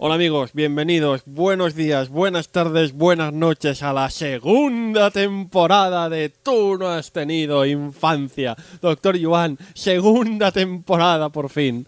[0.00, 6.78] Hola amigos, bienvenidos, buenos días, buenas tardes, buenas noches a la segunda temporada de Tú
[6.78, 8.54] no has tenido infancia.
[8.80, 11.84] Doctor Yuan, segunda temporada por fin.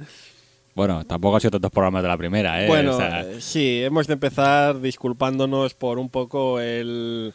[0.75, 2.67] Bueno, tampoco ha sido tantos programas de la primera, ¿eh?
[2.67, 7.33] Bueno, O sea, eh, sí, hemos de empezar disculpándonos por un poco el,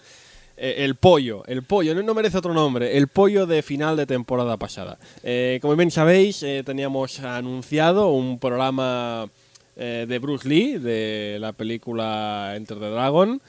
[0.57, 1.43] eh, el pollo.
[1.47, 2.97] El pollo, no, no merece otro nombre.
[2.97, 4.97] El pollo de final de temporada pasada.
[5.23, 9.29] Eh, como bien sabéis, eh, teníamos anunciado un programa
[9.75, 13.41] eh, de Bruce Lee, de la película Enter the Dragon.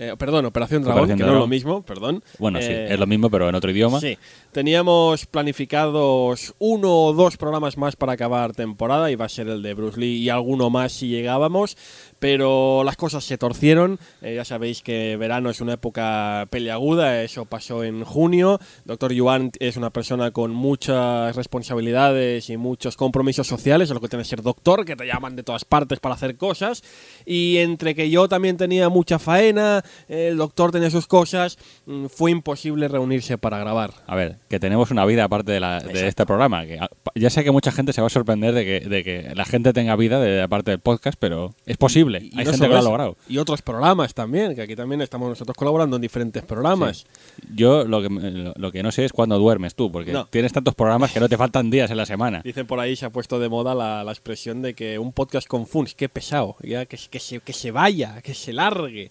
[0.00, 2.22] Eh, perdón, Operación Dragón, Operación que no es lo mismo, perdón.
[2.38, 3.98] bueno, sí, Eh, es lo mismo, pero en otro idioma.
[3.98, 4.16] Sí,
[4.52, 9.74] teníamos planificados uno o dos programas más para acabar temporada, iba a ser el de
[9.74, 11.76] Bruce Lee y alguno más si llegábamos,
[12.18, 17.44] pero las cosas se torcieron, Eh, ya sabéis que verano es una época peleaguda, eso
[17.44, 23.88] pasó en junio, Doctor Yuan es una persona con muchas responsabilidades y muchos compromisos sociales,
[23.88, 26.36] es lo que tiene que ser doctor, que te llaman de todas partes para hacer
[26.36, 26.82] cosas,
[27.24, 32.30] y entre que yo también tenía mucha faena, el doctor tenía sus cosas, mm, fue
[32.30, 33.92] imposible reunirse para grabar.
[34.06, 36.64] A ver, que tenemos una vida aparte de, la- de este programa.
[36.66, 36.78] Que,
[37.14, 39.72] ya sé que mucha gente se va a sorprender de que, de que la gente
[39.72, 42.18] tenga vida de, aparte del podcast, pero es posible.
[42.22, 43.16] Y Hay no gente que lo ha logrado.
[43.28, 47.06] Y otros programas también, que aquí también estamos nosotros colaborando en diferentes programas.
[47.54, 50.26] Yo lo que, lo, lo que no sé es cuándo duermes tú, porque No.
[50.26, 52.40] tienes tantos programas que no te faltan días en la semana.
[52.44, 55.46] Dicen por ahí, se ha puesto de moda la, la expresión de que un podcast
[55.46, 59.10] con Funs, qué pesado, ya que, que, se, que se vaya, que se largue.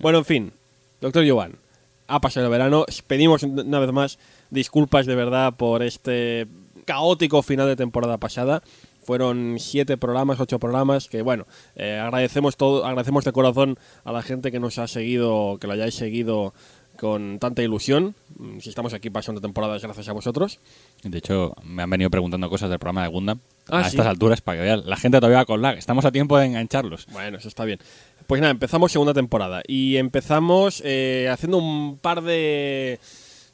[0.00, 0.52] Bueno, en fin,
[1.00, 1.54] doctor Giovanni,
[2.08, 4.18] ha pasado el verano, pedimos una vez más
[4.50, 6.46] disculpas de verdad por este
[6.84, 8.62] caótico final de temporada pasada.
[9.02, 11.46] Fueron siete programas, ocho programas, que bueno,
[11.76, 15.74] eh, agradecemos todo, agradecemos de corazón a la gente que nos ha seguido, que lo
[15.74, 16.54] hayáis seguido
[16.96, 18.16] con tanta ilusión.
[18.36, 20.58] Mm, Si estamos aquí pasando temporadas gracias a vosotros.
[21.04, 23.38] De hecho, me han venido preguntando cosas del programa de Gundam.
[23.68, 23.90] Ah, a ¿sí?
[23.90, 25.76] estas alturas, para que vean, la gente todavía va con lag.
[25.78, 27.06] Estamos a tiempo de engancharlos.
[27.12, 27.78] Bueno, eso está bien.
[28.26, 32.98] Pues nada, empezamos segunda temporada y empezamos eh, haciendo un par de,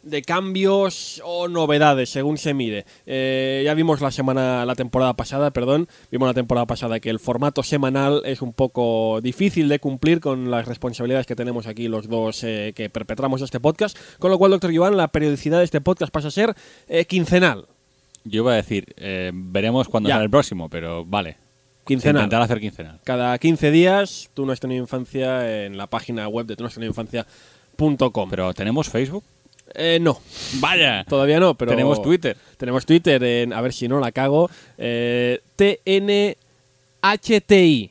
[0.03, 2.87] de cambios o novedades, según se mire.
[3.05, 7.19] Eh, ya vimos la semana, la temporada pasada, perdón, vimos la temporada pasada que el
[7.19, 12.09] formato semanal es un poco difícil de cumplir con las responsabilidades que tenemos aquí los
[12.09, 15.83] dos eh, que perpetramos este podcast, con lo cual, doctor Joan, la periodicidad de este
[15.83, 16.55] podcast pasa a ser
[16.89, 17.67] eh, quincenal.
[18.25, 20.23] Yo iba a decir, eh, veremos cuándo Ya.
[20.23, 21.37] el próximo, pero vale.
[21.85, 22.23] Quincenal.
[22.23, 23.01] Intentar hacer quincenal.
[23.05, 26.69] Cada 15 días, tú no has tenido infancia en la página web de tú no
[26.69, 28.31] has tenido infancia.com.
[28.31, 29.25] Pero ¿tenemos Facebook?
[29.75, 30.21] Eh, no,
[30.61, 31.05] Vaya.
[31.09, 31.71] todavía no, pero.
[31.71, 32.37] Tenemos Twitter.
[32.57, 35.41] Tenemos Twitter en, a ver si no la cago, eh,
[37.03, 37.91] TNHTI.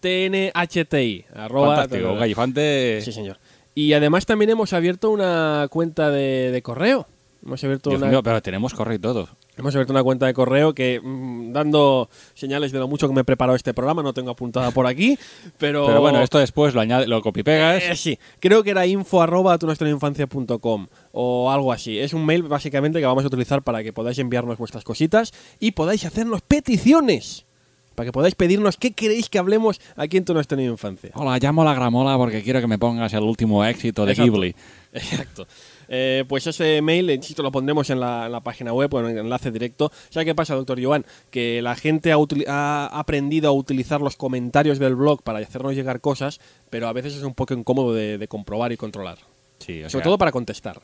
[0.00, 1.24] TNHTI.
[1.34, 2.14] Arroba, Fantástico.
[2.16, 3.00] Gallifante.
[3.02, 3.38] Sí, señor.
[3.74, 7.06] Y además también hemos abierto una cuenta de, de correo.
[7.44, 9.28] Hemos abierto Dios una, mío, pero tenemos correo y todo.
[9.56, 13.22] Hemos abierto una cuenta de correo que, mm, dando señales de lo mucho que me
[13.22, 15.18] he preparado este programa, no tengo apuntada por aquí,
[15.58, 15.86] pero...
[15.86, 17.82] Pero bueno, esto después lo añade, lo copipegas.
[17.82, 21.98] Eh, sí, creo que era info arroba tunuestroinfancia.com o algo así.
[21.98, 25.72] Es un mail básicamente que vamos a utilizar para que podáis enviarnos vuestras cositas y
[25.72, 27.46] podáis hacernos peticiones.
[27.94, 31.10] Para que podáis pedirnos qué queréis que hablemos aquí en Tu No has tenido infancia.
[31.14, 34.32] Hola, llamo a la gramola porque quiero que me pongas el último éxito de Exacto.
[34.32, 34.54] Ghibli.
[34.92, 35.46] Exacto.
[35.92, 39.06] Eh, pues ese mail, insisto, lo pondremos en la, en la página web o en
[39.06, 39.90] el enlace directo.
[40.08, 41.04] ¿Sabe qué pasa, doctor Joan?
[41.30, 46.40] Que la gente ha, aprendido a utilizar los comentarios del blog para hacernos llegar cosas,
[46.70, 49.18] pero a veces es un poco incómodo de, de comprobar y controlar.
[49.58, 50.80] Sí, o Sobre sea, todo para contestar.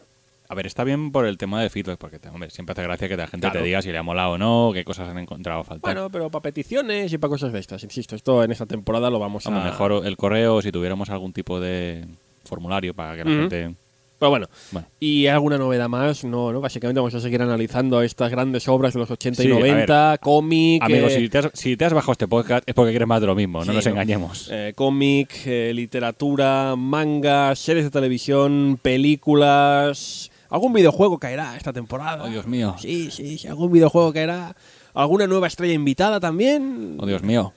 [0.48, 3.16] A ver, está bien por el tema de feedback, porque hombre, siempre hace gracia que
[3.16, 3.60] la gente Claro.
[3.60, 5.94] te diga si le ha molado o no, qué cosas han encontrado a faltar.
[5.94, 9.18] Bueno, pero para peticiones y para cosas de estas, insisto, esto en esta temporada lo
[9.18, 9.64] vamos a lo a...
[9.64, 12.06] mejor el correo, si tuviéramos algún tipo de
[12.44, 13.74] formulario para que la gente.
[14.18, 14.88] Pero bueno, Bueno.
[14.98, 16.24] ¿y alguna novedad más?
[16.24, 19.52] No, no, básicamente vamos a seguir analizando estas grandes obras de los 80 y Sí,
[19.52, 20.82] a 90, cómic...
[20.82, 23.20] Amigos, eh, si, te has, si te has bajado este podcast es porque quieres más
[23.20, 23.90] de lo mismo, no Sí, nos no.
[23.92, 24.48] engañemos.
[24.50, 30.30] Eh, cómic, eh, literatura, manga, series de televisión, películas.
[30.48, 32.24] Algún videojuego caerá esta temporada.
[32.24, 32.76] Oh, Dios mío.
[32.78, 34.54] Sí, sí, sí, algún videojuego caerá.
[34.94, 36.96] ¿Alguna nueva estrella invitada también?
[36.98, 37.52] Oh, Dios mío.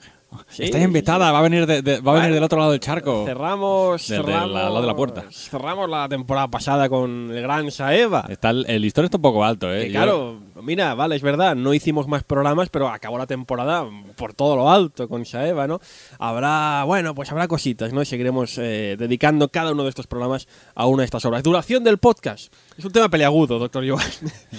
[0.48, 2.80] Sí, Está invitada, va a venir, de- de- va a venir del otro lado del
[2.80, 3.24] charco.
[3.26, 5.24] Cerramos, del cerramos, lado de la puerta.
[5.30, 8.26] cerramos la temporada pasada con el gran Saeva.
[8.28, 9.82] Está el, el listón está un poco alto, ¿eh?
[9.86, 13.84] Que Yo- claro, mira, vale, es verdad, no hicimos más programas, pero acabó la temporada
[14.16, 15.80] por todo lo alto con Saeva, ¿no?
[16.18, 18.00] Habrá, bueno, pues habrá cositas, ¿no?
[18.02, 20.46] Y seguiremos eh, dedicando cada uno de estos programas
[20.76, 21.42] a una de estas obras.
[21.42, 22.52] Duración del podcast.
[22.78, 24.04] Es un tema peleagudo, doctor Joan.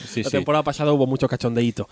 [0.08, 0.38] Sí, la sí.
[0.38, 1.88] temporada pasada hubo mucho cachondeíto.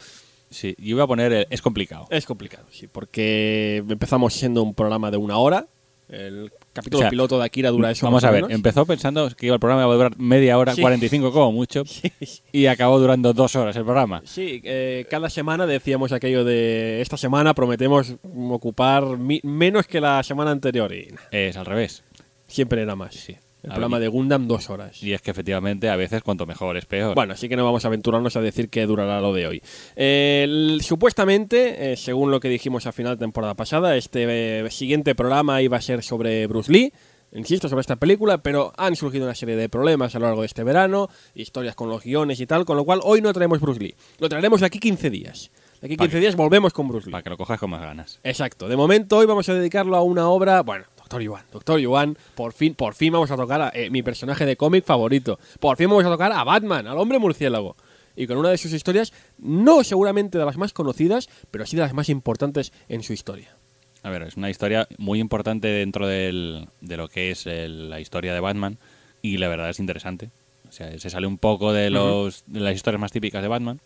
[0.49, 1.31] Sí, yo iba a poner.
[1.31, 2.07] el- es complicado.
[2.09, 5.67] Es complicado, sí, porque empezamos siendo un programa de una hora
[6.11, 8.03] El capítulo O sea, piloto de Akira dura eso.
[8.07, 8.55] Vamos más a ver, menos.
[8.55, 10.81] empezó pensando que el programa iba a durar media hora, Sí.
[10.81, 11.83] 45 como mucho,
[12.51, 14.23] y acabó durando dos horas el programa.
[14.25, 18.15] Sí, eh, cada semana decíamos aquello de esta semana prometemos
[18.49, 19.03] ocupar
[19.43, 22.03] menos que la semana anterior y Es al revés.
[22.47, 23.13] siempre era más.
[23.13, 23.37] Sí.
[23.61, 25.03] El A programa ver, de Gundam, dos horas.
[25.03, 27.13] Y es que efectivamente a veces cuanto mejor es peor.
[27.15, 29.61] Bueno, así que no vamos a aventurarnos a decir que durará lo de hoy.
[29.97, 34.71] Eh, el- supuestamente, eh, según lo que dijimos a final de temporada pasada, este eh,
[34.71, 36.93] siguiente programa iba a ser sobre Bruce Lee.
[37.33, 40.47] Insisto, sobre esta película, pero han surgido una serie de problemas a lo largo de
[40.47, 43.79] este verano, historias con los guiones y tal, con lo cual hoy no traemos Bruce
[43.79, 43.93] Lee.
[44.19, 45.51] Lo traeremos de aquí 15 días.
[45.79, 46.19] De aquí 15 Vale.
[46.21, 47.11] días volvemos con Bruce Lee.
[47.11, 48.19] Para que lo cojas con más ganas.
[48.23, 48.67] Exacto.
[48.67, 52.53] De momento hoy vamos a dedicarlo a una obra, bueno, Doctor Yuan, Doctor Yuan, por
[52.53, 55.39] fin, por fin vamos a tocar a eh, mi personaje de cómic favorito.
[55.59, 57.75] Por fin vamos a tocar a Batman, al hombre murciélago.
[58.15, 61.81] Y con una de sus historias, no seguramente de las más conocidas, pero sí de
[61.81, 63.55] las más importantes en su historia.
[64.03, 67.99] A ver, es una historia muy importante dentro del- de lo que es el- la
[67.99, 68.77] historia de Batman
[69.23, 70.29] y la verdad es interesante.
[70.69, 73.79] O sea, se sale un poco de, los, de las historias más típicas de Batman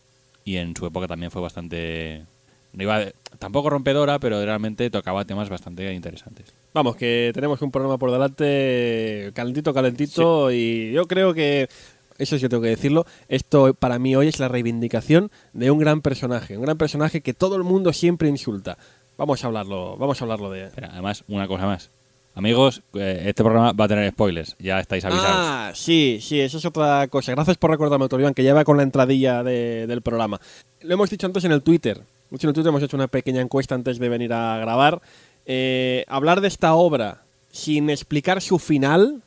[0.43, 2.25] y en su época también fue bastante...
[2.73, 3.05] No iba
[3.39, 6.53] tampoco rompedora, pero realmente tocaba temas bastante interesantes.
[6.73, 11.69] Vamos, que tenemos un programa por delante calentito, calentito, y yo creo que,
[12.17, 16.01] eso sí tengo que decirlo, esto para mí hoy es la reivindicación de un gran
[16.01, 18.77] personaje, un gran personaje que todo el mundo siempre insulta.
[19.17, 20.69] Vamos a hablarlo, vamos a hablarlo de...
[20.73, 21.91] Pero además, una cosa más.
[22.33, 25.29] Amigos, eh, este programa va a tener spoilers, ya estáis avisados.
[25.31, 27.31] Ah, sí, sí, eso es otra cosa.
[27.33, 30.41] Gracias por recordarme, doctor Iván, que ya va con la entradilla de- del programa.
[30.81, 32.01] Lo hemos dicho antes en el Twitter.
[32.31, 34.99] Mucho en el Twitter hemos hecho una pequeña encuesta antes de venir a grabar.
[35.45, 39.21] Eh, hablar de esta obra sin explicar su final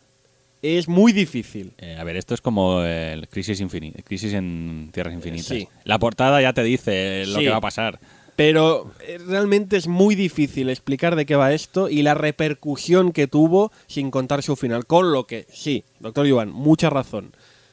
[0.63, 1.73] es muy difícil.
[1.79, 5.47] Eh, a ver, esto es como el Crisis, Infini- Crisis en Tierras Infinitas.
[5.47, 5.69] sí.
[5.85, 7.45] La portada ya te dice lo Sí.
[7.45, 8.01] que va a pasar.
[8.35, 13.27] Pero eh, realmente es muy difícil explicar de qué va esto y la repercusión que
[13.29, 14.85] tuvo sin contar su final.
[14.87, 17.33] Con lo que, sí, doctor Iván, mucha razón.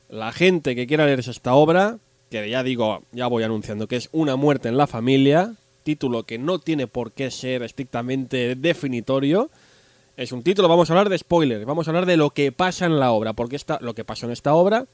[0.10, 1.98] La gente que quiera leerse esta obra,
[2.30, 6.38] que ya digo, ya voy anunciando que es Una muerte en la familia, título que
[6.40, 9.50] no tiene por qué ser estrictamente definitorio.
[10.18, 12.86] Es un título, vamos a hablar de spoilers, vamos a hablar de lo que pasa
[12.86, 14.86] en la obra, porque esta, lo que pasó en esta obra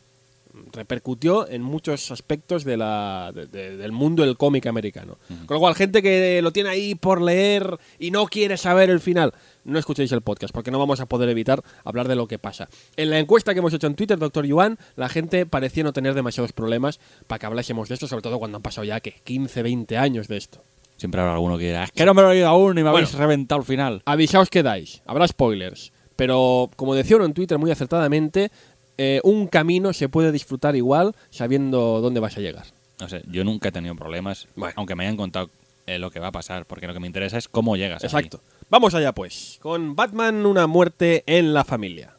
[0.73, 5.17] repercutió en muchos aspectos de la, de- de- del mundo del cómic americano.
[5.45, 8.99] Con lo cual, gente que lo tiene ahí por leer y no quiere saber el
[8.99, 9.33] final,
[9.63, 12.67] no escuchéis el podcast, porque no vamos a poder evitar hablar de lo que pasa.
[12.97, 16.13] En la encuesta que hemos hecho en Twitter, doctor Yuan, la gente parecía no tener
[16.15, 19.61] demasiados problemas para que hablásemos de esto, sobre todo cuando han pasado ya, que 15,
[19.63, 20.63] 20 años de esto.
[20.99, 22.89] Siempre habrá alguno que dirá, es que no me lo he oído aún y me
[22.89, 23.25] habéis Bueno.
[23.25, 24.01] reventado el final.
[24.05, 25.91] Avisaos que dais, habrá spoilers.
[26.15, 28.51] Pero como decía uno en Twitter muy acertadamente,
[28.97, 32.65] eh, un camino se puede disfrutar igual sabiendo dónde vas a llegar.
[32.99, 34.73] No sé, yo nunca he tenido problemas, Bueno.
[34.75, 35.49] aunque me hayan contado
[35.87, 38.03] eh, lo que va a pasar, porque lo que me interesa es cómo llegas.
[38.03, 38.41] Exacto.
[38.69, 42.13] Vamos allá pues, con Batman una muerte en la familia.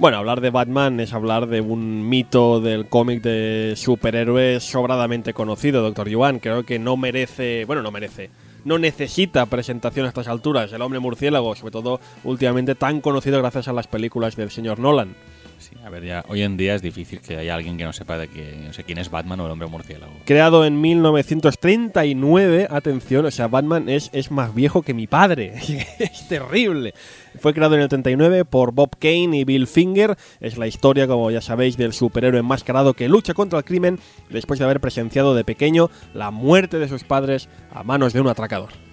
[0.00, 5.82] Bueno, hablar de Batman es hablar de un mito del cómic de superhéroes sobradamente conocido,
[5.82, 6.38] Doctor Yuan.
[6.38, 8.30] Creo que no merece, bueno, no merece,
[8.64, 10.72] no necesita presentación a estas alturas.
[10.72, 15.14] El hombre murciélago, sobre todo últimamente tan conocido gracias a las películas del señor Nolan.
[15.58, 18.16] Sí, a ver, ya hoy en día es difícil que haya alguien que no sepa
[18.16, 20.14] de que, no sé quién es Batman o el hombre murciélago.
[20.24, 25.52] Creado en 1939, atención, o sea, Batman es, es más viejo que mi padre.
[25.98, 26.94] es terrible.
[27.38, 30.16] Fue creado en el 39 por Bob Kane y Bill Finger.
[30.40, 34.58] Es la historia, como ya sabéis, del superhéroe enmascarado que lucha contra el crimen después
[34.58, 38.89] de haber presenciado de pequeño la muerte de sus padres a manos de un atracador.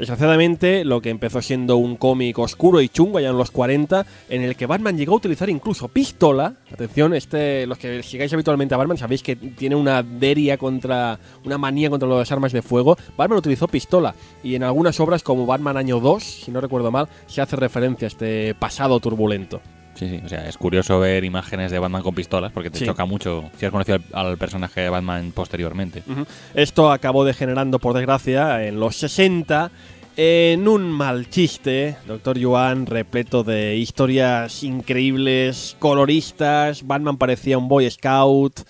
[0.00, 4.40] Desgraciadamente, lo que empezó siendo un cómic oscuro y chungo allá en los 40, en
[4.40, 6.54] el que Batman llegó a utilizar incluso pistola.
[6.72, 11.58] Atención, este, los que sigáis habitualmente a Batman sabéis que tiene una deria contra, una
[11.58, 12.96] manía contra las armas de fuego.
[13.18, 17.06] Batman utilizó pistola y en algunas obras como Batman Año 2, si no recuerdo mal,
[17.26, 19.60] se hace referencia a este pasado turbulento.
[19.94, 22.86] Sí, sí, o sea, es curioso ver imágenes de Batman con pistolas porque te Sí.
[22.86, 26.02] choca mucho si has conocido al, al personaje de Batman posteriormente.
[26.54, 29.70] Esto acabó degenerando, por desgracia, en los 60
[30.16, 37.90] en un mal chiste, Doctor Yuan, repleto de historias increíbles, coloristas, Batman parecía un Boy
[37.90, 38.60] Scout,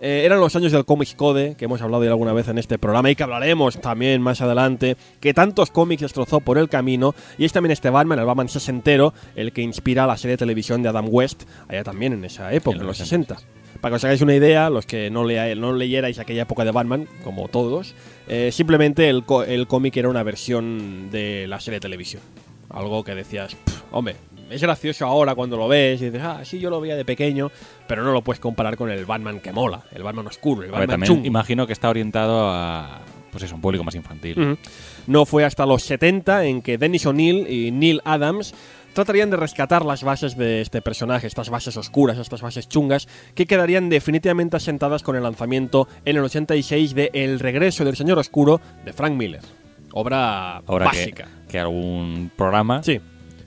[0.00, 2.78] eh, eran los años del Comics Code, que hemos hablado ya alguna vez en este
[2.78, 7.44] programa y que hablaremos también más adelante, que tantos cómics destrozó por el camino, y
[7.44, 10.88] es también este Batman, el Batman sesentero, el que inspira la serie de televisión de
[10.88, 13.36] Adam West, allá también en esa época, en los 60.
[13.80, 16.70] Para que os hagáis una idea, los que no, lea, no leyerais aquella época de
[16.70, 17.94] Batman, como todos,
[18.28, 22.22] eh, simplemente el, el cómic era una versión de la serie de televisión.
[22.70, 24.16] Algo que decías, "Pff, hombre,
[24.50, 27.50] es gracioso ahora cuando lo ves y dices, ah, sí, yo lo veía de pequeño,
[27.86, 30.86] pero no lo puedes comparar con el Batman que mola, el Batman oscuro, el ver,
[30.86, 31.26] Batman chungo.
[31.26, 33.00] imagino que está orientado a
[33.30, 34.56] pues eso, un público más infantil.
[35.06, 38.54] No fue hasta los 70 en que Dennis O'Neill y Neil Adams
[38.94, 43.44] tratarían de rescatar las bases de este personaje, estas bases oscuras, estas bases chungas, que
[43.44, 48.58] quedarían definitivamente asentadas con el lanzamiento en el 86 de El regreso del Señor Oscuro
[48.86, 49.42] de Frank Miller.
[49.92, 51.28] Obra Ahora que, básica.
[51.46, 53.00] que algún programa Sí.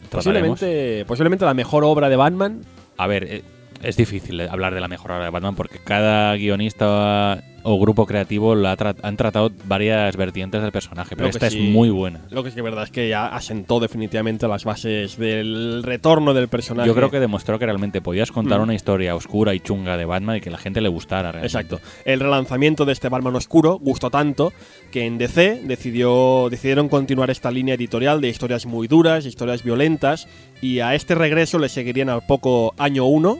[0.09, 2.61] Posiblemente, posiblemente la mejor obra de Batman.
[2.97, 3.43] A ver, eh,
[3.81, 8.55] es difícil hablar de la mejor obra de Batman porque cada guionista o grupo creativo
[8.55, 11.57] la tra- han tratado varias vertientes del personaje, pero esta sí.
[11.67, 12.21] es muy buena.
[12.31, 16.47] Lo que es que verdad es que ya asentó definitivamente las bases del retorno del
[16.47, 16.87] personaje.
[16.87, 18.63] Yo creo que demostró que realmente podías contar Mm.
[18.63, 21.45] una historia oscura y chunga de Batman y que la gente le gustara realmente.
[21.47, 21.79] Exacto.
[22.05, 24.51] El relanzamiento de este Batman oscuro gustó tanto
[24.91, 30.27] que en DC decidió, decidieron continuar esta línea editorial de historias muy duras, historias violentas,
[30.61, 33.39] y a este regreso le seguirían al poco año 1,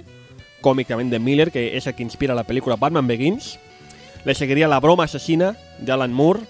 [0.61, 3.59] cómic también de Miller, que es el que inspira la película Batman Begins.
[4.25, 6.41] Le seguiría La broma asesina de Alan Moore.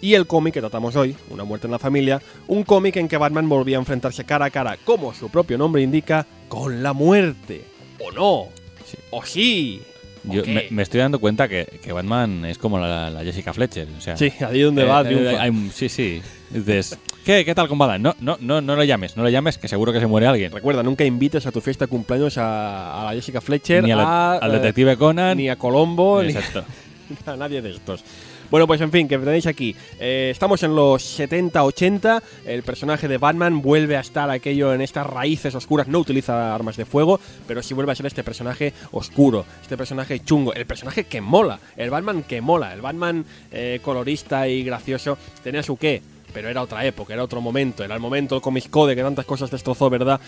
[0.00, 3.16] Y el cómic que tratamos hoy, Una muerte en la familia, un cómic en que
[3.16, 7.64] Batman volvía a enfrentarse cara a cara, como su propio nombre indica, con la muerte.
[8.00, 8.48] ¿O no?
[8.84, 8.98] Sí.
[9.10, 9.82] ¿O sí?
[10.28, 10.52] ¿O Yo qué?
[10.52, 13.86] me, me estoy dando cuenta que, que Batman es como la, la Jessica Fletcher.
[13.96, 15.40] O sea, Sí, ahí donde eh, va eh, triunfa.
[15.40, 16.20] hay- sí, sí.
[16.50, 18.02] Dices, ¿qué, ¿qué tal con Batman?
[18.02, 20.50] No, no, no, no lo llames, no lo llames, que seguro que se muere alguien.
[20.50, 24.00] Recuerda, nunca invites a tu fiesta de cumpleaños a, a la Jessica Fletcher, Ni al,
[24.00, 25.36] a, al eh, detective Conan.
[25.36, 26.64] ni a Colombo, ni Exacto.
[27.26, 28.04] a nadie de estos.
[28.50, 29.74] Bueno, pues en fin, que tenéis aquí.
[29.98, 32.22] Eh, estamos en los 70-80.
[32.44, 35.88] El personaje de Batman vuelve a estar aquello en estas raíces oscuras.
[35.88, 40.20] No utiliza armas de fuego, pero sí vuelve a ser este personaje oscuro, este personaje
[40.20, 45.16] chungo, el personaje que mola, el Batman que mola, el Batman eh, colorista y gracioso.
[45.42, 46.02] Tenía su qué,
[46.32, 47.84] pero era otra época, era otro momento.
[47.84, 50.20] Era el momento del Comics Code que tantas cosas destrozó, ¿verdad?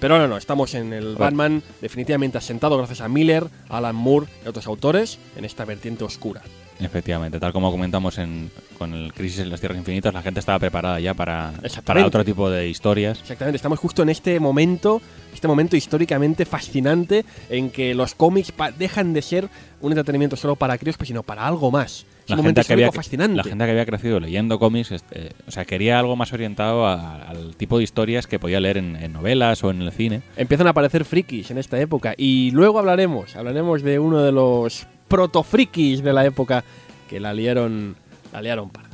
[0.00, 1.16] Pero ahora no, estamos en el.
[1.16, 6.42] Batman definitivamente asentado gracias a Miller, Alan Moore y otros autores en esta vertiente oscura.
[6.80, 10.60] Efectivamente, tal como comentamos en, con el Crisis en las Tierras Infinitas, la gente estaba
[10.60, 11.52] preparada ya para,
[11.84, 13.18] para otro tipo de historias.
[13.20, 15.02] Exactamente, estamos justo en este momento,
[15.34, 19.48] este momento históricamente fascinante en que los cómics dejan de ser
[19.80, 22.06] un entretenimiento solo para críos, pues, sino para algo más.
[22.28, 23.36] La un momento gente, que había, histórico fascinante.
[23.36, 27.22] la gente que había crecido leyendo cómics, este, o sea, quería algo más orientado a-
[27.22, 30.22] al tipo de historias que podía leer en, en novelas o en el cine.
[30.36, 34.86] Empiezan a aparecer frikis en esta época y luego hablaremos, hablaremos de uno de los
[35.08, 36.64] protofrikis de la época
[37.08, 37.96] que la liaron,
[38.32, 38.87] la liaron parda.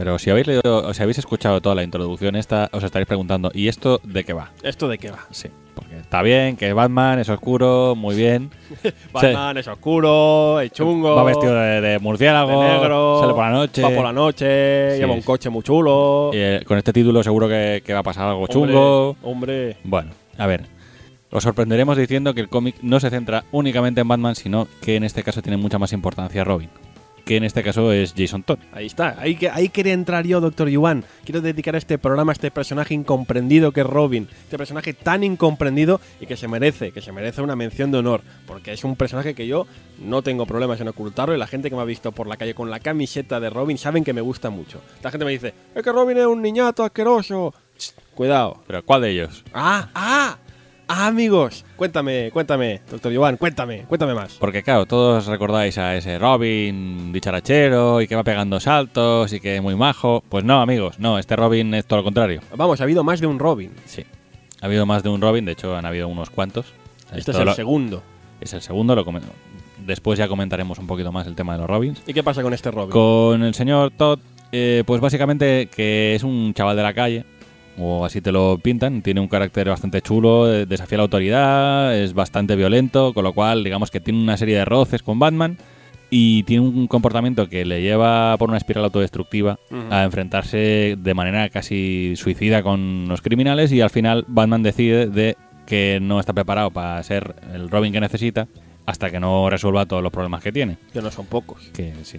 [0.00, 3.50] Pero si habéis leído, o si habéis escuchado toda la introducción esta, os estaréis preguntando,
[3.52, 4.50] ¿y esto de qué va?
[4.62, 5.26] ¿Esto de qué va?
[5.30, 8.50] Sí, porque está bien, que Batman es oscuro, muy bien.
[9.12, 11.14] Batman es oscuro, es chungo.
[11.16, 13.82] Va vestido de, de murciélago, de negro, sale por la noche.
[13.82, 16.30] Va por la noche, Sí, lleva un coche muy chulo.
[16.32, 19.16] y, eh, con este título seguro que, que va a pasar algo Hombre, chungo.
[19.22, 20.64] Hombre, Bueno, a ver.
[21.30, 25.04] Os sorprenderemos diciendo que el cómic no se centra únicamente en Batman, sino que en
[25.04, 26.70] este caso tiene mucha más importancia Robin.
[27.30, 28.58] Que en este caso es Jason Todd.
[28.72, 29.14] ahí está.
[29.16, 31.04] Ahí, que, ahí quería entrar yo, Doctor Yuan.
[31.24, 34.26] Quiero dedicar este programa a este personaje incomprendido que es Robin.
[34.42, 38.22] Este personaje tan incomprendido y que se merece, que se merece una mención de honor.
[38.48, 39.68] Porque es un personaje que yo
[40.00, 42.52] no tengo problemas en ocultarlo y la gente que me ha visto por la calle
[42.52, 44.80] con la camiseta de Robin saben que me gusta mucho.
[45.00, 47.54] La gente me dice, es que Robin es un niñato asqueroso.
[48.16, 48.64] Cuidado.
[48.66, 49.44] Pero ¿cuál de ellos?
[49.54, 50.36] Ah, ah,
[50.90, 51.64] amigos.
[51.76, 54.34] Cuéntame, cuéntame, Doctor Yuan, cuéntame, cuéntame más.
[54.34, 59.56] Porque claro, todos recordáis a ese Robin dicharachero y que va pegando saltos y que
[59.56, 60.22] es muy majo.
[60.28, 62.40] Pues no, amigos, no, este Robin es todo lo contrario.
[62.56, 63.70] Vamos, ha habido más de un Robin.
[63.86, 64.04] Sí.
[64.60, 66.66] Ha habido más de un Robin, de hecho han habido unos cuantos.
[67.06, 68.02] Este Esto es el lo- segundo.
[68.40, 69.22] es el segundo, lo comen-
[69.86, 72.02] después ya comentaremos un poquito más el tema de los Robins.
[72.06, 72.90] ¿Y qué pasa con este Robin?
[72.90, 74.18] Con el señor Todd,
[74.52, 77.24] eh, pues básicamente que es un chaval de la calle,
[77.80, 82.14] o así te lo pintan, tiene un carácter bastante chulo, eh, desafía la autoridad, es
[82.14, 85.56] bastante violento, con lo cual digamos que tiene una serie de roces con Batman,
[86.10, 89.60] y tiene un comportamiento que le lleva por una espiral autodestructiva
[89.90, 95.36] a enfrentarse de manera casi suicida con los criminales y al final Batman decide de
[95.66, 98.48] que no está preparado para ser el Robin que necesita
[98.86, 100.78] hasta que no resuelva todos los problemas que tiene.
[100.92, 101.70] Que no son pocos.
[101.72, 102.18] Que sí.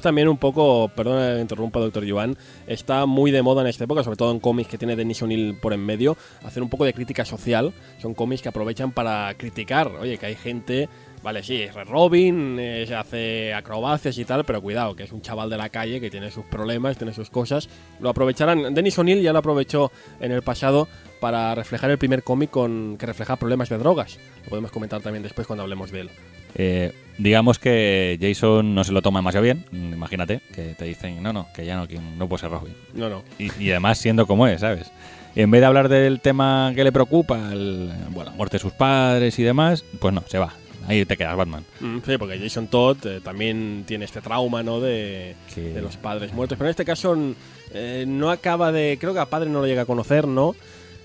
[0.00, 2.36] También un poco, perdona que interrumpa, doctor Joan,
[2.66, 5.56] está muy de moda en esta época, sobre todo en cómics que tiene Denis O'Neill
[5.60, 7.72] por en medio, hacer un poco de crítica social.
[8.00, 10.88] Son cómics que aprovechan para criticar, oye, que hay gente,
[11.22, 15.50] vale, sí, es Robin, se hace acrobacias y tal, pero cuidado, que es un chaval
[15.50, 17.68] de la calle que tiene sus problemas, tiene sus cosas.
[18.00, 18.74] Lo aprovecharán.
[18.74, 20.88] Denis O'Neill ya lo aprovechó en el pasado
[21.20, 24.18] para reflejar el primer cómic con que refleja problemas de drogas.
[24.44, 26.10] Lo podemos comentar también después cuando hablemos de él.
[26.54, 29.64] Eh, digamos que Jason no se lo toma demasiado bien.
[29.70, 32.74] Mm, Imagínate que te dicen, no, no, que ya no, que no puede ser Robin.
[32.94, 33.22] No, no.
[33.38, 34.90] Y, y además siendo como es, ¿sabes?
[35.36, 38.72] En vez de hablar del tema que le preocupa, el- bueno, la muerte de sus
[38.72, 40.52] padres y demás, pues no, se va.
[40.88, 41.64] Ahí te quedas, Batman.
[41.80, 44.80] Mm, Sí, porque Jason Todd eh, también tiene este trauma, ¿no?
[44.80, 45.60] De, Sí.
[45.60, 46.56] de los padres muertos.
[46.58, 47.34] Pero en este caso mm,
[47.74, 48.96] eh, no acaba de.
[49.00, 50.56] Creo que a padre no lo llega a conocer, ¿no?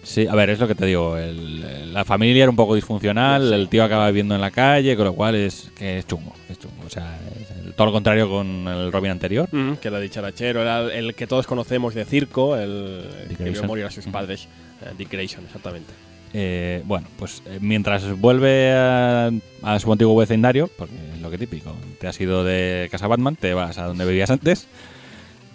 [0.03, 1.17] Sí, a ver, es lo que te digo.
[1.17, 3.53] el- la familia era un poco disfuncional, Sí.
[3.53, 6.33] el tío acaba viviendo en la calle, con lo cual es que es chungo.
[6.49, 6.83] Es chungo.
[6.85, 7.17] O sea,
[7.69, 9.47] es todo lo contrario con el Robin anterior.
[9.51, 13.63] Mm, que era dicharachero, era el, que todos conocemos de circo, el Dick que vio
[13.63, 14.47] morir a sus padres.
[14.81, 15.93] eh, Dick Grayson, exactamente.
[16.33, 19.29] Eh, bueno, pues eh, mientras vuelve a,
[19.61, 23.35] a su antiguo vecindario, porque es lo que típico, te has ido de casa Batman,
[23.35, 24.67] te vas a donde vivías antes,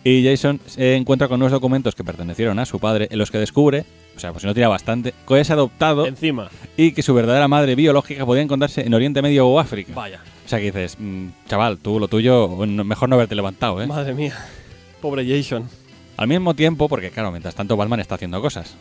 [0.05, 3.39] y Jason se encuentra con unos documentos que pertenecieron a su padre, en los que
[3.39, 3.85] descubre,
[4.17, 7.49] o sea, pues si no tira bastante, que es adoptado Encima, y que su verdadera
[7.49, 9.93] madre biológica podía encontrarse en Oriente Medio o África.
[9.95, 10.21] vaya.
[10.47, 13.87] O sea que dices, mm, chaval, tú lo tuyo, mejor no haberte levantado, ¿eh?
[13.87, 14.35] Madre mía.
[15.03, 15.69] Pobre Jason.
[16.17, 18.77] Al mismo tiempo, porque claro, mientras tanto Batman está haciendo cosas.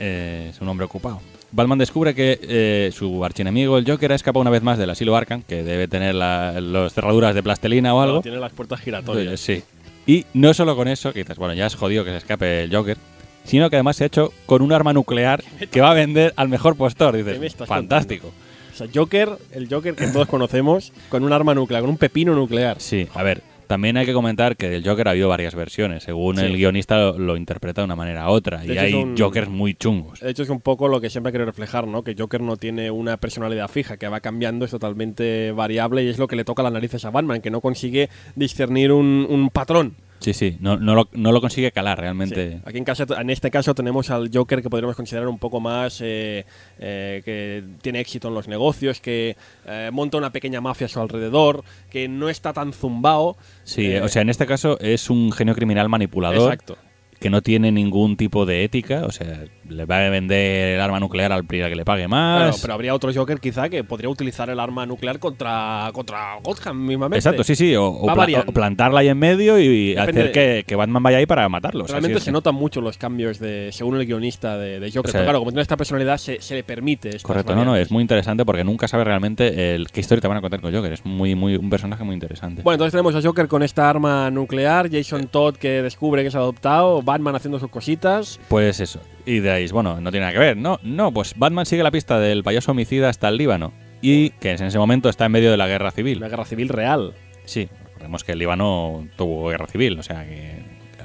[0.00, 1.20] Eh, es un hombre ocupado.
[1.50, 5.16] Batman descubre que eh, su archienemigo, el Joker, ha escapado una vez más del asilo
[5.16, 8.16] Arkham, que debe tener la- las cerraduras de plastelina o algo.
[8.16, 9.40] No, tiene las puertas giratorias.
[9.40, 9.62] Sí.
[10.06, 12.74] Y no solo con eso, que dices, bueno, ya es jodido que se escape el
[12.74, 12.96] Joker,
[13.44, 16.48] sino que además se ha hecho con un arma nuclear que va a vender al
[16.48, 17.16] mejor postor.
[17.16, 18.28] ¿Qué me Dices, fantástico.
[18.72, 22.34] O sea, Joker, el Joker que todos conocemos, con un arma nuclear, con un pepino
[22.34, 22.80] nuclear.
[22.80, 26.02] Sí, a ver, también hay que comentar que del Joker ha habido varias versiones.
[26.02, 26.44] Según Sí.
[26.44, 28.58] el guionista lo, lo interpreta de una manera u otra.
[28.62, 30.18] De y hay un- Jokers muy chungos.
[30.20, 32.02] De hecho, es un poco lo que siempre quiero reflejar, ¿no?
[32.02, 36.18] Que Joker no tiene una personalidad fija, que va cambiando, es totalmente variable y es
[36.18, 39.50] lo que le toca a las narices a Batman, que no consigue discernir un, un
[39.50, 39.94] patrón.
[40.20, 42.02] Sí, sí, no, no, lo, no lo consigue calar Sí.
[42.02, 42.60] realmente.
[42.64, 46.00] Aquí en, casa, en este caso tenemos al Joker que podríamos considerar un poco más
[46.00, 46.44] eh,
[46.78, 51.00] eh, que tiene éxito en los negocios, que eh, monta una pequeña mafia a su
[51.00, 53.36] alrededor, que no está tan zumbao.
[53.64, 56.76] Sí, o sea, en este caso es un genio criminal manipulador Exacto.
[57.20, 59.04] que no tiene ningún tipo de ética.
[59.04, 62.42] O sea, le va a vender el arma nuclear al primer que le pague más.
[62.42, 66.86] Claro, pero habría otro Joker quizá que podría utilizar el arma nuclear contra, contra Gotham
[66.86, 67.18] mismamente.
[67.18, 67.74] Exacto, sí, sí.
[67.76, 68.50] O, o Va pla- variando.
[68.50, 71.84] o plantarla ahí en medio y Depende hacer que, que Batman vaya ahí para matarlo.
[71.84, 72.32] o sea, Realmente sí, se sí.
[72.32, 75.10] notan mucho los cambios de según el guionista de, de Joker.
[75.10, 77.08] Sea, pero claro, como tiene esta personalidad, se, se le permite.
[77.10, 80.28] estas Correcto, no, no, es muy interesante porque nunca sabes realmente el, qué historia te
[80.28, 80.92] van a contar con Joker.
[80.92, 82.62] Es muy, muy, un personaje muy interesante.
[82.62, 86.34] Bueno, entonces tenemos a Joker con esta arma nuclear, Jason Todd que descubre que es
[86.34, 88.40] adoptado, Batman haciendo sus cositas.
[88.48, 89.00] Pues eso.
[89.28, 90.56] Y diréis, bueno, no tiene nada que ver.
[90.56, 93.72] No, no, pues Batman sigue la pista del payaso homicida hasta el Líbano.
[94.00, 96.18] Y que en ese momento está en medio de la guerra civil.
[96.18, 97.12] Una guerra civil real.
[97.44, 100.62] Sí, recordemos que el Líbano tuvo guerra civil, o sea que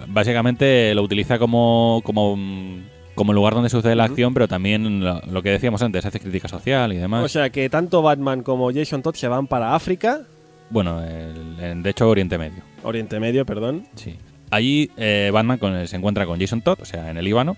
[0.07, 2.37] básicamente lo utiliza como, como,
[3.15, 6.47] como lugar donde sucede la acción, pero también lo, lo que decíamos antes, hace crítica
[6.47, 7.23] social y demás.
[7.25, 10.21] O sea que tanto Batman como Jason Todd se van para África,
[10.69, 12.63] bueno, el- de hecho Oriente Medio.
[12.83, 13.87] Oriente Medio, perdón.
[13.95, 14.15] Sí.
[14.51, 17.57] Allí eh, Batman con- se encuentra con Jason Todd, o sea, en el Líbano.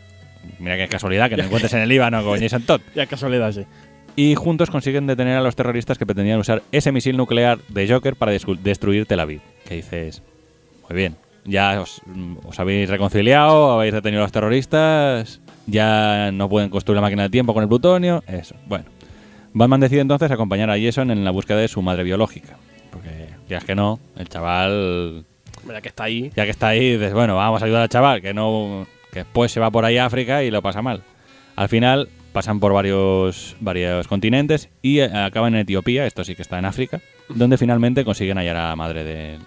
[0.59, 2.81] Mira qué casualidad que te encuentres en el Líbano con Jason Todd.
[2.95, 3.65] Ya casualidad, sí.
[4.15, 8.15] Y juntos consiguen detener a los terroristas que pretendían usar ese misil nuclear de Joker
[8.15, 9.41] para destruir Tel Aviv.
[9.67, 10.21] Que dices,
[10.89, 12.01] muy bien, ya os,
[12.45, 17.31] os habéis reconciliado, habéis detenido a los terroristas, ya no pueden construir la máquina del
[17.31, 18.55] tiempo con el plutonio, eso.
[18.67, 18.85] Bueno,
[19.53, 22.55] Batman decide entonces acompañar a Jason en la búsqueda de su madre biológica.
[22.91, 25.25] Porque, ya es que no, el chaval
[25.67, 26.31] Ya que está ahí.
[26.35, 29.49] ya que está ahí, dices, bueno, vamos a ayudar al chaval, que no que después
[29.51, 31.01] se va por ahí a África y lo pasa mal.
[31.55, 36.41] Al final pasan por varios, varios continentes y eh, acaban en Etiopía, esto sí que
[36.41, 36.99] está en África,
[37.29, 39.37] donde finalmente consiguen hallar a la madre de-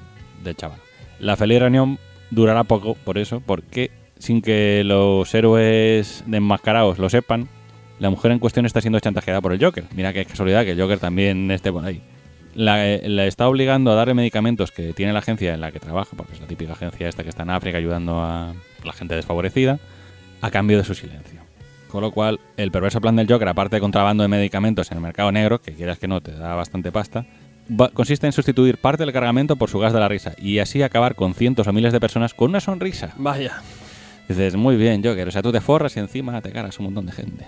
[0.43, 0.79] del chaval.
[1.21, 1.99] La feliz reunión
[2.31, 7.47] durará poco por eso, porque sin que los héroes de enmascarados lo sepan,
[7.99, 9.85] la mujer en cuestión está siendo chantajeada por el Joker.
[9.95, 12.01] Mira qué casualidad que el Joker también esté por ahí.
[12.55, 15.79] La, eh, la está obligando a darle medicamentos que tiene la agencia en la que
[15.79, 18.55] trabaja, porque es la típica agencia esta que está en África ayudando a
[18.85, 19.79] la gente desfavorecida,
[20.41, 21.41] a cambio de su silencio.
[21.89, 25.03] Con lo cual, el perverso plan del Joker, aparte de contrabando de medicamentos en el
[25.03, 27.25] mercado negro, que quieras que no, te da bastante pasta,
[27.71, 30.83] va- consiste en sustituir parte del cargamento por su gas de la risa y así
[30.83, 33.15] acabar con cientos o miles de personas con una sonrisa.
[33.17, 33.63] Vaya.
[34.29, 35.29] Dices, muy bien, Joker.
[35.29, 37.47] O sea, tú te forras y encima te cargas un montón de gente.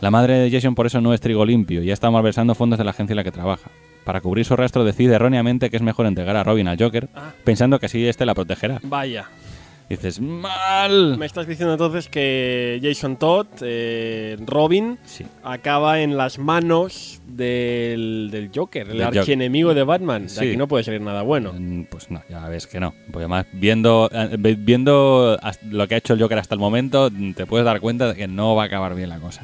[0.00, 2.78] La madre de Jason por eso no es trigo limpio y ha estado malversando fondos
[2.78, 3.70] de la agencia en la que trabaja.
[4.04, 7.32] Para cubrir su rastro decide erróneamente que es mejor entregar a Robin al Joker, Ah.
[7.44, 8.80] pensando que así este la protegerá.
[8.82, 9.26] Vaya.
[9.90, 11.18] Dices, mal.
[11.18, 15.26] Me estás diciendo entonces que Jason Todd, eh, Robin, Sí.
[15.42, 20.22] acaba en las manos del, del Joker, el archienemigo de Batman.
[20.22, 20.46] De Sí.
[20.46, 21.52] aquí no puede salir nada bueno.
[21.52, 22.94] Mm, Pues no, ya ves que no.
[23.06, 25.36] Porque además, viendo, eh, viendo
[25.70, 28.14] lo que ha hecho el Joker hasta el momento, mm, te puedes dar cuenta de
[28.14, 29.42] que no va a acabar bien la cosa.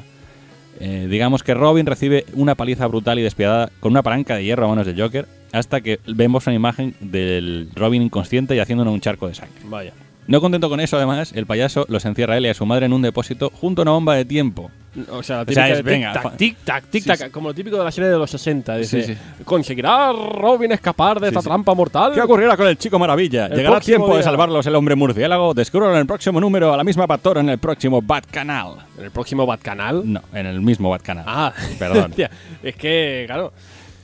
[0.79, 4.65] Eh, digamos que Robin recibe una paliza brutal y despiadada con una palanca de hierro
[4.65, 9.01] a manos del Joker, hasta que vemos una imagen del Robin inconsciente y haciéndole un
[9.01, 9.59] charco de sangre.
[9.65, 9.91] Vaya.
[10.27, 12.85] No contento con eso, además, el payaso los encierra a él y a su madre
[12.85, 14.69] en un depósito junto a una bomba de tiempo.
[15.11, 17.53] O sea, la O sea, típica es, de venga, tic-tac, fa- tic-tac, tic-tac, como lo
[17.53, 18.77] típico de la serie de los 60.
[18.77, 19.19] Dice, Sí, sí.
[19.45, 21.47] ¿conseguirá Robin escapar de Sí, esta sí.
[21.47, 22.13] trampa mortal?
[22.13, 23.45] ¿Qué ocurrirá con el chico maravilla?
[23.45, 24.23] El ¿Llegará tiempo de día.
[24.23, 25.53] salvarlos el hombre murciélago?
[25.53, 28.73] Descúbrelo en el próximo número a la misma Bator en el próximo Bat Canal.
[28.97, 30.01] ¿En el próximo Batcanal?
[30.11, 31.25] No, en el mismo Bat Canal.
[31.27, 32.09] Ah, Perdón.
[32.09, 32.29] Hostia,
[32.63, 33.53] es que, claro,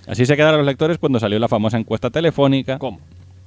[0.06, 3.00] Así se quedaron los lectores cuando salió la famosa encuesta telefónica ¿cómo?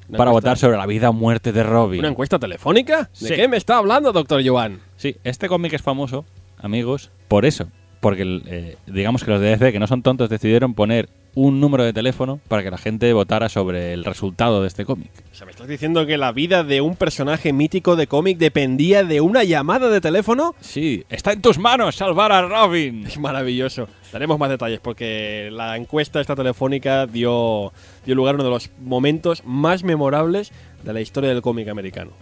[0.09, 2.01] Una para encuesta- votar sobre la vida o muerte de Robin.
[2.01, 3.11] ¿Una encuesta telefónica?
[3.21, 3.35] ¿De Sí.
[3.35, 4.81] qué me está hablando, doctor Joan?
[4.97, 6.25] Sí, este cómic es famoso,
[6.59, 7.69] amigos, por eso.
[8.01, 11.85] Porque eh, digamos que los de DC, que no son tontos, decidieron poner un número
[11.85, 15.11] de teléfono para que la gente votara sobre el resultado de este cómic.
[15.31, 19.05] O sea, ¿me estás diciendo que la vida de un personaje mítico de cómic dependía
[19.05, 20.55] de una llamada de teléfono?
[20.61, 23.07] Sí, está en tus manos salvar a Robin.
[23.07, 23.87] Es maravilloso.
[24.13, 27.71] Daremos más detalles porque la encuesta esta telefónica dio,
[28.07, 30.53] dio lugar a uno de los momentos más memorables
[30.85, 32.13] de la historia del cómic americano.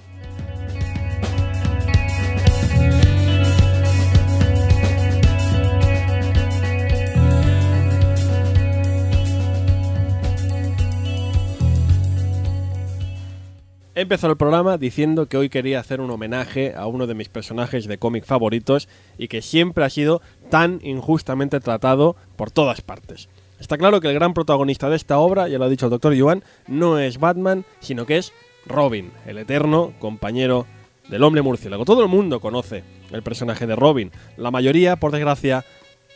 [13.97, 17.29] He empezado el programa diciendo que hoy quería hacer un homenaje a uno de mis
[17.29, 23.29] personajes de cómic favoritos y que siempre ha sido tan injustamente tratado por todas partes.
[23.61, 26.13] Está claro que el gran protagonista de esta obra, ya lo ha dicho el doctor
[26.13, 28.33] Yuan, no es Batman, sino que es
[28.67, 30.67] Robin, el eterno compañero
[31.09, 31.85] del hombre murciélago.
[31.85, 34.11] Todo el mundo conoce el personaje de Robin.
[34.37, 35.65] La mayoría, por desgracia,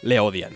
[0.03, 0.53] le odian.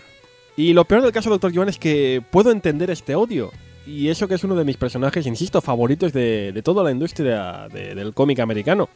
[0.57, 3.51] Y lo peor del caso, doctor Yuan, es que puedo entender este odio.
[3.85, 7.67] Y eso que es uno de mis personajes, insisto, favoritos de, de toda la industria
[7.71, 8.87] de- del cómic americano.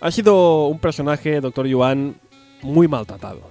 [0.00, 2.16] Ha sido un personaje, doctor Yuan,
[2.62, 3.42] muy maltratado.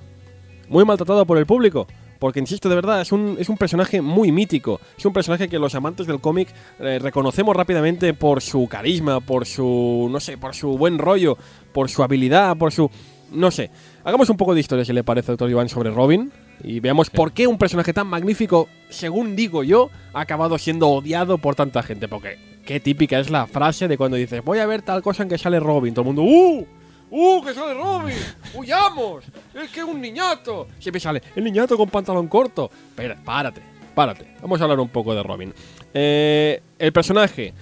[0.68, 1.88] Muy maltratado por el público.
[2.20, 4.80] Porque, insisto, de verdad, es un, es un personaje muy mítico.
[4.98, 9.46] Es un personaje que los amantes del cómic eh, reconocemos rápidamente por su carisma, por
[9.48, 11.38] su, no sé, por su buen rollo,
[11.74, 12.92] por su habilidad, por su...
[13.32, 13.72] No sé.
[14.04, 16.32] Hagamos un poco de historia, si le parece, doctor Iván, sobre Robin.
[16.64, 21.38] Y veamos por qué un personaje tan magnífico, según digo yo, ha acabado siendo odiado
[21.38, 22.08] por tanta gente.
[22.08, 25.30] Porque qué típica es la frase de cuando dices, voy a ver tal cosa en
[25.30, 25.94] que sale Robin.
[25.94, 26.66] Todo el mundo, ¡uh!
[27.10, 28.16] ¡Uh, que sale Robin!
[28.54, 29.26] ¡Huyamos!
[29.54, 30.68] ¡Es que es un niñato!
[30.80, 32.70] Siempre sale, el niñato con pantalón corto.
[32.90, 33.62] Espera, párate,
[33.94, 34.36] párate.
[34.42, 35.54] Vamos a hablar un poco de Robin.
[35.94, 37.54] Eh, el personaje,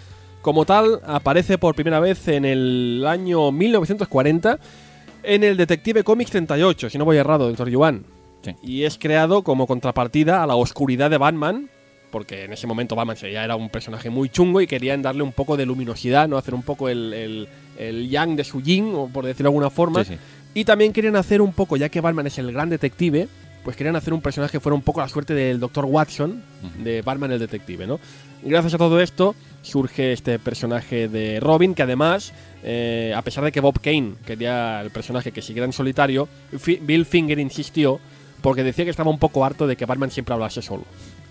[0.41, 4.59] como tal, aparece por primera vez en el año 1940
[5.23, 8.05] en el Detective Comics 38, si no voy errado, doctor Yuan.
[8.41, 8.55] Sí.
[8.63, 11.69] Y es creado como contrapartida a la oscuridad de Batman,
[12.11, 15.31] porque en ese momento Batman ya era un personaje muy chungo y querían darle un
[15.31, 17.47] poco de luminosidad, no hacer un poco el, el,
[17.77, 20.03] el yang de su yin, o por decirlo de alguna forma.
[20.03, 20.19] Sí, sí.
[20.53, 23.27] Y también querían hacer un poco, ya que Batman es el gran detective,
[23.63, 25.85] pues querían hacer un personaje que fuera un poco la suerte del Dr.
[25.85, 26.41] Watson,
[26.83, 27.99] de Batman el detective, ¿no?
[28.43, 33.43] Y gracias a todo esto surge este personaje de Robin, que además, eh, a pesar
[33.43, 36.27] de que Bob Kane quería el personaje que siguiera en solitario,
[36.81, 37.99] Bill Finger insistió
[38.41, 40.83] porque decía que estaba un poco harto de que Batman siempre hablase solo.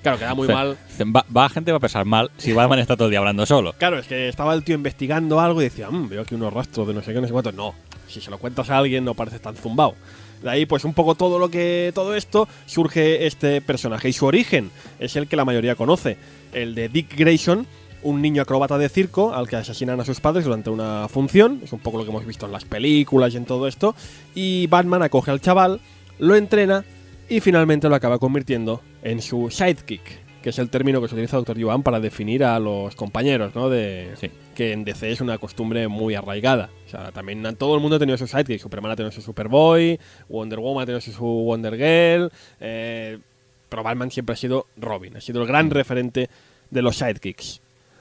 [0.02, 0.78] Claro, queda muy O sea, mal.
[1.14, 3.74] Va, va gente va a pensar mal si Batman está todo el día hablando solo.
[3.78, 6.86] Claro, es que estaba el tío investigando algo y decía, "Mm, veo aquí unos rastros
[6.86, 7.50] de no sé qué, no sé cuánto.
[7.52, 7.74] No,
[8.06, 9.94] si se lo cuentas a alguien no parece tan zumbao.
[10.42, 11.90] De ahí, pues un poco todo lo que.
[11.94, 14.08] todo esto surge este personaje.
[14.08, 16.16] Y su origen es el que la mayoría conoce.
[16.52, 17.66] El de Dick Grayson,
[18.04, 21.60] un niño acróbata de circo al que asesinan a sus padres durante una función.
[21.64, 23.96] Es un poco lo que hemos visto en las películas y en todo esto.
[24.32, 25.80] Y Batman acoge al chaval,
[26.20, 26.84] lo entrena
[27.28, 30.02] y finalmente lo acaba convirtiendo en su sidekick,
[30.42, 31.58] que es el término que se utiliza Dr.
[31.58, 33.68] Yuan para definir a los compañeros, ¿no?
[33.68, 34.30] De, Sí.
[34.54, 36.70] Que en DC es una costumbre muy arraigada.
[36.86, 38.60] O sea, también todo el mundo ha tenido su sidekick.
[38.60, 43.18] Superman ha tenido su Superboy, Wonder Woman ha tenido su Wonder Girl, eh,
[43.68, 46.28] pero Batman siempre ha sido Robin, ha sido el gran referente
[46.70, 47.60] de los sidekicks.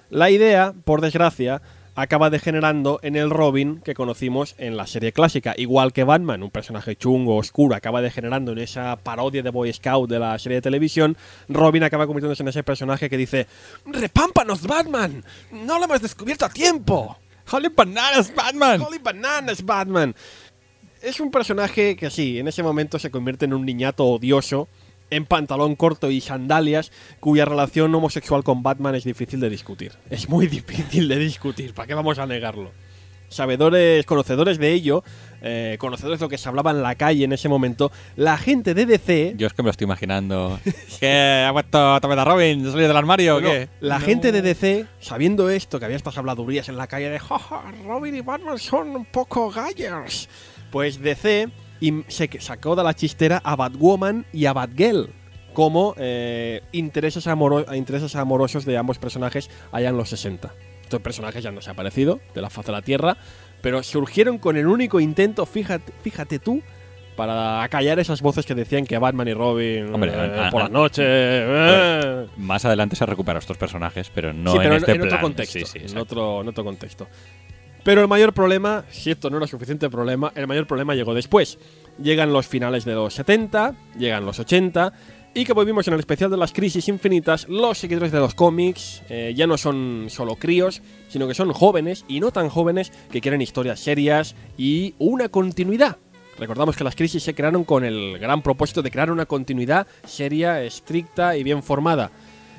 [0.10, 1.62] La idea, por desgracia,
[1.98, 5.56] acaba degenerando en el Robin que conocimos en la serie clásica.
[5.58, 10.08] Igual que Batman, un personaje chungo, oscuro, acaba degenerando en esa parodia de Boy Scout
[10.08, 11.18] de la serie de televisión,
[11.50, 13.48] Robin acaba convirtiéndose en ese personaje que dice
[13.88, 15.26] ¡Repámpanos, Batman!
[15.52, 17.18] ¡No lo hemos descubierto a tiempo!
[17.52, 18.80] ¡Holy bananas, Batman!
[18.80, 20.14] ¡Holy bananas, Batman!
[21.02, 24.68] Es un personaje que sí, en ese momento se convierte en un niñato odioso,
[25.10, 29.94] en pantalón corto y sandalias, cuya relación homosexual con Batman es difícil de discutir.
[30.10, 32.72] Es muy difícil de discutir, ¿para qué vamos a negarlo?
[33.30, 35.04] Sabedores, conocedores de ello,
[35.42, 38.74] eh, conocedores de lo que se hablaba en la calle en ese momento, la gente
[38.74, 39.34] de DC...
[39.36, 40.58] Yo es que me lo estoy imaginando.
[41.02, 41.46] ¿Qué?
[41.46, 42.66] ¿Ha puesto Tometa Robin?
[42.66, 43.68] ¿Ha salido del armario o No, qué?
[43.82, 44.06] La No.
[44.06, 47.64] gente de DC, sabiendo esto, que había estas habladurías en la calle de "Ja, ja,
[47.86, 50.30] Robin y Batman son un poco gallers,
[50.72, 51.50] pues DC
[51.82, 55.10] im- se sacó de la chistera a Batwoman y a Batgirl
[55.54, 60.54] como eh, intereses, amoro- intereses amorosos de ambos personajes allá en los 60.
[60.84, 63.18] Estos personajes ya no se han aparecido de la faz de la Tierra,
[63.62, 66.62] pero surgieron con el único intento, fíjate, fíjate tú,
[67.16, 70.62] para acallar esas voces que decían que Batman y Robin Hombre, eh, a- a- por
[70.62, 71.02] la noche...
[71.04, 75.60] eh, Más adelante se recupera estos personajes, pero no sí, en este en otro contexto.
[75.60, 76.04] Sí, sí, en, exacto.
[76.04, 77.08] otro, en otro contexto.
[77.88, 81.58] Pero el mayor problema, si esto no era suficiente problema, el mayor problema llegó después.
[82.04, 84.92] Llegan los finales de los 70, llegan los 80,
[85.34, 89.04] y como vimos en el especial de las crisis infinitas, los seguidores de los cómics
[89.08, 93.22] eh, ya no son solo críos, sino que son jóvenes y no tan jóvenes que
[93.22, 95.96] quieren historias serias y una continuidad.
[96.38, 100.62] Recordamos que las crisis se crearon con el gran propósito de crear una continuidad seria,
[100.62, 102.12] estricta y bien formada.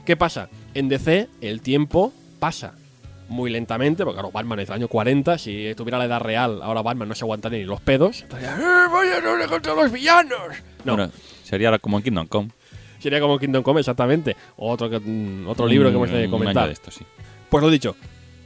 [0.07, 0.49] ¿Qué pasa?
[0.73, 2.73] En DC el tiempo pasa
[3.29, 6.83] muy lentamente, porque claro, Batman es del año 40, si tuviera la edad real, ahora
[6.83, 8.23] Batman no se aguantaría ni los pedos.
[8.23, 10.39] Estaría, "Eh, voy a ir contra los villanos!
[10.85, 11.13] No, Bueno,
[11.45, 12.51] sería como en Kingdom Come.
[12.99, 14.37] sería como Kingdom Come, exactamente.
[14.57, 16.67] Otro, que- mm, otro libro que hemos de comentar.
[16.67, 17.05] de esto, sí.
[17.49, 17.97] Pues lo dicho,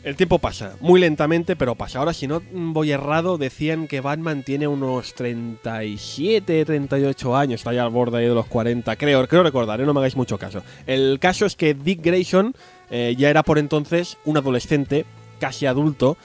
[0.04, 2.00] el tiempo pasa, muy lentamente, pero pasa.
[2.00, 7.84] Ahora, si no voy errado, decían que Batman tiene unos 37, 38 años, está ya
[7.84, 9.86] al borde de los 40, creo, creo recordar, ¿eh?
[9.86, 10.62] no me hagáis mucho caso.
[10.86, 12.54] El caso es que Dick Grayson
[12.90, 15.04] eh, ya era por entonces un adolescente,
[15.38, 16.16] casi adulto,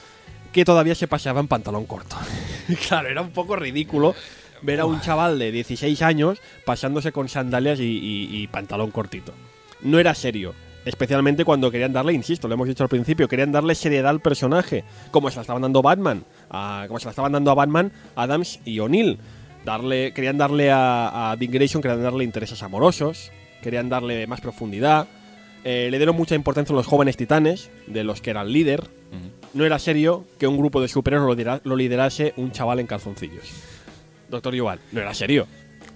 [0.52, 2.16] que todavía se paseaba en pantalón corto.
[2.88, 4.14] claro, era un poco ridículo
[4.62, 9.32] ver a un chaval de 16 años pasándose con sandalias y, y- y pantalón cortito.
[9.82, 10.54] No era serio.
[10.88, 14.84] Especialmente cuando querían darle, insisto, lo hemos dicho al principio, querían darle seriedad al personaje,
[15.10, 18.58] como se la estaban dando Batman, a- como se la estaban dando a Batman, Adams
[18.64, 19.18] y O'Neill.
[19.66, 23.30] Darle, querían darle a, a Dick Grayson, querían darle intereses amorosos,
[23.62, 25.06] querían darle más profundidad.
[25.62, 28.84] Eh, le dieron mucha importancia a los jóvenes titanes, de los que era el líder.
[29.52, 33.50] No era serio que un grupo de superhéroes lo, lo liderase un chaval en calzoncillos.
[34.30, 35.46] Doctor Yuval, no era serio.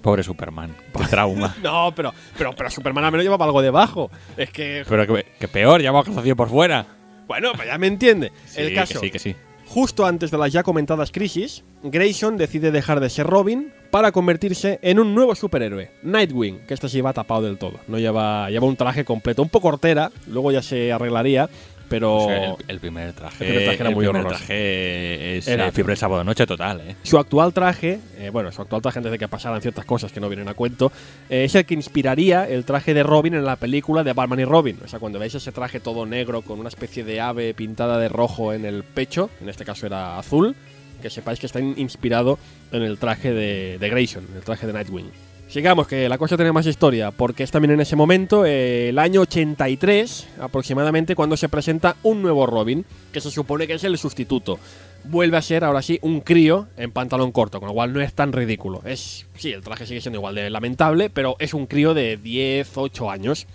[0.02, 0.74] Pobre Superman.
[0.98, 1.54] Qué trauma.
[1.62, 4.10] No, pero, pero, pero Superman al menos llevaba algo debajo.
[4.36, 6.84] Es que, Pero que, que peor, llevaba calzoncillo por fuera.
[7.26, 8.32] bueno, pues ya me entiende.
[8.46, 9.36] Sí, El caso, Que sí, que sí.
[9.66, 14.78] justo antes de las ya comentadas crisis, Grayson decide dejar de ser Robin para convertirse
[14.82, 17.78] en un nuevo superhéroe, Nightwing, que este se lleva tapado del todo.
[17.88, 21.48] No lleva, lleva un traje completo, un poco hortera, luego ya se arreglaría,
[21.92, 23.44] pero el, el primer traje.
[23.44, 24.38] El primer traje era muy primer horroroso.
[24.44, 26.96] traje es Era- eh, fiebre del sábado noche total, ¿eh?
[27.02, 30.20] Su actual traje, eh, bueno, su actual traje antes de que pasaran ciertas cosas que
[30.20, 30.90] no vienen a cuento,
[31.30, 34.44] eh, es el que inspiraría el traje de Robin en la película de Batman y
[34.44, 34.78] Robin.
[34.84, 38.08] O sea, cuando veis ese traje todo negro con una especie de ave pintada de
[38.08, 40.54] rojo en el pecho, en este caso era azul,
[41.00, 42.38] que sepáis que está in- inspirado
[42.70, 45.10] en el traje de, de Grayson, el traje de Nightwing.
[45.52, 48.98] Sigamos, que la cosa tiene más historia, porque es también en ese momento, eh, el
[48.98, 53.98] año 83 aproximadamente, cuando se presenta un nuevo Robin, que se supone que es el
[53.98, 54.58] sustituto.
[55.04, 58.14] Vuelve a ser, ahora sí, un crío en pantalón corto, con lo cual no es
[58.14, 58.80] tan ridículo.
[58.86, 62.70] Es, sí, el traje sigue siendo igual de lamentable, pero es un crío de 10,
[62.74, 63.46] 8 años.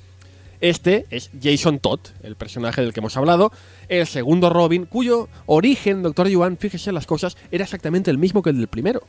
[0.62, 3.52] Este es Jason Todd, el personaje del que hemos hablado,
[3.90, 8.52] el segundo Robin, cuyo origen, doctor Yuan, fíjese las cosas, era exactamente el mismo que
[8.52, 9.02] el del primero.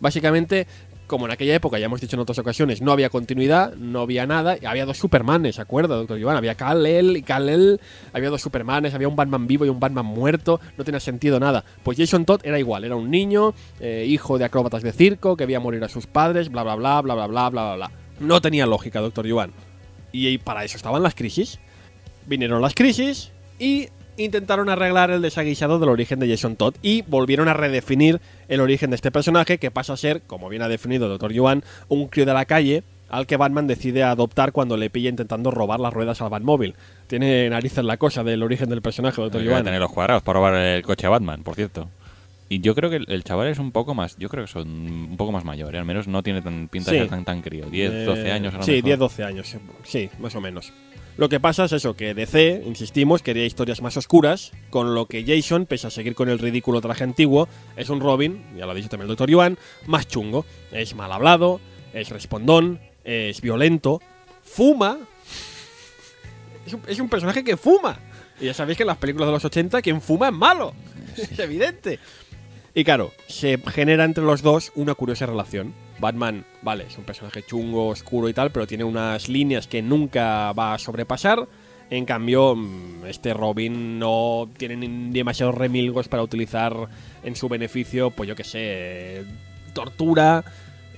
[0.00, 0.66] Básicamente,
[1.06, 4.26] como en aquella época, ya hemos dicho en otras ocasiones, no había continuidad, no había
[4.26, 6.36] nada, y había dos Supermanes, ¿se acuerda, doctor Yuan?
[6.36, 7.80] Había Kal-El y Kal-El,
[8.12, 11.64] había dos Supermanes, había un Batman vivo y un Batman muerto, no tenía sentido nada.
[11.82, 15.46] Pues Jason Todd era igual, era un niño, eh, hijo de acróbatas de circo, que
[15.46, 17.90] veía morir a sus padres, bla, bla, bla, bla, bla, bla, bla, bla.
[18.20, 19.52] No tenía lógica, doctor Yuan.
[20.12, 21.58] Y para eso estaban las crisis.
[22.26, 27.48] Vinieron las crisis y intentaron arreglar el desaguisado del origen de Jason Todd y volvieron
[27.48, 31.06] a redefinir el origen de este personaje que pasa a ser, como bien ha definido
[31.06, 31.32] el Dr.
[31.32, 35.50] Yuan, un crío de la calle al que Batman decide adoptar cuando le pilla intentando
[35.50, 36.74] robar las ruedas al Batmóvil.
[37.06, 39.42] Tiene narices la cosa del origen del personaje, Dr.
[39.42, 39.64] Yuan.
[39.64, 41.88] tener los cuadrados para robar el coche a Batman, por cierto.
[42.48, 45.16] Y yo creo que el, chaval es un poco más, yo creo que son un
[45.16, 45.78] poco más mayor, ¿eh?
[45.78, 47.08] al menos no tiene tan pinta de Sí.
[47.08, 48.84] tan, tan crío, 10, Eh, 12 años a lo Sí, mejor.
[48.84, 49.56] 10, 12 años.
[49.84, 50.72] Sí, más o menos.
[51.16, 55.24] Lo que pasa es eso, que DC, insistimos, quería historias más oscuras, con lo que
[55.24, 58.74] Jason, pese a seguir con el ridículo traje antiguo, es un Robin, ya lo ha
[58.74, 59.30] dicho también el Dr.
[59.30, 60.44] Yuan, más chungo.
[60.72, 61.60] Es mal hablado,
[61.92, 64.00] es respondón, es violento,
[64.42, 64.98] fuma.
[66.66, 67.96] Es un, es un personaje que fuma.
[68.40, 70.74] Y ya sabéis que en las películas de los 80 quien fuma es malo.
[71.16, 72.00] es evidente.
[72.76, 75.72] Y claro, se genera entre los dos una curiosa relación.
[76.00, 80.52] Batman, vale, es un personaje chungo, oscuro y tal, pero tiene unas líneas que nunca
[80.52, 81.46] va a sobrepasar.
[81.88, 86.74] En cambio, mm, este Robin no tiene demasiados remilgos para utilizar
[87.22, 89.24] en su beneficio, pues yo que sé,
[89.72, 90.44] tortura,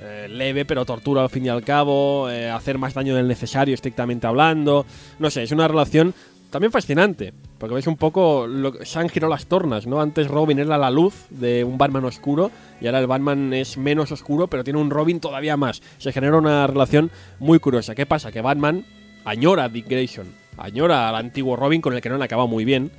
[0.01, 3.75] eh, leve, pero tortura al fin y al cabo, eh, hacer más daño del necesario
[3.75, 4.87] estrictamente hablando.
[5.19, 6.15] No sé, es una relación
[6.57, 10.01] también fascinante, porque veis un poco, lo, se han girado las tornas, ¿no?
[10.01, 14.11] Antes Robin era la luz de un Batman oscuro y ahora el Batman es menos
[14.11, 15.83] oscuro, pero tiene un Robin todavía más.
[15.99, 17.95] Se genera una relación muy curiosa.
[17.95, 18.33] ¿Qué pasa?
[18.33, 18.87] Que Batman
[19.27, 22.65] añora a Dick Grayson, añora al antiguo Robin con el que no le acaba muy
[22.65, 22.91] bien.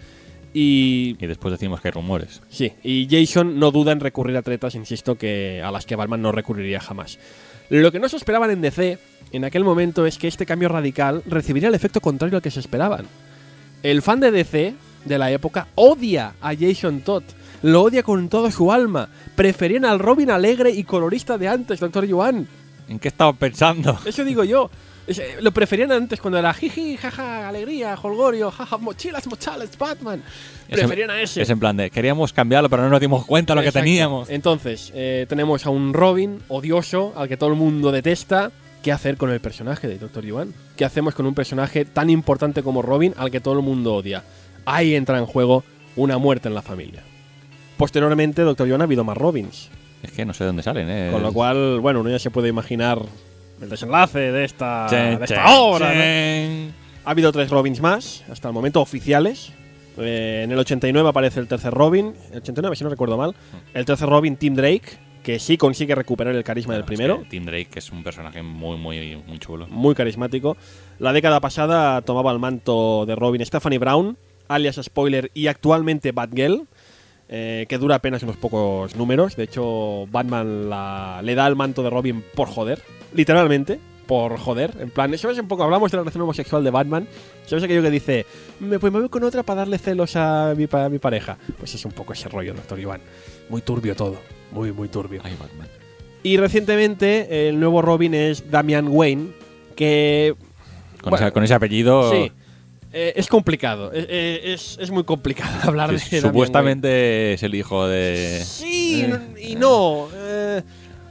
[0.53, 2.43] Y, Y después decimos que hay rumores.
[2.47, 6.21] Sí, y Jason no duda en recurrir a tretas, insisto, que a las que Batman
[6.21, 7.17] no recurriría jamás.
[7.71, 8.99] Lo que no se esperaban en DC
[9.31, 12.59] en aquel momento es que este cambio radical recibiría el efecto contrario al que se
[12.59, 13.07] esperaban.
[13.83, 14.73] El fan de DC
[15.05, 17.23] de la época odia a Jason Todd,
[17.61, 19.09] lo odia con toda su alma.
[19.35, 22.47] Preferían al Robin alegre y colorista de antes, Doctor Yuan.
[22.89, 23.97] ¿En qué estaba pensando?
[24.05, 24.69] Eso digo yo.
[25.07, 30.21] Eh, Lo preferían antes cuando era jiji, jaja, alegría, holgorio, jaja, mochilas, mochales, Batman.
[30.69, 31.41] Preferían a ese.
[31.43, 33.85] Es en plan de, queríamos cambiarlo, pero no nos dimos cuenta de lo que Exacto.
[33.85, 34.29] teníamos.
[34.29, 38.51] Entonces, eh, tenemos a un Robin odioso, al que todo el mundo detesta.
[38.87, 40.23] ¿Qué hacer con el personaje de Dr.
[40.23, 40.53] Yuan?
[40.77, 44.23] ¿Qué hacemos con un personaje tan importante como Robin, al que todo el mundo odia?
[44.63, 45.65] Ahí entra en juego
[45.97, 47.03] una muerte en la familia.
[47.75, 48.65] Posteriormente, Dr.
[48.65, 49.69] Yuan ha habido más Robins.
[50.01, 51.09] Es que no sé de dónde salen, ¿eh?
[51.11, 53.01] Con lo cual, bueno, uno ya se puede imaginar
[53.61, 55.91] el desenlace de esta, Chen, de esta chen, obra.
[57.03, 59.51] Ha habido tres Robins más, hasta el momento oficiales.
[59.97, 62.13] Eh, en el 89 aparece el tercer Robin.
[62.31, 63.35] El 89, si no recuerdo mal.
[63.73, 67.19] El tercer Robin, Tim Drake, que sí consigue recuperar el carisma del es primero.
[67.19, 69.67] que Tim Drake es un personaje muy, muy, muy chulo.
[69.67, 70.55] Muy carismático.
[70.99, 76.65] La década pasada tomaba el manto de Robin Stephanie Brown, alias Spoiler, y actualmente Batgirl.
[77.27, 79.35] eh, que dura apenas unos pocos números.
[79.35, 82.81] De hecho, Batman la- le da el manto de Robin por joder.
[83.13, 84.77] Literalmente, por joder.
[84.79, 85.63] En plan, ¿sabes un poco?
[85.65, 87.05] Hablamos de la relación homosexual de Batman.
[87.45, 88.25] ¿Sabes aquello que dice,
[88.61, 91.37] me, pues me voy con otra para darle celos a mi, pa- a mi pareja?
[91.57, 93.01] Pues es un poco ese rollo, doctor Iván.
[93.49, 94.15] Muy turbio todo.
[94.51, 95.21] Muy, muy turbio.
[95.23, 95.67] Ay, Batman.
[96.23, 99.27] Y recientemente, el nuevo Robin es Damian Wayne,
[99.75, 100.35] que
[101.01, 102.11] Con, Bueno, ese, con ese apellido.
[102.11, 102.31] Sí.
[102.93, 103.91] Eh, es complicado.
[103.91, 108.41] Es, eh, es- es muy complicado hablar de supuestamente es el hijo de.
[108.43, 110.07] Sí Eh, y no.
[110.15, 110.61] eh,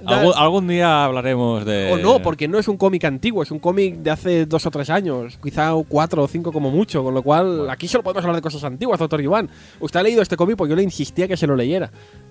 [0.04, 1.90] Algún, algún día hablaremos de.
[1.92, 4.70] o no, porque no es un cómic antiguo, es un cómic de hace dos o
[4.70, 8.36] tres años, quizá cuatro o cinco como mucho, con lo cual aquí solo podemos hablar
[8.36, 9.48] de cosas antiguas, doctor Iván.
[9.80, 11.90] Usted ha leído este cómic porque yo le insistía que se lo leyera.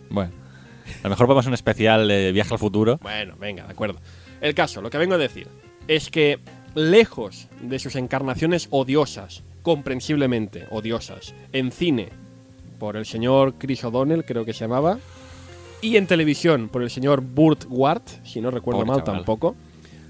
[0.10, 0.32] Bueno.
[1.02, 3.00] A lo mejor podemos un especial de viaje al futuro.
[3.02, 4.00] Bueno, venga, de acuerdo.
[4.42, 5.48] El caso, lo que vengo a decir,
[5.88, 6.40] es que
[6.76, 12.10] lejos de sus encarnaciones odiosas, comprensiblemente odiosas, en cine,
[12.80, 15.00] por el señor Chris O'Donnell, creo que se llamaba,
[15.82, 19.16] y en televisión, por el señor Burt Ward, si no recuerdo Pobre mal chaval.
[19.22, 19.56] tampoco,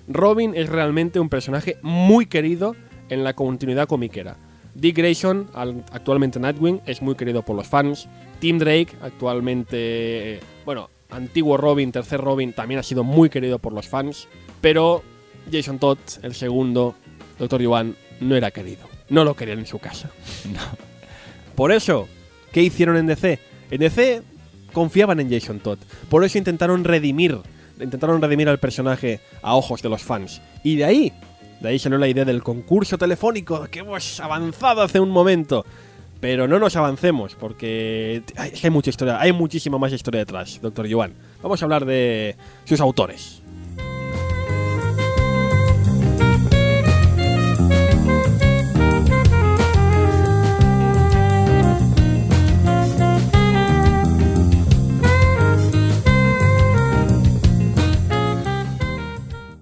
[0.07, 2.75] Robin es realmente un personaje muy querido
[3.09, 4.37] en la continuidad comiquera.
[4.73, 8.07] Dick Grayson, al- actualmente Nightwing, es muy querido por los fans.
[8.39, 13.87] Tim Drake, actualmente, bueno, antiguo Robin, tercer Robin, también ha sido muy querido por los
[13.87, 14.27] fans.
[14.61, 15.03] Pero
[15.51, 16.95] Jason Todd, el segundo,
[17.39, 17.61] Dr.
[17.61, 18.87] Yuan, no era querido.
[19.09, 20.09] No lo querían en su casa.
[21.55, 22.07] Por eso,
[22.51, 23.39] ¿qué hicieron en DC?
[23.71, 24.21] En DC
[24.73, 25.77] confiaban en Jason Todd.
[26.09, 27.37] Por eso intentaron redimir,
[27.79, 30.41] intentaron redimir al personaje a ojos de los fans.
[30.63, 31.13] Y de ahí,
[31.61, 35.65] de ahí salió la idea del concurso telefónico que hemos avanzado hace un momento.
[36.25, 41.13] Pero no nos avancemos, porque hay, mucha historia, hay muchísima más historia detrás, doctor Joan.
[41.43, 43.43] Vamos a hablar de sus autores.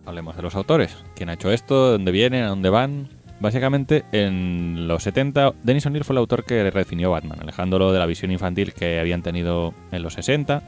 [0.06, 0.96] Hablemos de los autores.
[1.14, 1.88] ¿Quién ha hecho esto?
[1.88, 2.46] ¿De dónde vienen?
[2.46, 3.23] ¿A dónde van?
[3.44, 8.06] Básicamente, en los 70, Dennis O'Neill fue el autor que redefinió Batman, alejándolo de la
[8.06, 10.64] visión infantil que habían tenido en los 60,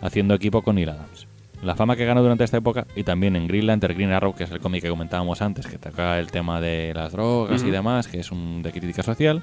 [0.00, 1.26] haciendo equipo con Neil Adams.
[1.60, 4.44] La fama que ganó durante esta época y también en Green Lantern Green Arrow, que
[4.44, 8.06] es el cómic que comentábamos antes, que toca el tema de las drogas y demás,
[8.06, 9.42] que es un de crítica social,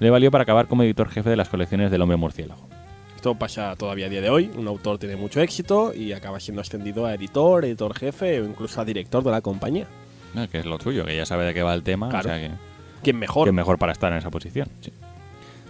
[0.00, 2.70] le valió para acabar como editor jefe de las colecciones del Hombre Murciélago.
[3.16, 4.50] Esto pasa todavía a día de hoy.
[4.56, 8.80] Un autor tiene mucho éxito y acaba siendo ascendido a editor, editor jefe o incluso
[8.80, 9.86] a director de la compañía.
[10.46, 12.08] Que es lo suyo, que ya sabe de qué va el tema.
[12.08, 12.28] Claro.
[12.28, 12.54] O sea que,
[13.02, 13.46] ¿Quién mejor?
[13.48, 14.68] que mejor para estar en esa posición.
[14.80, 14.92] sí.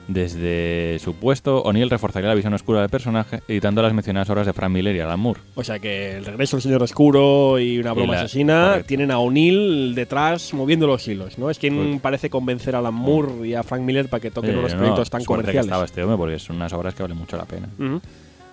[0.09, 4.55] Desde su puesto, O'Neill reforzaría la visión oscura del personaje, editando las mencionadas obras de
[4.55, 5.41] Frank Miller y Alan Moore.
[5.55, 8.87] O sea que el regreso del señor oscuro y una broma la- asesina correcto.
[8.89, 11.51] tienen a O'Neill detrás moviendo los hilos, ¿no?
[11.51, 14.55] Es quien Pues- parece convencer a Alan Moore y a Frank Miller para que toquen
[14.55, 15.67] Eh, unos no, proyectos tan suerte que comerciales.
[15.67, 17.69] estaba este hombre, porque son unas obras que valen mucho la pena.
[17.79, 18.01] Ujú.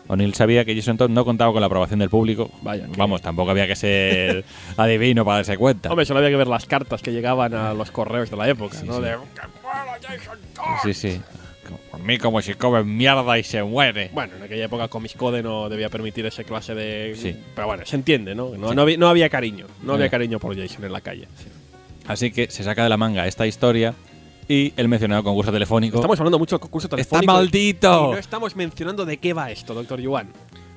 [0.08, 2.51] O'Neill sabía que Jason Todd no contaba con la aprobación del público.
[2.62, 4.45] Vaya, Vamos, tampoco había que ser
[4.78, 5.89] adivino para darse cuenta.
[5.89, 8.78] Hombre, solo había que ver las cartas que llegaban a los correos de la época,
[8.78, 8.97] Sí, ¿no?
[8.97, 9.01] sí.
[9.01, 10.64] De, "¡Que muera Jason Todd!".
[10.84, 11.22] Sí, sí.
[11.89, 14.12] Por mí como si come mierda y se muere.
[14.14, 17.16] Bueno, en aquella época Comics Code no debía permitir esa clase de...
[17.16, 17.36] Sí.
[17.56, 18.49] Pero bueno, se entiende, ¿no?
[18.56, 19.66] No, no, había, no había cariño.
[19.82, 20.10] No había Eh.
[20.12, 21.28] cariño por Jason en la calle.
[22.08, 23.95] Así que se saca de la manga esta historia
[24.48, 25.98] y el mencionado concurso telefónico.
[25.98, 27.34] Estamos hablando mucho del concurso ¡Está telefónico.
[27.34, 28.10] maldito!
[28.10, 30.30] Y no estamos mencionando de qué va esto, doctor Yuan.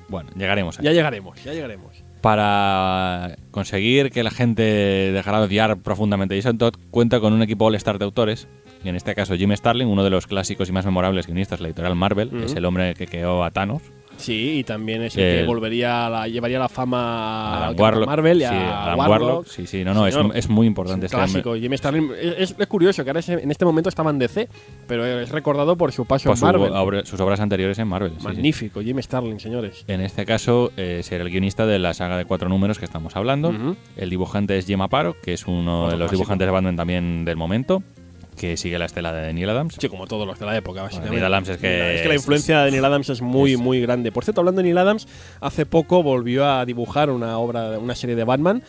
[0.07, 0.79] Bueno, llegaremos.
[0.79, 0.85] ahí.
[0.85, 2.03] Ya llegaremos, ya llegaremos.
[2.21, 7.65] Para conseguir que la gente dejara de odiar profundamente Jason Todd, cuenta con un equipo
[7.65, 8.47] all-star de autores.
[8.83, 11.63] Y en este caso, Jim Starlin, uno de los clásicos y más memorables guionistas de
[11.63, 13.81] la editorial Marvel, es el hombre que creó a Thanos.
[14.19, 17.73] Sí, y también es el El- que volvería a la, llevaría la fama a.
[18.05, 19.09] Marvel y a sí, Alan Warlock.
[19.09, 19.47] Warlock.
[19.47, 21.55] Sí, sí, no, no, es, es muy Es importante un este clásico.
[21.55, 24.47] Jimmy Starlin es, es curioso que ahora en este momento estaba en DC,
[24.87, 27.05] pero es recordado por su paso Por en Marvel.
[27.05, 28.11] sus obras anteriores en Marvel.
[28.11, 28.23] sí, sí.
[28.27, 29.83] Magnífico, Jimmy Starlin, señores.
[29.87, 33.15] En este caso, eh, será el guionista de la saga de cuatro números que estamos
[33.15, 33.53] hablando.
[33.95, 36.15] El dibujante es Jim Aparo, que es uno Otro de los clásico.
[36.17, 37.83] dibujantes de Batman también del momento,
[38.39, 39.75] que sigue la estela de Neil Adams.
[39.79, 41.11] Sí, como todos los de la época, básicamente.
[41.15, 43.81] Neil Adams es que Es que la influencia de Neil Adams es muy, es- muy
[43.81, 44.11] grande.
[44.11, 45.07] Por cierto, hablando de Neil Adams,
[45.41, 48.63] hace poco volvió a dibujar una obra, una serie de Batman,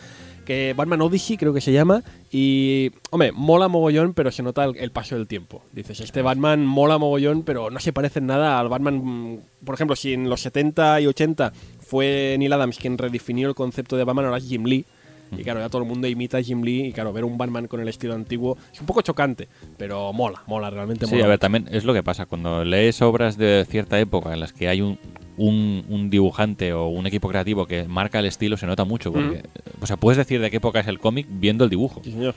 [0.45, 4.75] que Batman Odyssey creo que se llama, y, hombre, mola mogollón, pero se nota el,
[4.75, 5.63] el paso del tiempo.
[5.71, 9.75] Dices, este Batman mola mogollón, pero no se parece en nada al Batman, mm, por
[9.75, 14.03] ejemplo, si en los 70 y 80 fue Neil Adams quien redefinió el concepto de
[14.03, 14.85] Batman, ahora es Jim Lee.
[15.31, 17.67] Y claro, ya todo el mundo imita a Jim Lee y claro, ver un Batman
[17.67, 21.25] con el estilo antiguo es un poco chocante, pero mola, mola, realmente Sí, mola.
[21.25, 22.25] a ver, también es lo que pasa.
[22.25, 24.99] Cuando lees obras de cierta época en las que hay un,
[25.37, 29.11] un, un dibujante o un equipo creativo que marca el estilo, se nota mucho.
[29.13, 29.43] Porque,
[29.81, 32.01] O sea, puedes decir de qué época es el cómic viendo el dibujo.
[32.03, 32.35] Sí, señor.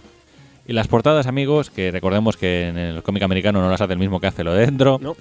[0.66, 3.98] Y las portadas, amigos, que recordemos que en el cómic americano no las hace el
[3.98, 4.98] mismo que hace lo de dentro.
[5.02, 5.14] No.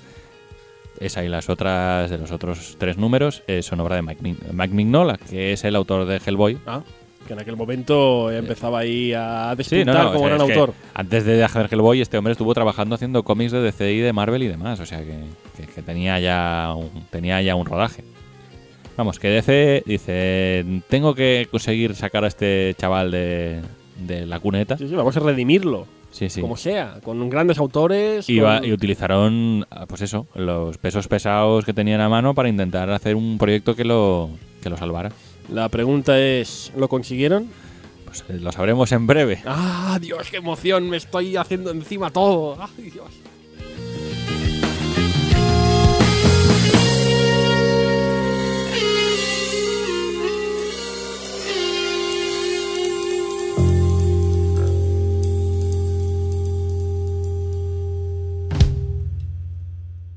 [1.00, 5.18] Esa y las otras de los otros tres números eh, son obra de Mike Mignola,
[5.18, 6.60] que es el autor de Hellboy.
[6.66, 6.82] Ah,
[7.28, 10.42] que en aquel momento empezaba ahí a Sí, despuntar no, no, o como sea, gran
[10.50, 10.74] autor.
[10.94, 14.44] Antes de hacer Hellboy, este hombre estuvo trabajando haciendo cómics de DC y de Marvel
[14.44, 14.80] y demás.
[14.80, 15.20] O sea que,
[15.58, 18.04] que- que tenía, ya un, tenía ya un rodaje.
[18.98, 23.62] Vamos, que DC dice: Tengo que conseguir sacar a este chaval de,
[24.06, 24.78] de la cuneta.
[24.78, 26.42] Sí, sí, vamos a redimirlo, Sí, sí.
[26.42, 28.30] como sea, con grandes autores.
[28.30, 32.36] Y, con- va- y utilizaron, ah, pues eso, los pesos pesados que tenían a mano
[32.36, 34.30] para intentar hacer un proyecto que lo,
[34.62, 35.12] que lo salvara.
[35.50, 37.50] La pregunta es, ¿lo consiguieron?
[38.06, 39.42] Pues eh, lo sabremos en breve.
[39.46, 40.90] ¡Ah, Dios, qué emoción!
[40.90, 42.58] Me estoy haciendo encima todo.
[42.60, 43.10] ¡Ay, Dios!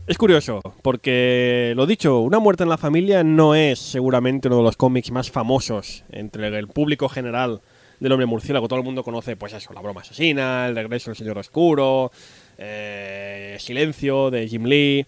[0.07, 4.63] Es curioso, porque lo dicho, Una muerte en la familia no es seguramente uno de
[4.63, 7.61] los cómics más famosos entre el público general
[7.99, 8.69] del hombre murciélago.
[8.69, 12.13] Todo el mundo conoce, pues eso, La broma asesina, El regreso del señor oscuro,
[12.57, 15.07] eh, Silencio de Jim Lee.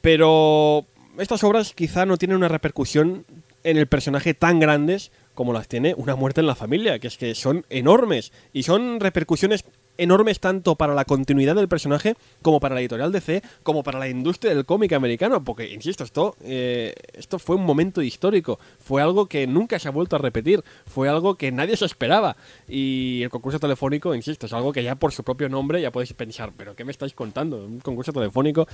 [0.00, 0.86] Pero
[1.18, 3.26] estas obras quizá no tienen una repercusión
[3.64, 7.18] en el personaje tan grandes como las tiene Una muerte en la familia, que es
[7.18, 9.66] que son enormes y son repercusiones
[9.98, 14.08] enormes tanto para la continuidad del personaje como para la editorial DC, como para la
[14.08, 19.26] industria del cómic americano, porque, insisto, esto, eh, esto fue un momento histórico, fue algo
[19.26, 22.36] que nunca se ha vuelto a repetir, fue algo que nadie se esperaba
[22.68, 26.12] y el concurso telefónico, insisto, es algo que ya por su propio nombre ya podéis
[26.12, 27.64] pensar, pero ¿qué me estáis contando?
[27.64, 28.66] Un concurso telefónico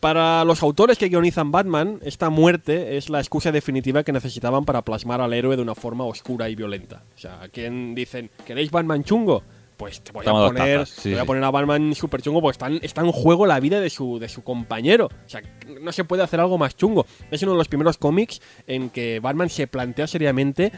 [0.00, 4.82] para los autores que guionizan Batman, esta muerte es la excusa definitiva que necesitaban para
[4.82, 7.02] plasmar al héroe de una forma oscura y violenta.
[7.16, 9.42] O sea, ¿a quién dicen, ¿queréis Batman chungo?
[9.76, 12.40] Pues te voy, a poner, tazas, sí, te voy a poner a Batman super chungo
[12.40, 15.06] porque está en, está en juego la vida de su, de su compañero.
[15.06, 15.42] O sea,
[15.82, 17.06] no se puede hacer algo más chungo.
[17.30, 20.72] Es uno de los primeros cómics en que Batman se plantea seriamente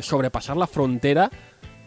[0.00, 1.30] sobrepasar la frontera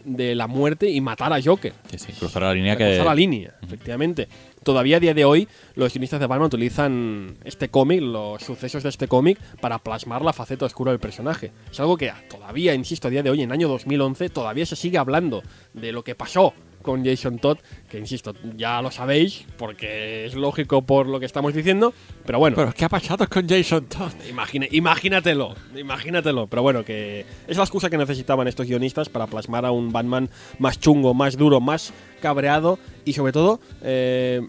[0.04, 1.72] de la muerte y matar a Joker.
[1.90, 2.86] Sí, sí, cruzar la línea que.
[2.86, 4.28] cruzar la línea, efectivamente.
[4.62, 8.90] Todavía a día de hoy, los guionistas de Batman utilizan este cómic, los sucesos de
[8.90, 11.50] este cómic, para plasmar la faceta oscura del personaje.
[11.70, 14.98] Es algo que todavía, insisto, a día de hoy, en año 2011, todavía se sigue
[14.98, 15.42] hablando
[15.72, 16.52] de lo que pasó
[16.82, 17.58] con Jason Todd,
[17.88, 21.92] que insisto, ya lo sabéis, porque es lógico por lo que estamos diciendo,
[22.26, 22.56] pero bueno.
[22.56, 24.12] Pero ¿qué ha pasado con Jason Todd?
[24.28, 26.46] Imagine- imagínatelo, imagínatelo.
[26.46, 30.28] Pero bueno, que es la excusa que necesitaban estos guionistas para plasmar a un Batman
[30.58, 34.40] más chungo, más duro, más cabreado y sobre todo eh,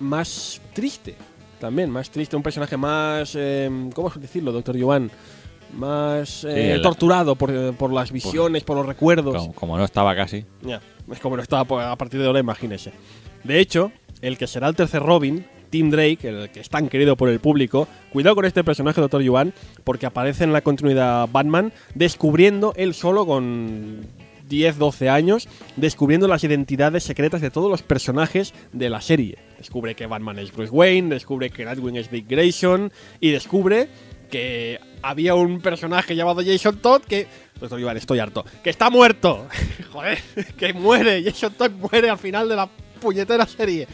[0.00, 1.16] más triste.
[1.60, 3.34] También, más triste, un personaje más...
[3.34, 5.10] eh, ¿Cómo decirlo, doctor Joan?
[5.74, 9.34] Más eh, el- torturado por, por las visiones, por los recuerdos.
[9.36, 10.44] Como, como no estaba casi.
[10.62, 10.80] Ya,
[11.12, 12.92] es como no estaba a partir de ahora, imagínese.
[13.44, 17.16] De hecho, el que será el tercer Robin, Tim Drake, el que es tan querido
[17.16, 19.22] por el público, cuidado con este personaje, Dr.
[19.22, 19.52] Yuan,
[19.84, 24.06] porque aparece en la continuidad Batman, descubriendo él solo con
[24.48, 29.38] 10, 12 años, descubriendo las identidades secretas de todos los personajes de la serie.
[29.58, 32.90] Descubre que Batman es Bruce Wayne, descubre que Nightwing es Dick Grayson
[33.20, 33.88] y descubre
[34.30, 37.26] que había un personaje llamado Jason Todd que.
[37.60, 38.44] Doctor Iván, estoy harto.
[38.62, 39.46] ¡Que está muerto!
[39.92, 40.18] Joder,
[40.56, 41.22] que muere.
[41.24, 42.68] Jason Todd muere al final de la
[43.00, 43.86] puñetera serie.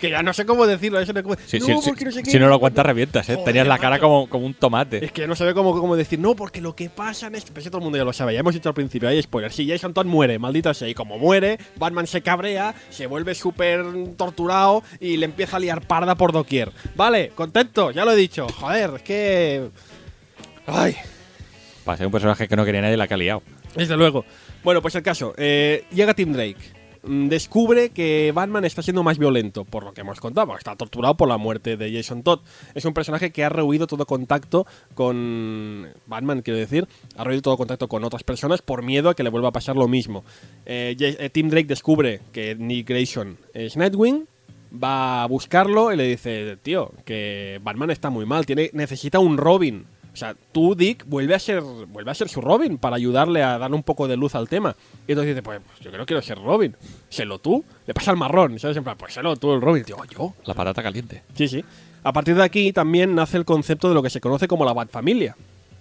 [0.00, 0.98] Que ya no sé cómo decirlo.
[1.00, 2.30] Eso no, Sí, no, sí, porque no sé qué.
[2.32, 3.34] si no lo aguantas, revientas, ¿eh?
[3.34, 5.04] Joder, Tenías la cara como, como un tomate.
[5.04, 7.60] Es que no sabe cómo, cómo decir, no, porque lo que pasa en este.
[7.60, 9.54] Si todo el mundo ya lo sabe, ya hemos dicho al principio, hay spoilers.
[9.54, 13.84] Si Jason Todd muere, maldita sea, y como muere, Batman se cabrea, se vuelve súper
[14.16, 16.72] torturado y le empieza a liar parda por doquier.
[16.96, 18.48] Vale, contento, ya lo he dicho.
[18.48, 19.70] Joder, es que.
[20.70, 20.94] Ay,
[21.84, 23.42] Para ser un personaje que no quería nadie, la que ha liado.
[23.74, 24.24] desde luego.
[24.62, 25.32] Bueno, pues el caso.
[25.38, 26.56] eh, llega Tim Drake.
[27.02, 30.54] mm, Descubre que Batman está siendo más violento, por lo que hemos contado.
[30.56, 32.40] Está torturado por la muerte de Jason Todd.
[32.74, 35.88] Es un personaje que ha rehuido todo contacto con.
[36.06, 36.86] Batman, quiero decir.
[37.16, 39.76] Ha rehuido todo contacto con otras personas por miedo a que le vuelva a pasar
[39.76, 40.24] lo mismo.
[40.66, 44.26] Eh, eh, Tim Drake descubre que Nick Grayson es Nightwing.
[44.70, 48.44] Va a buscarlo y le dice: Tío, que Batman está muy mal.
[48.44, 49.86] Tiene, necesita un Robin.
[50.18, 53.56] O sea, tú, Dick, vuelve a ser vuelve a ser su Robin para ayudarle a
[53.56, 54.74] darle un poco de luz al tema.
[55.06, 56.74] Y entonces dice, pues, yo creo que quiero ser Robin.
[57.08, 57.64] Sélo tú.
[57.86, 58.76] Le pasa el marrón, ¿sabes?
[58.76, 59.84] En plan, pues sélo tú el Robin.
[59.84, 60.34] Tío, yo.
[60.44, 61.22] La patata caliente.
[61.34, 61.64] Sí, sí.
[62.02, 64.72] A partir de aquí también nace el concepto de lo que se conoce como la
[64.72, 65.36] Batfamilia,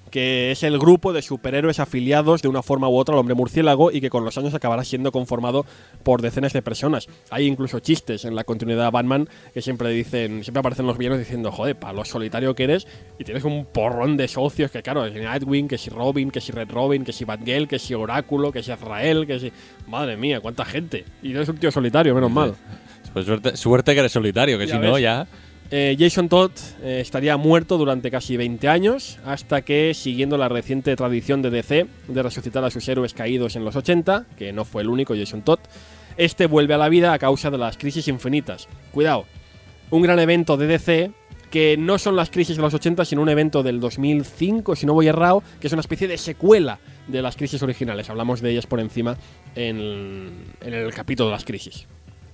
[0.09, 3.91] que es el grupo de superhéroes afiliados de una forma u otra al hombre murciélago
[3.91, 5.65] y que con los años acabará siendo conformado
[6.03, 7.07] por decenas de personas.
[7.29, 11.51] Hay incluso chistes en la continuidad Batman que siempre dicen, siempre aparecen los villanos diciendo,
[11.51, 12.87] joder, para lo solitario que eres
[13.19, 16.51] y tienes un porrón de socios que claro, es Nightwing, que si Robin, que si
[16.51, 19.51] Red Robin, que si Batgirl, que si Oráculo, que si Azrael, que si...
[19.87, 21.05] Madre mía, cuánta gente.
[21.21, 22.55] Y eres un tío solitario, menos mal.
[23.13, 25.27] Pues suerte, suerte que eres solitario, que Ya si no, ya.
[25.69, 26.51] Eh, Jason Todd
[26.81, 31.87] eh, estaría muerto durante casi 20 años, hasta que, siguiendo la reciente tradición de DC
[32.07, 35.41] de resucitar a sus héroes caídos en los 80, que no fue el único Jason
[35.41, 35.59] Todd,
[36.15, 38.67] este vuelve a la vida a causa de las crisis infinitas.
[38.93, 39.25] Cuidado,
[39.91, 41.11] un gran evento de DC
[41.51, 44.93] que no son las crisis de los 80, sino un evento del 2005, si no
[44.93, 48.09] voy errado, que es una especie de secuela de las crisis originales.
[48.09, 49.17] Hablamos de ellas por encima
[49.55, 50.29] en,
[50.61, 51.87] en el capítulo de las crisis.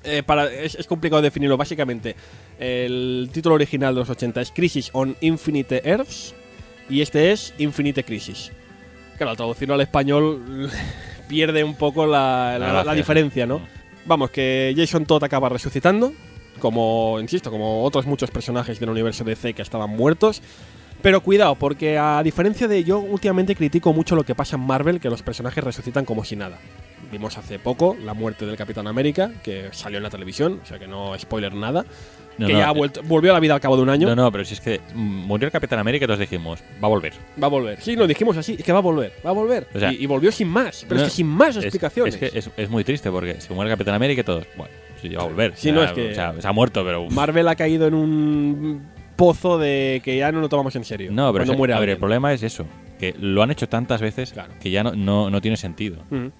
[0.04, 1.56] Eh, para, es, es complicado definirlo.
[1.58, 2.16] Básicamente,
[2.60, 6.34] el título original de los 80 es Crisis on Infinite Earths
[6.90, 8.52] y este es Infinite Crisis.
[9.18, 10.70] Claro, al traducirlo al español
[11.30, 13.46] pierde un poco la, la- La la gracia, diferencia.
[13.46, 13.62] ¿no?
[14.06, 16.12] Vamos, que Jason Todd acaba resucitando,
[16.60, 20.42] como, insisto, como otros muchos personajes del universo DC que estaban muertos.
[21.02, 25.00] Pero cuidado, porque a diferencia de yo, últimamente critico mucho lo que pasa en Marvel,
[25.02, 26.60] que los personajes resucitan como si nada.
[27.12, 30.80] Vimos hace poco la muerte del Capitán América, que salió en la televisión, o sea
[30.80, 31.86] que no spoiler nada.
[32.36, 33.90] No, que no, ya ha eh, vuelto, volvió a la vida al cabo de un
[33.90, 34.08] año.
[34.08, 36.90] No, no, pero si es que murió el Capitán América y todos dijimos, va a
[36.90, 37.14] volver.
[37.42, 37.80] Va a volver.
[37.80, 39.68] Sí, lo dijimos así, es que va a volver, va a volver.
[39.76, 42.16] O sea, y, y volvió sin más, pero no, es que sin más Es- explicaciones.
[42.20, 44.74] Es, que es, es muy triste porque se muere el Capitán América y todos, bueno,
[45.00, 45.54] sí, va a volver.
[45.56, 47.04] Sí, O no, es que- o sea, se ha muerto, pero.
[47.04, 47.14] uf.
[47.14, 48.82] Marvel ha caído en un
[49.16, 51.12] pozo de que ya no lo tomamos en serio.
[51.12, 52.66] no, pero cuando muere a ver, el problema es eso,
[53.00, 54.54] que lo han hecho tantas veces Claro.
[54.60, 55.98] que ya no, no, no tiene sentido.
[56.10, 56.32] Ujú,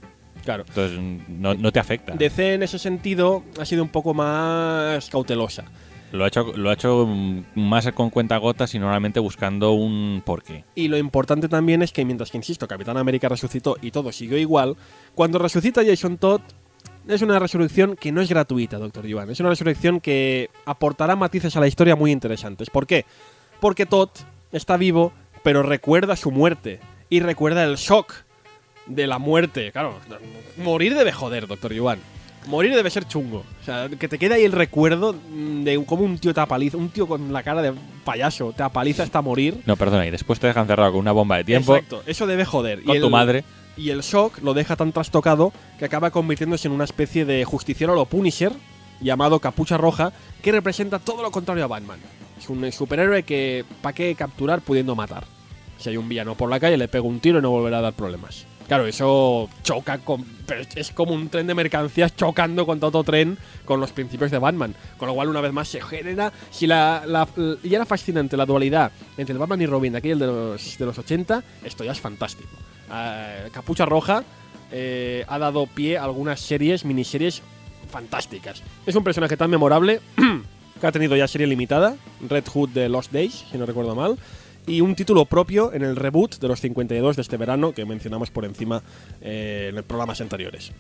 [0.44, 0.66] Claro.
[0.68, 2.14] Entonces no, no te afecta.
[2.14, 5.66] DC en ese sentido ha sido un poco más cautelosa.
[6.12, 7.08] Lo ha hecho, lo ha hecho
[7.56, 10.64] más con cuentagotas y normalmente buscando un porqué.
[10.76, 14.38] Y lo importante también es que mientras que, insisto, Capitán América resucitó y todo siguió
[14.38, 14.78] igual,
[15.16, 16.42] cuando resucita Jason Todd
[17.08, 19.32] es una resurrección que no es gratuita, Doctor Iván.
[19.32, 22.70] Es una resurrección que aportará matices a la historia muy interesantes.
[22.70, 23.06] ¿Por qué?
[23.60, 24.10] Porque Todd
[24.52, 26.80] está vivo, pero recuerda su muerte.
[27.10, 28.14] Y recuerda el shock
[28.86, 29.72] de la muerte.
[29.72, 30.00] Claro,
[30.58, 32.00] morir debe joder, Doctor Iván.
[32.48, 33.46] Morir debe ser chungo.
[33.62, 36.90] O sea, que te quede ahí el recuerdo de cómo un tío te apaliza, un
[36.90, 37.74] tío con la cara de
[38.04, 39.62] payaso te apaliza hasta morir.
[39.66, 42.44] No, perdona, y después te dejan cerrado con una bomba de tiempo Exacto, eso debe
[42.44, 42.84] joder.
[42.84, 43.44] con y tu el- madre.
[43.78, 47.96] Y el shock lo deja tan trastocado que acaba convirtiéndose en una especie de justiciero
[47.96, 48.52] lo Punisher,
[49.02, 50.12] llamado Capucha Roja,
[50.44, 52.00] que representa todo lo contrario a Batman.
[52.38, 55.24] Es un superhéroe que, ¿para qué capturar pudiendo matar?
[55.80, 57.82] Si hay un villano por la calle, le pega un tiro y no volverá a
[57.82, 58.46] dar problemas.
[58.68, 60.26] Claro, eso choca con.
[60.76, 64.74] Es como un tren de mercancías chocando contra otro tren con los principios de Batman.
[64.98, 66.32] Con lo cual, una vez más, se genera.
[66.50, 67.04] Si la.
[67.06, 67.28] la-
[67.64, 70.86] y era fascinante la dualidad entre el Batman y Robin de aquel de los, de
[70.86, 72.50] los 80, esto ya es fantástico.
[72.90, 74.24] Ah, Capucha Roja
[74.72, 77.42] eh, ha dado pie a algunas series, miniseries
[77.90, 78.64] fantásticas.
[78.86, 80.00] Es un personaje tan memorable
[80.82, 81.96] que ha tenido ya serie limitada,
[82.28, 84.18] Red Hood de Lost Days, si no recuerdo mal,
[84.68, 88.32] y un título propio en el reboot de los 52 de este verano que mencionamos
[88.32, 88.82] por encima
[89.22, 90.72] eh, en programas anteriores.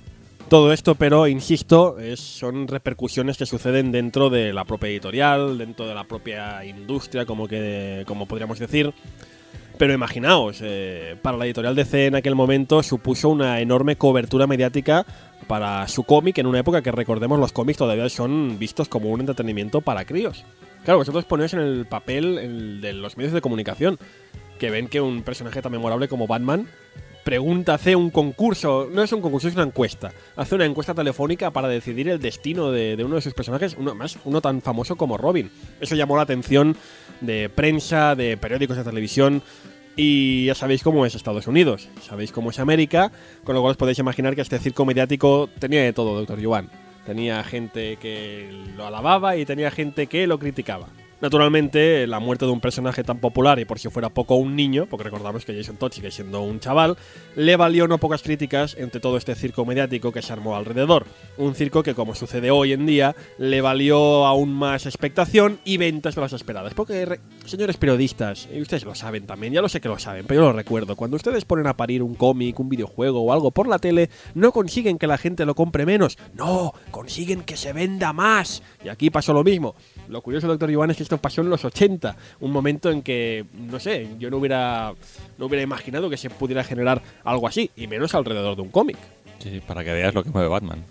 [0.50, 5.88] Todo esto, pero, insisto, es- son repercusiones que suceden dentro de la propia editorial, dentro
[5.88, 8.94] de la propia industria, como, que, como podríamos decir.
[9.78, 15.06] Pero imaginaos, eh, para la editorial DC en aquel momento supuso una enorme cobertura mediática
[15.48, 19.22] para su cómic en una época que recordemos los cómics todavía son vistos como un
[19.22, 20.46] entretenimiento para críos.
[20.84, 23.98] Claro, vosotros ponéis en el papel el de los medios de comunicación
[24.60, 26.68] que ven que un personaje tan memorable como Batman
[27.24, 30.12] pregunta, hace un concurso, no es un concurso, es una encuesta.
[30.36, 33.96] Hace una encuesta telefónica para decidir el destino de, de uno de sus personajes, uno
[33.96, 35.50] más, uno tan famoso como Robin.
[35.80, 36.76] Eso llamó la atención
[37.22, 39.42] de prensa, de periódicos de televisión.
[39.96, 43.12] Y ya sabéis cómo es Estados Unidos, sabéis cómo es América,
[43.44, 46.83] con lo cual os podéis imaginar que este circo mediático tenía de todo, Doctor Yuan.
[47.06, 50.88] Tenía gente que lo alababa y tenía gente que lo criticaba.
[51.24, 54.88] Naturalmente, la muerte de un personaje tan popular y por si fuera poco un niño,
[54.90, 56.98] porque recordamos que Jason Todd siendo un chaval,
[57.38, 61.06] le valió no pocas críticas entre todo este circo mediático que se armó alrededor.
[61.38, 66.16] Un circo que, como sucede hoy en día, le valió aún más expectación y ventas
[66.16, 66.74] de las esperadas.
[66.74, 70.26] Porque, re- señores periodistas, y ustedes lo saben también, ya lo sé que lo saben,
[70.28, 73.52] pero yo lo recuerdo, cuando ustedes ponen a parir un cómic, un videojuego o algo
[73.52, 77.72] por la tele, no consiguen que la gente lo compre menos, no, consiguen que se
[77.72, 78.62] venda más.
[78.84, 79.74] Y aquí pasó lo mismo.
[80.10, 83.46] Lo curioso, doctor Iván, es que esto pasó en los 80, un momento en que,
[83.54, 84.94] no sé, yo no hubiera,
[85.38, 88.98] no hubiera imaginado que se pudiera generar algo así, y menos alrededor de un cómic.
[89.38, 90.84] Sí, para que veas lo que mueve Batman.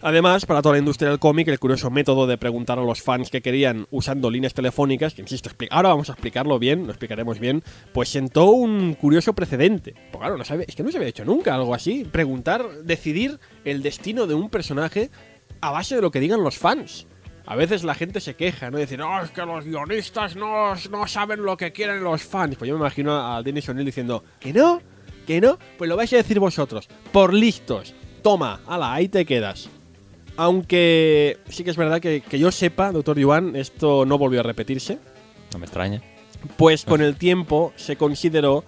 [0.00, 3.30] Además, para toda la industria del cómic, el curioso método de preguntar a los fans
[3.30, 7.64] que querían usando líneas telefónicas, que insisto, ahora vamos a explicarlo bien, lo explicaremos bien,
[7.92, 9.94] pues sentó un curioso precedente.
[10.12, 12.04] Pues claro, no sabe, es que no se había hecho nunca algo así.
[12.04, 15.10] Preguntar, decidir el destino de un personaje
[15.60, 17.08] a base de lo que digan los fans.
[17.46, 18.78] A veces la gente se queja, ¿no?
[18.78, 22.56] Decir, no, es que los guionistas no, no saben lo que quieren los fans.
[22.56, 24.80] Pues yo me imagino a Dennis O'Neill diciendo, ¿que no?
[25.26, 25.58] ¿Que no?
[25.76, 27.94] Pues lo vais a decir vosotros, por listos.
[28.22, 29.68] Toma, ala, ahí te quedas.
[30.36, 34.42] Aunque sí que es verdad que, que yo sepa, doctor Yuan, esto no volvió a
[34.42, 34.98] repetirse,
[35.52, 36.02] No me extraña.
[36.56, 38.64] pues con el tiempo se consideró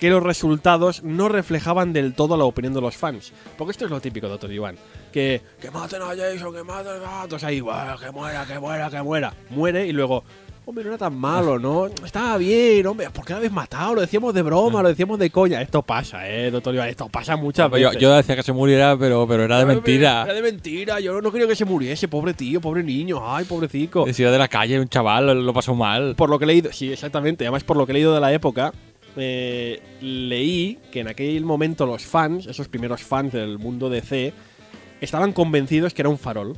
[0.00, 3.32] que los resultados no reflejaban del todo la opinión de los fans.
[3.58, 4.76] Porque esto es lo típico, doctor Yuan.
[5.12, 7.24] Que, que maten a Jason, que maten a...
[7.24, 9.34] Entonces ahí, "Bueno, que muera, que muera, que muera.
[9.50, 10.24] Muere y luego...
[10.66, 11.86] Hombre, no era tan malo, ¿no?
[11.86, 13.10] Estaba bien, hombre.
[13.10, 13.94] ¿Por qué lo habéis matado?
[13.94, 15.60] Lo decíamos de broma, lo decíamos de coña.
[15.60, 16.88] Esto pasa, ¿eh, doctor Yuan?
[16.88, 17.96] Esto pasa muchas Yo, veces.
[18.00, 20.22] yo decía que se muriera, pero, pero era de mentira.
[20.24, 21.00] Era de mentira.
[21.00, 22.06] Yo no quería que se muriese.
[22.06, 23.20] Pobre tío, pobre niño.
[23.24, 24.04] Ay, pobrecito.
[24.04, 26.14] Decía de la calle, un chaval, lo pasó mal.
[26.14, 27.44] Por lo que he leído, sí, exactamente.
[27.44, 28.72] Además, por lo que he leído de la época,
[29.16, 34.32] eh, leí que en aquel momento los fans, esos primeros fans del mundo DC,
[35.00, 36.56] estaban convencidos que era un farol.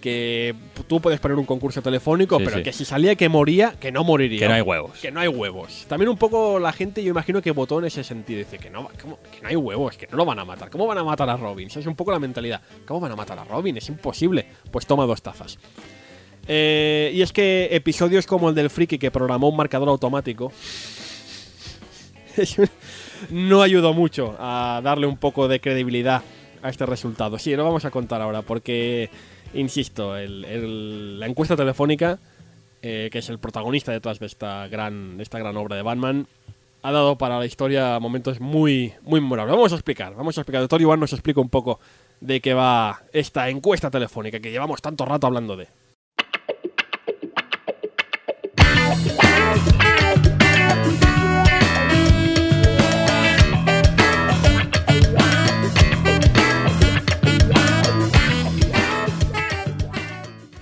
[0.00, 0.54] Que
[0.86, 2.62] tú puedes poner un concurso telefónico, Sí, pero sí.
[2.62, 4.38] que si salía que moría, que no moriría.
[4.40, 4.98] Que no hay huevos.
[5.00, 5.84] Que no hay huevos.
[5.88, 8.38] También un poco la gente, yo imagino que votó en ese sentido.
[8.38, 10.70] Dice que no, que no hay huevos, que no lo van a matar.
[10.70, 11.66] ¿Cómo van a matar a Robin?
[11.66, 12.60] Esa es un poco la mentalidad.
[12.86, 13.76] ¿Cómo van a matar a Robin?
[13.78, 14.46] Es imposible.
[14.70, 15.58] Pues toma dos tazas.
[16.46, 20.52] Eh, y es que episodios como el del friki que programó un marcador automático
[23.30, 26.22] no ayudó mucho a darle un poco de credibilidad
[26.62, 27.38] a este resultado.
[27.38, 29.10] Sí, lo vamos a contar ahora porque,
[29.54, 32.18] insisto, la encuesta telefónica,
[32.82, 36.26] eh, que es el protagonista detrás de esta gran, esta gran obra de Batman,
[36.82, 39.56] ha dado para la historia momentos muy, muy memorables.
[39.56, 40.60] Vamos a explicar, vamos a explicar.
[40.60, 41.80] Doctor Iván nos explica un poco
[42.20, 45.68] de qué va esta encuesta telefónica que llevamos tanto rato hablando de.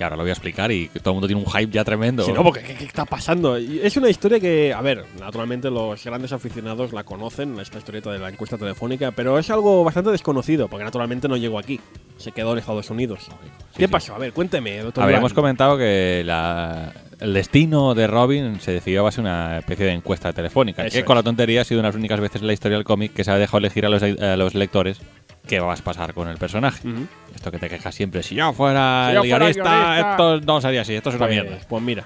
[0.04, 2.24] Ahora lo voy a explicar y todo el mundo tiene un hype ya tremendo.
[2.24, 3.56] Si no, porque ¿qué, qué está pasando?
[3.56, 8.18] Es una historia que, a ver, naturalmente los grandes aficionados la conocen, esta historieta de
[8.18, 11.80] la encuesta telefónica, pero es algo bastante desconocido, porque naturalmente no llegó aquí.
[12.16, 13.20] Se quedó en Estados Unidos.
[13.24, 13.32] Sí,
[13.76, 13.88] ¿Qué sí.
[13.90, 14.14] pasó?
[14.14, 15.02] A ver, cuénteme, doctor.
[15.02, 15.36] Habíamos Blanc.
[15.42, 16.92] comentado que la-
[17.24, 20.92] el destino de Robin se decidió a base de una especie de encuesta telefónica, Eso
[20.94, 21.04] que es.
[21.04, 23.12] con la tontería ha sido una de las únicas veces en la historia del cómic
[23.12, 25.00] que se ha dejado elegir a los, a los lectores
[25.46, 26.86] qué vas a pasar con el personaje.
[26.88, 27.06] Ujú.
[27.34, 30.10] Esto que te quejas siempre, si yo fuera Si yo el fuera guionista, guionista.
[30.12, 31.58] esto no sería así, esto es una Pues- mierda.
[31.68, 32.04] Pues mira,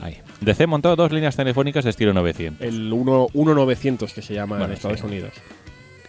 [0.00, 0.18] Ahí.
[0.40, 2.66] DC montó dos líneas telefónicas de estilo 900.
[2.66, 5.06] el 1 1900 que se llama Bueno, en Estados sí.
[5.06, 5.30] Unidos.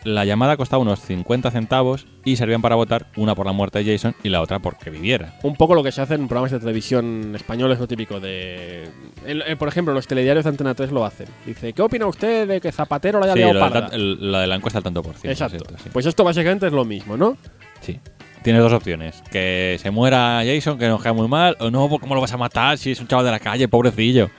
[0.05, 3.91] La llamada costaba unos 50 centavos y servían para votar una por la muerte de
[3.91, 5.33] Jason y la otra porque viviera.
[5.43, 8.87] Un poco lo que se hace en programas de televisión españoles, lo típico de...
[9.25, 11.27] el- el- por ejemplo, los telediarios de Antena 3 lo hacen.
[11.45, 13.87] Dice, ¿qué opina usted de que Zapatero la haya Sí, liado lo de, parda?
[13.89, 15.31] tan- el- lo de la encuesta al tanto por ciento.
[15.31, 15.65] Exacto.
[15.83, 15.89] sí.
[15.91, 17.37] Pues esto básicamente es lo mismo, ¿no?
[17.81, 17.99] Sí.
[18.43, 19.23] Tienes dos opciones.
[19.31, 22.37] Que se muera Jason, que nos cae muy mal, o no, ¿cómo lo vas a
[22.37, 24.29] matar si es un chaval de la calle, pobrecillo?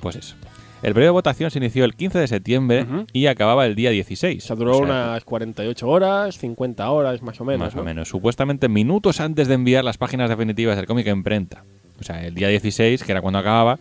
[0.00, 0.36] Pues eso.
[0.82, 4.42] El periodo de votación se inició el 15 de septiembre y acababa el día 16.
[4.42, 7.60] O sea, duró O sea, unas 48 horas, 50 horas más o menos.
[7.66, 7.84] Más o ¿no?
[7.84, 8.08] menos.
[8.08, 11.64] Supuestamente minutos antes de enviar las páginas definitivas del cómic a imprenta.
[12.00, 13.78] O sea, el día 16, que era cuando acababa,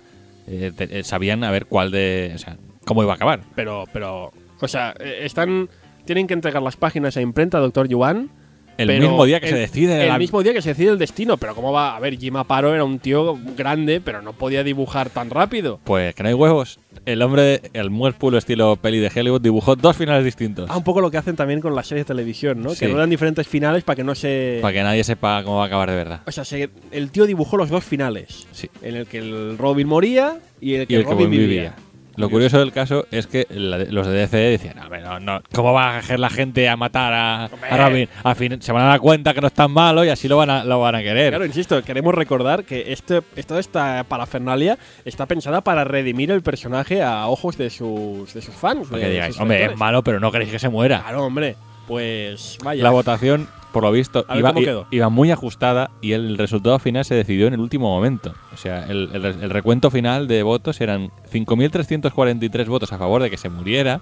[0.47, 2.33] eh, te- eh, sabían a ver cuál de.
[2.35, 3.41] O sea, cómo iba a acabar.
[3.55, 5.69] Pero, pero, o sea, eh, están...
[6.05, 8.29] Tienen que entregar las páginas a imprenta, doctor Yuan.
[8.77, 10.01] El pero mismo día que el- se decide.
[10.01, 11.37] El la- mismo día que se decide el destino.
[11.37, 11.95] Pero ¿cómo va?
[11.95, 15.79] A ver, Jim Aparo era un tío grande, pero no podía dibujar tan rápido.
[15.83, 16.79] Pues que no hay huevos.
[17.05, 20.69] El hombre, el Muerpool estilo peli de Hollywood, dibujó dos finales distintos.
[20.69, 22.71] Ah, un poco lo que hacen también con las series de televisión, ¿no?
[22.71, 22.79] Sí.
[22.85, 24.59] Que ruedan diferentes finales para que no se...
[24.61, 26.21] Para que nadie sepa cómo va a acabar de verdad.
[26.25, 28.47] O sea, se- el tío dibujó los dos finales.
[28.51, 28.69] Sí.
[28.81, 31.47] En el que el Robin moría y el que Y el que Robin vivía.
[31.47, 31.73] vivía.
[32.17, 35.19] Lo curioso del caso es que la de- los de DC decían, a ver, no,
[35.19, 37.69] no, ¿cómo va a coger la gente a matar a, Hombre.
[37.69, 38.09] a Robin?
[38.23, 40.37] Al fin se van a dar cuenta que no es tan malo y así lo
[40.37, 41.29] van a, lo van a querer.
[41.29, 47.01] Claro, insisto, queremos recordar que este, toda esta parafernalia está pensada para redimir el personaje
[47.01, 48.87] a ojos de sus, de sus fans.
[48.89, 49.79] Para que de digáis, sus hombre, es lectores.
[49.79, 51.01] malo, pero no queréis que se muera.
[51.01, 51.55] Claro, hombre.
[51.87, 52.83] Pues vaya.
[52.83, 57.05] La votación, por lo visto, A iba, i- iba muy ajustada y el resultado final
[57.05, 58.33] se decidió en el último momento.
[58.53, 63.29] O sea, el, el- el recuento final de votos eran 5.343 votos a favor de
[63.29, 64.01] que se muriera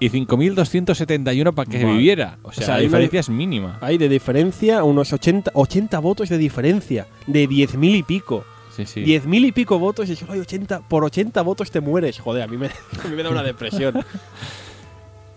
[0.00, 1.96] y 5.271 para que Vale.
[1.96, 2.38] viviera.
[2.42, 3.78] O sea, O sea, la hay diferencia es mínima.
[3.80, 7.06] Hay de diferencia unos 80, 80 votos de diferencia.
[7.26, 8.44] De 10.000 y pico.
[8.74, 9.02] Sí, sí.
[9.04, 10.80] 10.000 y pico votos y solo hay 80.
[10.88, 12.18] Por 80 votos te mueres.
[12.18, 12.66] Joder, a mí me,
[13.04, 13.94] a mí me da una depresión.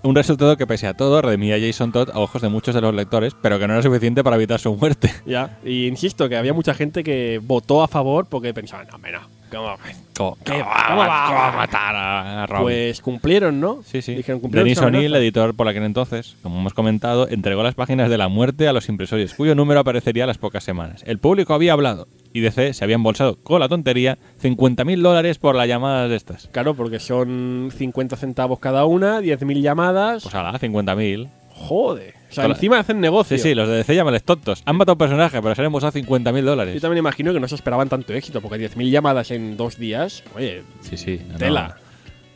[0.04, 2.82] Un resultado que, pese a todo, redimía a Jason Todd a ojos de muchos de
[2.82, 5.14] los lectores, pero que no era suficiente para evitar su muerte.
[5.26, 5.58] ya.
[5.64, 9.22] Y insisto que había mucha gente que votó a favor porque pensaban, no, no.
[9.54, 9.78] ¿Cómo?
[10.16, 10.52] ¿Cómo, ¿Qué?
[10.52, 12.48] cómo ¿Cómo va, a matar a, a?
[12.60, 13.82] Pues cumplieron, ¿no?
[13.84, 14.16] Sí, sí.
[14.16, 18.18] Dijeron, cumplieron Denis O'Neill, editor por aquel entonces, como hemos comentado, entregó las páginas de
[18.18, 21.04] la muerte a los impresores, cuyo número aparecería a las pocas semanas.
[21.08, 25.56] El público había hablado y DC se había embolsado con la tontería 50.000 dólares por
[25.56, 26.48] las llamadas de estas.
[26.52, 30.24] Claro, porque son 50 centavos cada una, 10.000 llamadas.
[30.24, 31.30] Pues ala, 50.000.
[31.54, 32.14] Joder.
[32.30, 33.38] O sea, encima hacen negocio.
[33.38, 34.64] Sí, sí, los de DC llámales tontos.
[34.66, 36.82] Han matado personaje, pero se han embolsado 50.000 Yo dólares.
[36.82, 40.64] también imagino que no se esperaban tanto éxito, porque 10.000 llamadas en dos días, oye,
[40.82, 41.22] Sí, sí.
[41.30, 41.62] no, tela.
[41.68, 41.84] no.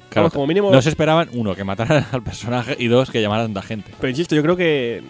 [0.09, 0.72] Claro, Vamos, como mínimo.
[0.72, 3.91] no se esperaban, uno, que mataran al personaje y dos, que llamaran a tanta gente.
[3.99, 5.03] Pero insisto, yo creo que eh,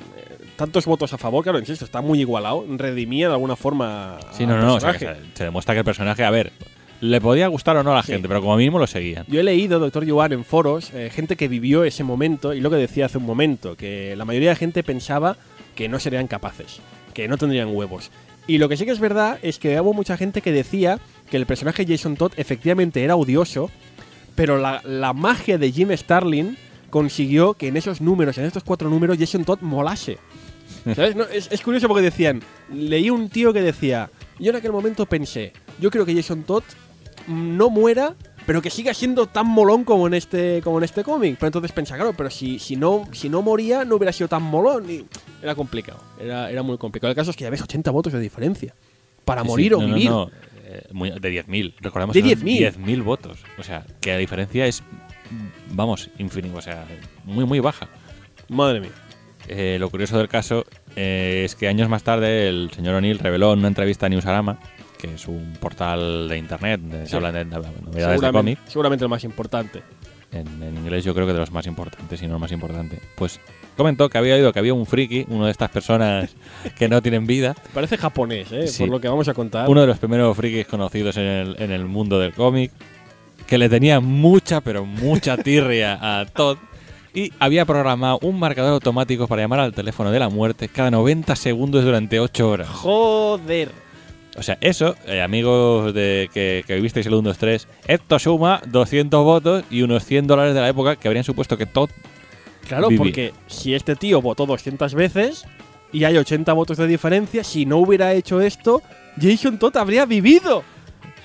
[0.56, 2.66] tantos votos a favor, claro, insisto, está muy igualado.
[2.68, 4.18] Redimía de alguna forma.
[4.32, 6.52] Sí, al no, no, o sea, se, se demuestra que el personaje, a ver,
[7.02, 8.14] le podía gustar o no a la Sí.
[8.14, 9.26] gente, pero como mínimo lo seguían.
[9.28, 12.70] Yo he leído, doctor Yuan, en foros, eh, gente que vivió ese momento y lo
[12.70, 15.38] que decía hace un momento, que la mayoría de gente pensaba
[15.76, 16.80] que no serían capaces,
[17.14, 18.10] que no tendrían huevos.
[18.48, 21.38] Y lo que sí que es verdad es que hubo mucha gente que decía que
[21.38, 23.70] el personaje Jason Todd efectivamente era odioso,
[24.36, 26.58] pero la, la magia de Jim Starlin
[26.90, 30.18] consiguió que en esos números, en estos cuatro números, Jason Todd molase.
[30.96, 31.16] ¿Sabes?
[31.16, 32.42] No, es, es curioso porque decían,
[32.74, 36.64] leí un tío que decía, yo en aquel momento pensé, yo creo que Jason Todd
[37.28, 38.16] no muera,
[38.46, 41.36] pero que siga siendo tan molón como en este, como en este cómic.
[41.40, 44.44] Pero entonces pensé, claro, pero si, si, no, si no moría, no hubiera sido tan
[44.44, 44.90] molón.
[44.90, 45.06] Y
[45.44, 47.12] era complicado, era, era muy complicado.
[47.12, 48.74] El caso es que ya ves 80 votos de diferencia.
[49.26, 50.10] Para Sí, morir sí, o no, no, vivir.
[50.10, 50.32] no,
[50.66, 51.76] eh, muy- de 10.000.
[51.82, 52.60] Recordemos De que son 10.000.
[52.60, 53.40] 10.000 votos.
[53.60, 54.82] O sea, que la diferencia es,
[55.72, 56.58] vamos, infinita.
[56.58, 56.86] O sea,
[57.26, 57.90] muy, muy baja.
[58.48, 58.92] Madre mía.
[59.50, 60.66] Eh, lo curioso del caso
[60.96, 64.60] eh, es que años más tarde el señor O'Neill reveló en una entrevista a Newsarama,
[64.98, 67.12] que es un portal de internet donde Sí.
[67.12, 68.60] se hablan de novedades de Seguramente, cómic.
[68.68, 69.82] seguramente el más importante.
[70.32, 73.00] En, en inglés yo creo que de los más importantes, si no el más importante.
[73.16, 73.40] Pues
[73.78, 76.36] comentó que había oído que había un friki, uno de estas personas
[76.78, 78.68] que no tienen vida, Parece japonés, ¿eh?
[78.68, 78.84] Sí.
[78.84, 79.70] por lo que vamos a contar.
[79.70, 82.72] uno de los primeros frikis conocidos en el, en el mundo del cómic,
[83.46, 86.58] que le tenía mucha, pero mucha tirria a Todd.
[87.14, 91.36] Y había programado un marcador automático para llamar al teléfono de la muerte cada 90
[91.38, 92.68] segundos durante 8 horas.
[92.68, 93.72] Joder.
[94.38, 98.62] O sea, eso, eh, amigos de que, que vivisteis el 1, 2, 3, esto suma
[98.68, 101.90] 200 votos y unos 100 dólares de la época que habrían supuesto que Todd
[102.68, 105.46] Claro, porque si este tío votó 200 veces
[105.94, 108.82] y hay 80 votos de diferencia, si no hubiera hecho esto,
[109.20, 110.64] Jason Todd habría vivido.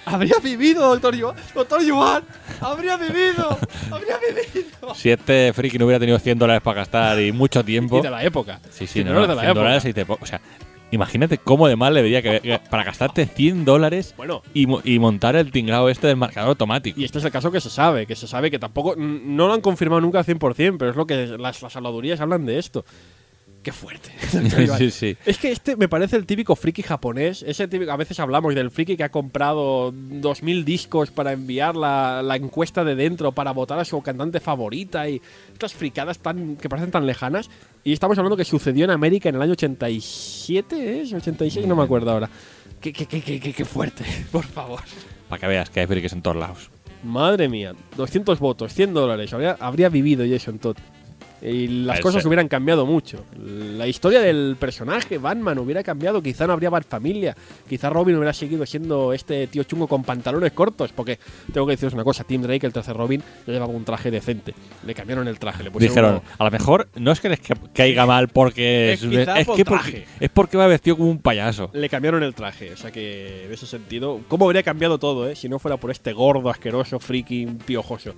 [0.05, 1.37] Habría vivido, doctor Yuan.
[1.55, 2.25] Doctor Yuan,
[2.61, 3.59] habría vivido.
[3.91, 4.95] habría vivido.
[4.95, 7.99] Si este friki no hubiera tenido 100 dólares para gastar y mucho tiempo.
[7.99, 8.61] Y de la época.
[8.71, 9.61] Sí, sí, no, no, de la 100 época.
[9.61, 10.41] dólares y te O sea,
[10.93, 14.99] Imagínate cómo de mal le vería que, para gastarte 100 dólares Bueno, y, mo- y
[14.99, 17.01] montar el tinglado este del marcador automático.
[17.01, 18.95] y este es el caso que se sabe, que se sabe que tampoco.
[18.97, 22.47] No lo han confirmado nunca al 100%, pero es lo que las, las habladurías hablan
[22.47, 22.85] de esto.
[23.63, 24.11] Qué fuerte.
[24.79, 25.17] sí, sí.
[25.25, 27.45] Es que este me parece el típico friki japonés.
[27.47, 32.23] Ese típico, a veces hablamos del friki que ha comprado 2.000 discos para enviar la,
[32.25, 35.23] la encuesta de dentro para votar a su cantante favorita y
[35.53, 37.51] estas fricadas tan, que parecen tan lejanas.
[37.85, 41.13] Y estamos hablando que sucedió en América en el año 87, ¿es?
[41.13, 42.31] 86, no me acuerdo ahora.
[42.81, 44.81] Qué, qué, qué, qué, qué- qué fuerte, por favor.
[45.29, 46.71] Para que veas que hay frikis en todos lados.
[47.03, 49.33] Madre mía, 200 votos, 100 dólares.
[49.33, 50.77] Habría, habría vivido Jason Todd.
[51.43, 53.25] Y las cosas hubieran cambiado mucho.
[53.37, 56.23] La historia del personaje, Batman, hubiera cambiado.
[56.23, 57.37] Quizá no habría Bat Familia.
[57.69, 60.93] Quizá Robin hubiera seguido siendo este tío chungo con pantalones cortos.
[60.93, 61.19] Porque
[61.53, 64.55] tengo que deciros una cosa: Tim Drake, el tercer Robin, ya llevaba un traje decente.
[64.87, 65.65] Le cambiaron el traje.
[65.65, 68.93] Le pusieron Dijeron, uno- a lo mejor no es que les ca- caiga mal porque
[68.93, 69.65] Es es, por que traje.
[69.65, 71.71] porque, es porque va vestido como un payaso.
[71.73, 72.73] Le cambiaron el traje.
[72.73, 75.35] O sea que, en ese sentido, ¿cómo habría cambiado todo, eh?
[75.35, 78.15] Si no fuera por este gordo, asqueroso, friki, piojoso.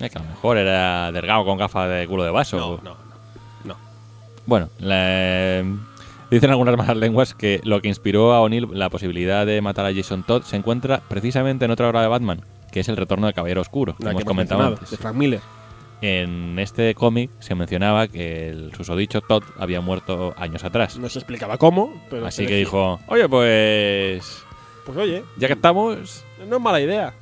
[0.00, 2.58] Es que a lo mejor era delgado con gafas de culo de vaso.
[2.58, 2.96] No, no,
[3.64, 3.74] no.
[3.74, 3.76] no.
[4.46, 4.68] Bueno,
[6.30, 9.94] dicen algunas malas lenguas que lo que inspiró a O'Neill la posibilidad de matar a
[9.94, 12.42] Jason Todd se encuentra precisamente en otra obra de Batman,
[12.72, 14.90] que es El Retorno del Caballero Oscuro, La hemos comentado antes.
[14.90, 15.40] De Frank Miller.
[16.00, 20.98] En este cómic se mencionaba que el susodicho Todd había muerto años atrás.
[20.98, 22.26] No se explicaba cómo, pero.
[22.26, 24.44] Así que dijo, oye, pues
[24.84, 27.14] Pues oye, ya que estamos, no es mala idea.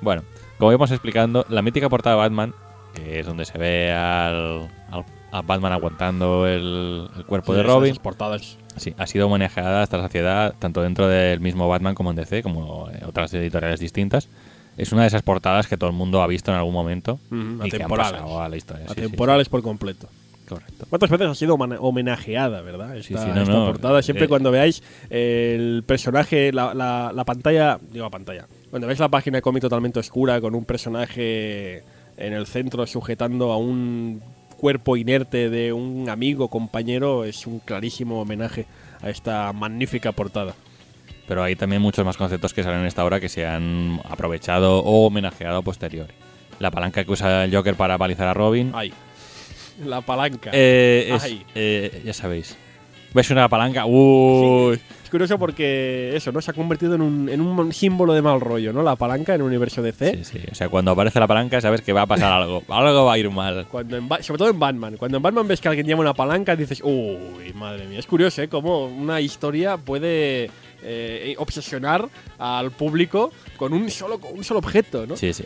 [0.00, 0.22] Bueno,
[0.58, 2.54] como íbamos explicando, la mítica portada de Batman,
[2.94, 7.64] que es donde se ve al, al- a Batman aguantando el, el cuerpo de Sí,
[7.64, 8.56] esas- Robin, esas portadas.
[8.76, 12.42] sí, ha sido homenajeada hasta la saciedad, tanto dentro del mismo Batman como en DC,
[12.42, 14.28] como en otras editoriales distintas.
[14.76, 17.64] Es una de esas portadas que todo el mundo ha visto en algún momento Ujú,
[17.66, 18.86] y que han pasado a la historia.
[18.88, 20.08] sí, sí, Atemporales por completo.
[20.08, 20.86] sí, correcto.
[20.88, 22.96] ¿Cuántas veces ha sido homenajeada, verdad?
[22.96, 24.02] Esta, Sí, sí, no, esta no, portada.
[24.02, 28.98] Siempre eh, cuando veáis el personaje, la, la- la pantalla, digo la pantalla, cuando veis
[28.98, 31.84] la página de cómic totalmente oscura con un personaje
[32.16, 34.20] en el centro sujetando a un
[34.56, 38.66] cuerpo inerte de un amigo, compañero, es un clarísimo homenaje
[39.00, 40.56] a esta magnífica portada.
[41.28, 44.80] Pero hay también muchos más conceptos que salen en esta obra que se han aprovechado
[44.80, 46.12] o homenajeado a posteriori.
[46.58, 48.92] La palanca que usa el Joker para palizar a Robin, Ay,
[49.84, 50.50] la palanca.
[50.52, 51.46] Eh, es- Ay.
[51.54, 52.56] eh, ya sabéis.
[53.14, 53.86] ¿Ves una palanca?
[53.86, 54.80] Uy.
[55.03, 56.40] Es curioso porque eso, ¿no?
[56.40, 58.82] Se ha convertido en un, en un símbolo de mal rollo, ¿no?
[58.82, 60.16] La palanca en el universo DC.
[60.16, 60.40] Sí, sí.
[60.50, 62.62] O sea, cuando aparece la palanca sabes que va a pasar algo.
[62.68, 63.66] Algo va a ir mal.
[63.70, 64.96] Cuando en sobre todo en Batman.
[64.96, 67.98] Cuando en Batman ves que alguien lleva una palanca, dices, uy, madre mía.
[68.00, 68.48] Es curioso, ¿eh?
[68.48, 70.50] Cómo una historia puede
[70.82, 72.08] eh, obsesionar
[72.38, 75.16] al público con un solo, con un solo objeto, ¿no?
[75.16, 75.44] Sí, sí.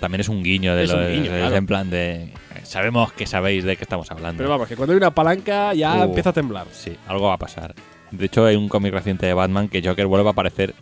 [0.00, 1.54] También es un guiño de Es los- guiño, claro.
[1.56, 2.32] en plan de.
[2.64, 4.38] Sabemos que sabéis de qué estamos hablando.
[4.38, 6.04] Pero vamos, que cuando hay una palanca ya Uh.
[6.04, 6.66] empieza a temblar.
[6.72, 7.74] Sí, algo va a pasar.
[8.10, 10.74] De hecho, hay un cómic reciente de Batman que Joker vuelve a aparecer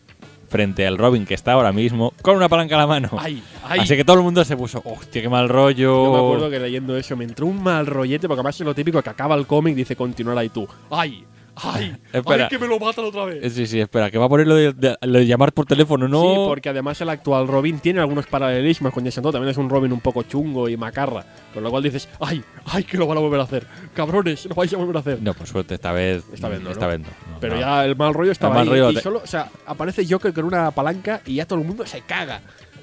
[0.48, 3.10] frente al Robin que está ahora mismo con una palanca a la mano.
[3.18, 3.42] ¡Ay!
[3.64, 3.80] ¡Ay!
[3.80, 6.04] Así que todo el mundo se puso, hostia, qué mal rollo.
[6.04, 8.74] Yo me acuerdo que leyendo eso me entró un mal rollete, porque además es lo
[8.74, 10.66] típico que acaba el cómic dice continuar ahí tú.
[10.90, 11.24] ¡Ay!
[11.60, 11.96] ¡Ay!
[12.12, 12.44] Espera.
[12.44, 13.52] ¡Ay, que me lo matan otra vez!
[13.52, 16.06] Sí, sí, espera, que va a poner lo de, de- lo de llamar por teléfono,
[16.06, 16.20] ¿no?
[16.22, 19.32] Sí, porque además el actual Robin tiene algunos paralelismos con Jason Todd.
[19.32, 21.24] También es un Robin un poco chungo y macarra.
[21.52, 22.42] Con lo cual dices, ¡ay!
[22.66, 22.84] ¡ay!
[22.84, 23.66] Que lo van a volver a hacer!
[23.94, 24.46] ¡Cabrones!
[24.46, 25.18] ¡Lo vais a volver a hacer!
[25.22, 26.24] No, por suerte, esta vez.
[26.32, 26.90] Esta vez no, Esta ¿no?
[26.92, 27.60] vez no, no, Pero no.
[27.60, 28.68] ya el mal rollo estaba mal ahí.
[28.80, 31.64] rollo y te- solo, o sea, aparece Joker con una palanca y ya todo el
[31.66, 32.40] mundo se caga.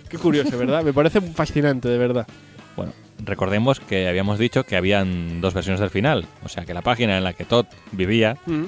[0.09, 0.83] Qué curioso, ¿verdad?
[0.83, 2.27] Me parece fascinante, de verdad.
[2.75, 2.91] Bueno,
[3.23, 6.25] recordemos que habíamos dicho que habían dos versiones del final.
[6.43, 8.63] O sea, que la página en la que Todd vivía Mm.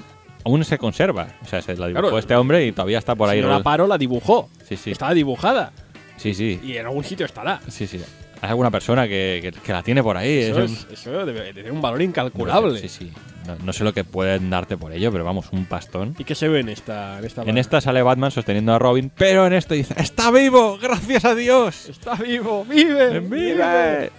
[0.45, 1.27] aún se conserva.
[1.43, 2.19] O sea, se la dibujó Claro.
[2.19, 3.39] este hombre y todavía está por ahí.
[3.39, 4.49] Si no la paro, la dibujó.
[4.67, 4.91] Sí, sí.
[4.91, 5.71] Estaba dibujada.
[6.17, 6.59] Sí, sí.
[6.63, 7.59] Y en algún sitio estará.
[7.67, 8.01] Sí, sí.
[8.41, 10.37] Hay alguna persona que, que- que la tiene por ahí.
[10.39, 12.79] Eso, es es- eso debe de tener un valor un- incalculable.
[12.79, 13.11] Sí, sí.
[13.47, 16.13] No, no sé lo que pueden darte por ello, pero vamos, un pastón.
[16.19, 17.17] ¿Y qué se ve en esta?
[17.19, 20.77] En esta, En esta sale Batman sosteniendo a Robin, pero en esto dice: ¡Está vivo!
[20.81, 21.87] ¡Gracias a Dios!
[21.89, 24.11] Está vivo, vive, ¡Vive!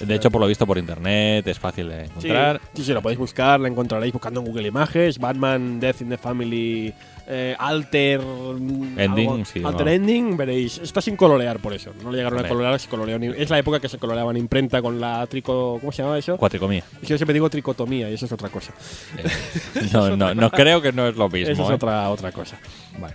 [0.00, 2.60] De hecho, por lo visto por internet, es fácil de encontrar.
[2.74, 6.16] sí, sí, lo podéis buscar, la encontraréis buscando en Google Images, Batman, Death in the
[6.18, 6.92] Family,
[7.26, 8.98] eh, Alter Ending,
[9.30, 9.92] algo- sí, Alter no.
[9.92, 10.78] Ending, veréis.
[10.78, 11.92] Está sin colorear por eso.
[12.02, 14.42] No le llegaron a colorear, se colorearon en- Es la época que se coloreaban en
[14.42, 15.78] imprenta con la trico.
[15.80, 16.36] ¿Cómo se llama eso?
[16.36, 16.82] Cuatricomía.
[17.02, 18.72] Yo siempre digo tricotomía y eso es otra cosa.
[19.18, 19.24] Eh,
[19.92, 21.52] no, no, no creo que no es lo mismo.
[21.52, 21.74] eso es ¿eh?
[21.74, 22.58] otra, otra cosa.
[22.98, 23.14] Vale.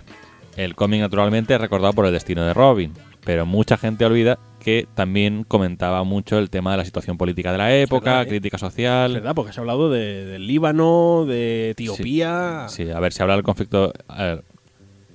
[0.56, 2.92] El cómic, naturalmente, es recordado por el destino de Robin,
[3.30, 7.58] pero mucha gente olvida que también comentaba mucho el tema de la situación política de
[7.58, 8.28] la época, verdad, ¿eh?
[8.28, 9.12] crítica social.
[9.14, 9.36] ¿Verdad?
[9.36, 12.66] Porque se ha hablado de, del Líbano, de Etiopía.
[12.68, 13.92] Sí, a ver, se habla del conflicto.
[14.08, 14.44] a ver,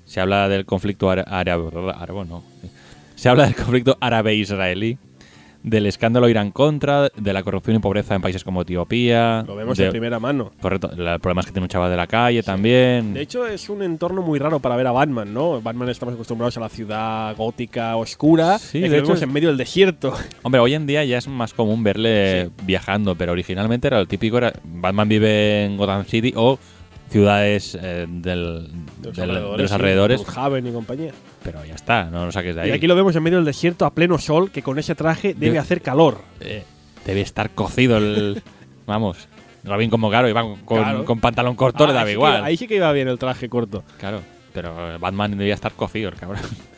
[0.05, 1.25] se habla del conflicto árabe.
[1.93, 2.41] árabe no.
[3.15, 4.97] Se habla del conflicto árabe-israelí,
[5.65, 9.43] del escándalo Irán contra, de la corrupción y pobreza en países como Etiopía.
[9.47, 10.51] Lo vemos de- en primera mano.
[10.61, 13.15] Correcto, los problemas que tiene un chaval de la calle también.
[13.15, 15.61] De hecho, es un entorno muy raro para ver a Batman, ¿no?
[15.61, 18.59] Batman estamos acostumbrados a la ciudad gótica oscura.
[18.59, 20.13] Sí, y de hecho vemos es- en medio del desierto.
[20.43, 24.37] Hombre, hoy en día ya es más común verle viajando, pero originalmente era lo típico,
[24.37, 26.59] era Batman vive en Gotham City o
[27.09, 29.57] ciudades eh, del- De los del- alrededores.
[29.57, 31.11] de los sí, alrededores, Brookhaven y compañía.
[31.43, 32.69] pero ya está, no lo saques de ahí.
[32.69, 35.33] Y aquí lo vemos en medio del desierto a pleno sol, que con ese traje
[35.33, 36.21] debe De- hacer calor.
[36.41, 36.63] Eh,
[37.05, 38.41] debe estar cocido el...
[38.85, 39.27] vamos,
[39.63, 41.05] Robin como claro, iba con, Claro.
[41.05, 42.43] con pantalón corto, le Ah, daba ahí sí que igual.
[42.43, 43.83] ahí sí que iba bien el traje corto.
[43.99, 44.21] Claro,
[44.53, 46.41] pero Batman debía estar cocido, el cabrón.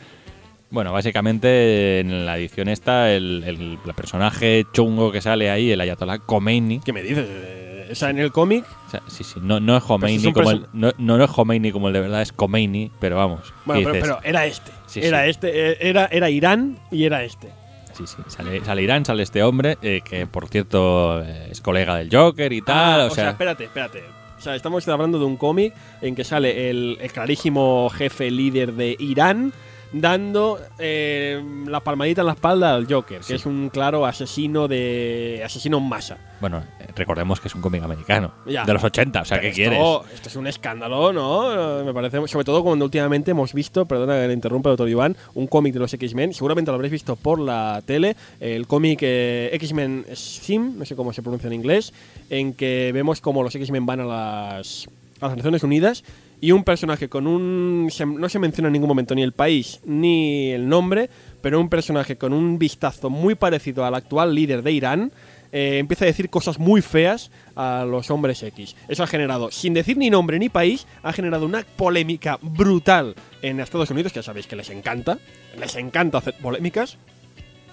[0.69, 5.79] Bueno, básicamente en la edición esta, el, el- el personaje chungo que sale ahí, el
[5.79, 7.25] Ayatollah Khomeini, ¿Qué me dices?
[7.25, 10.49] Eh, O sea, en el cómic O sea, sí, sí, no, no es Khomeini como
[10.51, 13.53] el, no, no, es Khomeini como el de verdad, es Khomeini, pero vamos.
[13.65, 14.71] Bueno, ¿qué pero, era este.
[14.85, 15.29] Sí, era sí.
[15.31, 15.71] este.
[15.71, 17.49] eh, Era, era Irán y era este.
[17.93, 21.97] Sí, sí, sale, sale Irán, sale este hombre, eh, que por cierto eh, es colega
[21.97, 24.03] del Joker y tal, Ah, o, sea, espérate, espérate.
[24.37, 28.73] O sea, estamos hablando de un cómic en que sale el, el clarísimo jefe líder
[28.73, 29.51] de Irán
[29.93, 33.33] dando eh, la palmadita en la espalda al Joker, que Sí.
[33.35, 36.17] es un claro asesino de asesino en masa.
[36.39, 38.63] bueno, eh, recordemos que es un cómic americano, Ya.
[38.63, 39.79] de los 80, o sea, ¿qué Pero quieres?
[39.79, 41.83] esto, Esto es un escándalo, ¿no?
[41.83, 45.47] Me parece, sobre todo cuando últimamente hemos visto, perdona que le interrumpa, doctor Iván, un
[45.47, 50.05] cómic de los X-Men, seguramente lo habréis visto por la tele, el cómic eh, X-Men
[50.13, 51.93] Sim, no sé cómo se pronuncia en inglés,
[52.29, 54.87] en que vemos como los X-Men van a las,
[55.21, 56.03] a las Naciones Unidas
[56.39, 57.87] y un personaje con un...
[57.87, 61.09] no se menciona en ningún momento ni el país ni el nombre,
[61.41, 65.11] pero un personaje con un vistazo muy parecido al actual líder de Irán,
[65.51, 68.75] eh, empieza a decir cosas muy feas a los hombres X.
[68.87, 73.59] Eso ha generado, sin decir ni nombre ni país, ha generado una polémica brutal en
[73.59, 75.17] Estados Unidos, que ya sabéis que les encanta,
[75.59, 76.97] les encanta hacer polémicas.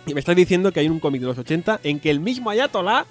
[0.07, 2.51] Y me estáis diciendo que hay un cómic de los 80 en que el mismo
[2.51, 3.07] Ayatollah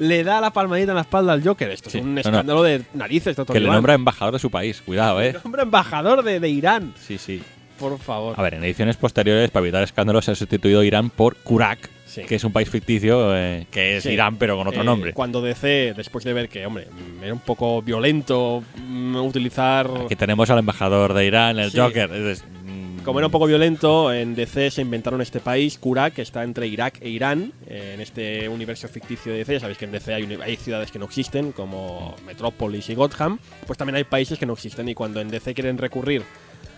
[0.00, 1.70] le da la palmadita en la espalda al Joker.
[1.70, 2.28] Esto Sí, es un no, no.
[2.28, 5.36] escándalo de narices, doctor que le nombra embajador de su país, cuidado, eh.
[5.44, 6.92] Nombre embajador de, de Irán.
[6.98, 7.40] Sí, sí.
[7.78, 8.34] Por favor.
[8.36, 12.22] A ver, en ediciones posteriores, para evitar escándalos, se ha sustituido Irán por Kurak, Sí.
[12.24, 14.10] que es un país ficticio eh, que es Sí.
[14.10, 15.12] Irán, pero con otro Eh, nombre.
[15.14, 16.88] Cuando DC, después de ver que, hombre,
[17.22, 19.88] era un poco violento mm, utilizar.
[20.06, 21.78] Aquí tenemos al embajador de Irán, el Sí.
[21.78, 22.10] Joker.
[22.12, 22.44] es-
[23.04, 26.66] Como era un poco violento, en DC se inventaron este país, Kurak, que está entre
[26.66, 29.54] Irak e Irán, eh, en este universo ficticio de DC.
[29.54, 33.38] Ya sabéis que en DC hay, ciudades que no existen, como Metrópolis y Gotham.
[33.66, 34.86] Pues también hay países que no existen.
[34.90, 36.22] Y cuando en DC quieren recurrir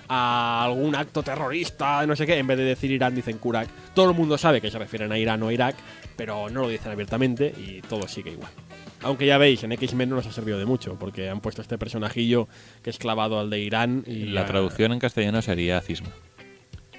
[0.08, 3.68] a algún acto terrorista, no sé qué, en vez de decir Irán, dicen Kurak.
[3.92, 5.74] Todo el mundo sabe que se refieren a Irán o Irak,
[6.16, 8.52] pero no lo dicen abiertamente y todo sigue igual.
[9.02, 11.78] Aunque ya veis, en X-Men no nos ha servido de mucho, porque han puesto este
[11.78, 12.48] personajillo
[12.82, 14.04] que es clavado al de Irán.
[14.06, 16.10] Y La traducción en castellano sería cisma.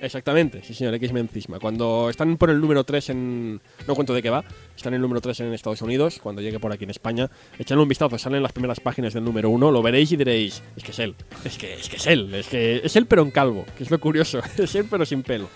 [0.04, 1.60] Exactamente, sí señor, X-Men Cisma.
[1.60, 3.62] Cuando están por el número 3 en...
[3.88, 4.44] No cuento de qué va.
[4.76, 6.20] Están en el número 3 en Estados Unidos.
[6.22, 8.18] Cuando llegue por aquí en España, echanle un vistazo.
[8.18, 9.72] Salen las primeras páginas del número 1.
[9.72, 11.16] Lo veréis y diréis, es que es él.
[11.46, 12.36] Es que es, que es él.
[12.36, 13.66] Es que es él pero en calvo.
[13.78, 14.42] Que es lo curioso.
[14.58, 15.48] es él pero sin pelo.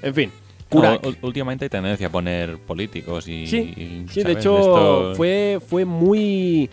[0.00, 0.30] En fin.
[0.68, 1.02] Kurak.
[1.02, 3.46] No, ú- últimamente hay tendencia a poner políticos y.
[3.46, 6.68] Sí, y, sí, de hecho Esto- fue, fue muy...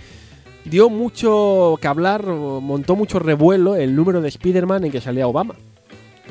[0.65, 5.55] Dio mucho que hablar, montó mucho revuelo el número de Spider-Man en que salía Obama.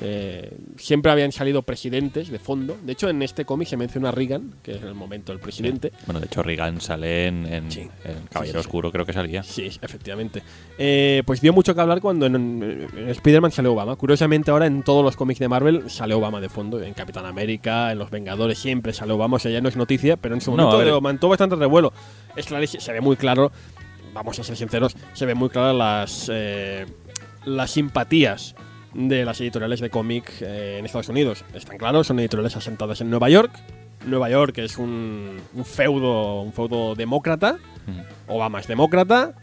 [0.01, 2.76] Eh, siempre habían salido presidentes de fondo.
[2.82, 5.38] De hecho, en este cómic se menciona a Reagan, que es en el momento el
[5.38, 5.92] presidente.
[6.07, 7.80] Bueno, de hecho, Reagan sale en, en- Sí.
[8.05, 8.57] en Caballero Sí, sí, sí.
[8.59, 9.42] Oscuro, creo que salía.
[9.45, 10.42] Sí, efectivamente.
[10.78, 12.34] Eh, pues dio mucho que hablar cuando en,
[12.97, 13.95] en Spider-Man sale Obama.
[13.97, 16.82] Curiosamente, ahora en todos los cómics de Marvel sale Obama de fondo.
[16.82, 19.36] En Capitán América, en Los Vengadores siempre sale Obama.
[19.36, 21.92] O sea, ya no es noticia, pero en su momento mantuvo bastante revuelo.
[22.34, 23.53] Es clarísimo, se ve muy claro.
[24.12, 26.86] Vamos a ser sinceros, se ven muy claras las, eh,
[27.45, 28.55] las simpatías
[28.95, 31.45] de las editoriales de cómic eh, en Estados Unidos.
[31.55, 33.53] Están claros, son editoriales asentadas en Nueva York.
[34.07, 37.59] Nueva York es un, un feudo, un feudo demócrata.
[37.86, 38.30] Mm.
[38.32, 39.34] Obama es demócrata.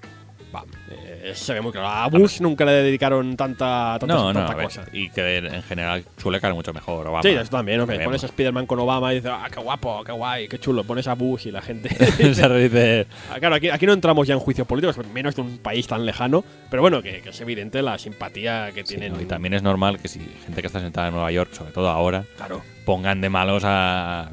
[0.90, 1.88] Eh, se ve muy claro.
[1.88, 4.86] A Bush nunca le dedicaron tanta, tanta, No, no, tanta ver, cosa.
[4.94, 7.08] y que en general suele caer mucho mejor.
[7.08, 7.24] Obama.
[7.24, 7.86] Sí, eso también.
[7.86, 8.04] Vemos.
[8.06, 10.84] Pones a Spider-Man con Obama y dices, ah, qué guapo, qué guay, qué chulo.
[10.84, 11.90] Pones a Bush y la gente.
[12.34, 15.58] Se dice, Ah, claro, aquí, aquí no entramos ya en juicios políticos, menos de un
[15.60, 16.44] país tan lejano.
[16.70, 19.14] Pero bueno, que, que es evidente la simpatía que sí, tienen.
[19.14, 19.22] ¿no?
[19.22, 21.90] y también es normal que si gente que está sentada en Nueva York, sobre todo
[21.90, 22.62] ahora, Claro.
[22.86, 24.30] pongan de malos a,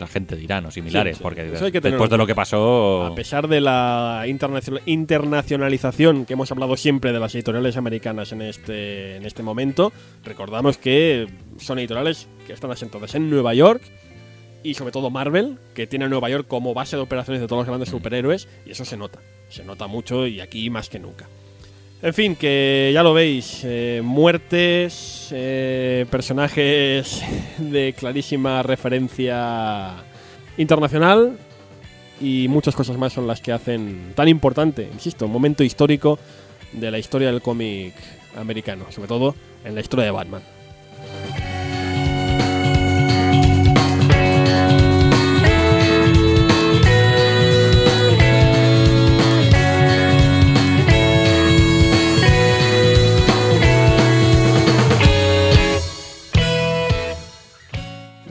[0.00, 1.16] pues, a gente de Irán o similares.
[1.18, 1.22] Sí.
[1.22, 3.04] Porque después tenerlo de lo que pasó.
[3.06, 8.42] A pesar de la internacional- internacionalización que hemos hablado siempre de las editoriales americanas en
[8.42, 9.92] este, en este momento,
[10.24, 11.26] recordamos que
[11.58, 13.82] son editoriales que están asentadas en Nueva York
[14.62, 17.60] y sobre todo Marvel, que tiene a Nueva York como base de operaciones de todos
[17.60, 21.26] los grandes superhéroes y eso se nota, se nota mucho y aquí más que nunca.
[22.02, 27.22] En fin, que ya lo veis, eh, muertes, eh, personajes
[27.58, 29.96] de clarísima referencia
[30.56, 31.36] internacional
[32.18, 36.18] y muchas cosas más son las que hacen tan importante, insisto, un momento histórico
[36.72, 37.92] de la historia del cómic
[38.34, 40.59] americano, sobre todo en la historia de Batman.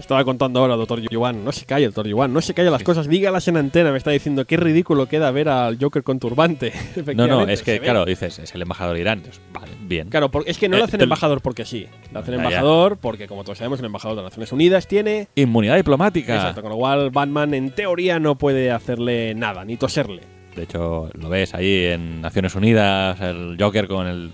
[0.10, 1.45] Estaba contando ahora, doctor Yuan.
[1.45, 2.34] No se calle, doctor Yuan.
[2.34, 3.07] No se calle las cosas.
[3.07, 3.91] Dígalas en antena.
[3.91, 6.74] Me está diciendo qué ridículo queda ver al Joker con turbante.
[7.16, 9.22] no, no, es que, claro, dices, es el embajador de Irán.
[9.53, 10.10] vale, bien.
[10.10, 11.86] Claro, es que no lo eh, hacen embajador porque sí.
[12.12, 15.28] Lo hacen embajador porque, como todos sabemos, el embajador de las Naciones Unidas tiene.
[15.36, 16.34] Inmunidad diplomática.
[16.34, 20.22] Exacto, con lo cual Batman en teoría no puede hacerle nada, ni toserle.
[20.55, 24.32] De hecho, lo ves ahí en Naciones Unidas, el Joker con el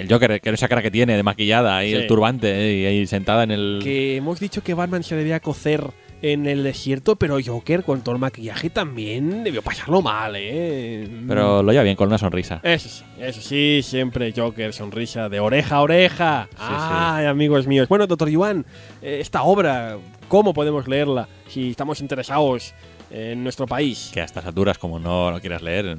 [0.00, 3.42] el Joker, que esa cara que tiene de maquillada y el turbante y ahí sentada
[3.44, 3.80] en el.
[3.82, 5.84] Que hemos dicho que Batman se debía cocer
[6.22, 11.08] en el desierto, pero Joker con todo el maquillaje también debió pasarlo mal, ¿eh?
[11.26, 12.60] Pero lo lleva bien, con una sonrisa.
[12.62, 16.48] Eso sí, eso sí, siempre Joker, sonrisa de oreja a oreja.
[16.56, 17.88] Ay, amigos míos.
[17.88, 18.64] Bueno, doctor Yuan,
[19.02, 22.72] eh, esta obra, ¿cómo podemos leerla si estamos interesados
[23.12, 24.10] en nuestro país?
[24.12, 25.98] Que a estas alturas, como no lo quieras leer,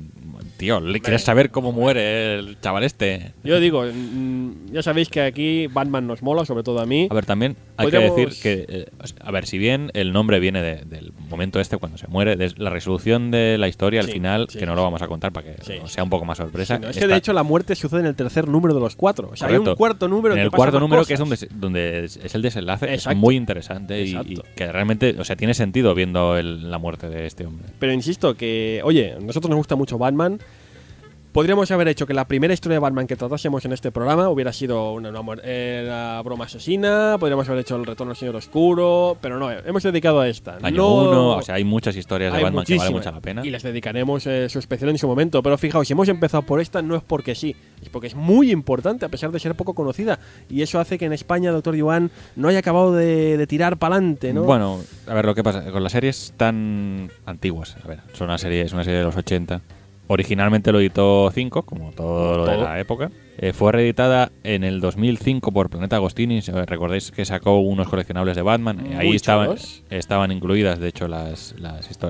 [0.57, 3.33] tío, ¿quieres saber cómo muere el chaval este?
[3.43, 7.07] Yo digo, mm, ya sabéis que aquí Batman nos mola, sobre todo a mí.
[7.09, 8.85] A ver, también hay que decir que, eh,
[9.19, 12.69] a ver, si bien el nombre viene del momento este cuando se muere, de la
[12.69, 16.03] resolución de la historia al final, que no lo vamos a contar para que sea
[16.03, 16.79] un poco más sorpresa.
[16.89, 19.29] es que de hecho la muerte sucede en el tercer número de los cuatro.
[19.31, 20.35] O sea, hay un cuarto número.
[20.35, 24.41] En el cuarto número que es donde, donde es el desenlace, es muy interesante y,
[24.55, 27.69] que realmente, o sea, tiene sentido viendo la muerte de este hombre.
[27.79, 30.39] Pero insisto que, oye, a nosotros nos gusta mucho Batman.
[31.33, 34.53] Podríamos haber hecho que la primera historia de Batman que tratásemos en este programa hubiera
[34.53, 39.49] sido una, una, broma asesina, podríamos haber hecho el retorno al Señor Oscuro, pero no,
[39.49, 40.59] hemos dedicado a esta.
[40.61, 43.43] Año uno, o sea, hay muchas historias de Batman que vale mucho la pena.
[43.43, 46.61] Y les dedicaremos eh, su especial en su momento, pero fijaos, si hemos empezado por
[46.61, 49.73] esta no es porque sí, es porque es muy importante a pesar de ser poco
[49.73, 50.19] conocida
[50.51, 54.33] y eso hace que en España Doctor Yuan no haya acabado de, tirar para adelante,
[54.33, 54.43] ¿no?
[54.43, 58.37] Bueno, a ver lo que pasa con las series tan antiguas, a ver, son una
[58.37, 59.61] serie, es una serie de los 80
[60.07, 63.09] Originalmente lo editó 5, como todo, lo de la época.
[63.37, 66.41] Eh, fue reeditada en el 2005 por Planeta Agostini.
[66.41, 68.95] Recordáis que sacó unos coleccionables de Batman.
[68.97, 69.55] Ahí estaban,
[69.89, 71.55] estaban incluidas, de hecho, las,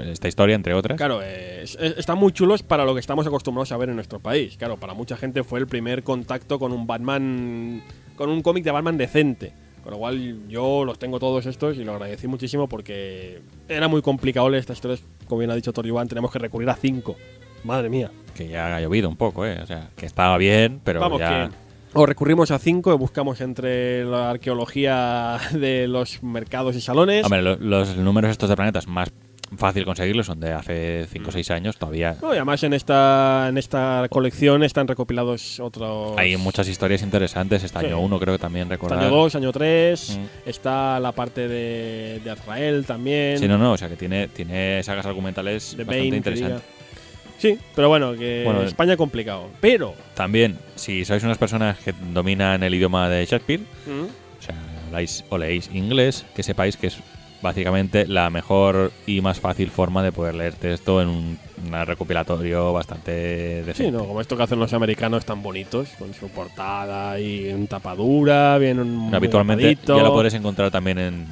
[0.06, 0.98] esta historia, entre otras.
[0.98, 4.58] Claro, están muy chulos para lo que estamos acostumbrados a ver en nuestro país.
[4.58, 7.84] Claro, para mucha gente fue el primer contacto con un Batman,
[8.16, 9.54] con un cómic de Batman decente.
[9.84, 14.02] Con lo cual yo los tengo todos estos y lo agradecí muchísimo porque era muy
[14.02, 15.04] complicado leer estas historias.
[15.28, 17.16] Como bien ha dicho Iván, tenemos que recurrir a 5
[17.64, 18.12] Madre mía.
[18.36, 19.60] Que ya ha llovido un poco, ¿eh?
[19.62, 21.52] O sea, que estaba bien, pero Vamos, ya...
[21.94, 27.24] o recurrimos a cinco, buscamos entre la arqueología de los mercados y salones.
[27.26, 29.12] Hombre, los números estos de planetas más
[29.58, 32.16] fácil conseguirlos, son de hace 5 o 6 años todavía.
[32.22, 36.18] No, y además en esta, en esta colección están recopilados otros...
[36.18, 39.00] Hay muchas historias interesantes, está año 1 creo que también recordar.
[39.00, 40.50] año 2, año 3, mm.
[40.50, 43.38] está la parte de, de Azrael también.
[43.38, 46.62] Sí, no, no, o sea que tiene, tiene sagas argumentales bastante interesantes.
[47.44, 49.50] Sí, pero bueno, que España complicado.
[49.60, 49.96] Pero.
[50.14, 54.04] También, si sois unas personas que dominan el idioma de Shakespeare, mm.
[54.40, 54.56] o sea,
[55.28, 57.00] o leéis inglés, que sepáis que es
[57.44, 61.38] básicamente la mejor y más fácil forma de poder leerte esto en un,
[61.86, 63.12] recopilatorio bastante
[63.64, 63.84] decente.
[63.86, 64.06] Sí, ¿no?
[64.06, 68.80] como esto que hacen los americanos tan bonitos, con su portada y en tapadura, bien
[68.80, 71.28] un Habitualmente ya lo puedes encontrar también en,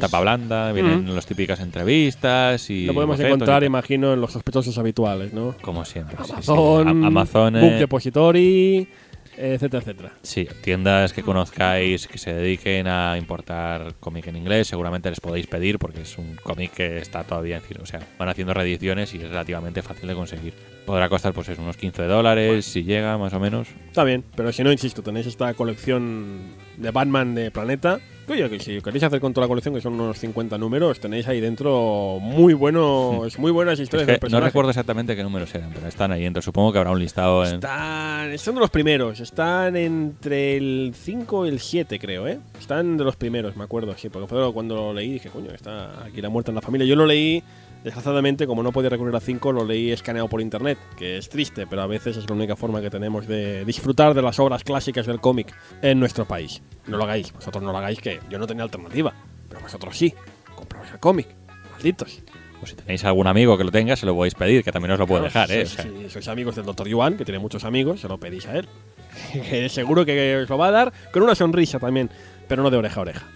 [0.00, 1.14] tapa, blanda, vienen mm.
[1.14, 2.84] las típicas entrevistas y...
[2.86, 5.54] Lo podemos encontrar, imagino, en los sospechosos habituales, ¿no?
[5.62, 6.16] Como siempre.
[6.18, 8.88] Amazon, Amazon Book eh, Depository
[9.36, 10.12] etcétera, etcétera.
[10.22, 15.46] Sí, tiendas que conozcáis que se dediquen a importar cómic en inglés, seguramente les podéis
[15.46, 19.18] pedir porque es un cómic que está todavía en o sea, van haciendo reediciones y
[19.18, 20.75] es relativamente fácil de conseguir.
[20.86, 23.68] Podrá costar pues unos 15 dólares si llega más o menos.
[23.88, 28.58] Está bien, pero si no, insisto, tenéis esta colección de Batman de Planeta Oye, que
[28.58, 32.18] si queréis hacer con toda la colección, que son unos 50 números, tenéis ahí dentro
[32.20, 34.18] muy buenos, muy buenas historias.
[34.28, 36.42] no recuerdo exactamente qué números eran, pero están ahí dentro.
[36.42, 37.44] Supongo que habrá un listado.
[37.44, 39.20] Están, son de los primeros.
[39.20, 42.40] Están entre el 5 y el 7, creo, ¿eh?
[42.58, 44.08] Están de los primeros, me acuerdo, sí.
[44.08, 46.86] Porque fue cuando lo leí dije, coño, está aquí la muerte en la familia.
[46.86, 47.44] Yo lo leí
[47.84, 51.66] Desgraciadamente, como no podía recurrir a 5, lo leí escaneado por internet, que es triste,
[51.66, 55.06] pero a veces es la única forma que tenemos de disfrutar de las obras clásicas
[55.06, 56.62] del cómic en nuestro país.
[56.86, 59.14] No lo hagáis, vosotros no lo hagáis, que yo no tenía alternativa,
[59.48, 60.12] pero vosotros sí.
[60.56, 61.28] Compraos el cómic,
[61.70, 62.22] malditos.
[62.58, 64.98] Pues si tenéis algún amigo que lo tenga, se lo podéis pedir, que también os
[64.98, 65.66] lo puede dejar, ¿eh?
[65.66, 66.88] Si sois amigos del Dr.
[66.88, 68.68] Yuan, que tiene muchos amigos, se lo pedís a él.
[69.68, 72.10] Seguro que os lo va a dar con una sonrisa también,
[72.48, 73.26] pero no de oreja a oreja.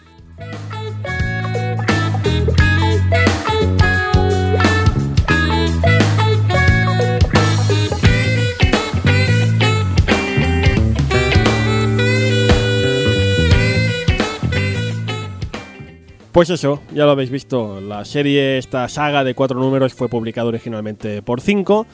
[16.32, 17.80] Pues eso, ya lo habéis visto.
[17.80, 21.88] La serie, esta saga de cuatro números, fue publicada originalmente por cinco.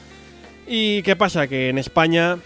[0.66, 1.46] ¿Y qué pasa?
[1.46, 2.36] Que en España,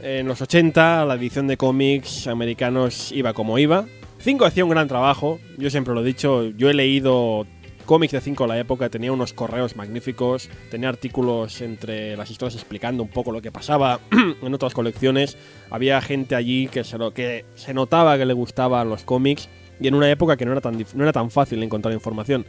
[0.00, 3.86] en los 80, la edición de cómics americanos iba como iba.
[4.20, 6.44] Cinco hacía un gran trabajo, yo siempre lo he dicho.
[6.50, 7.46] Yo he leído
[7.84, 12.54] cómics de 5 a la época, tenía unos correos magníficos, tenía artículos entre las historias
[12.54, 13.98] explicando un poco lo que pasaba
[14.42, 15.36] en otras colecciones.
[15.70, 19.48] Había gente allí que se notaba que le gustaban los cómics
[19.80, 22.44] y en una época que no era tan, no era tan fácil encontrar información.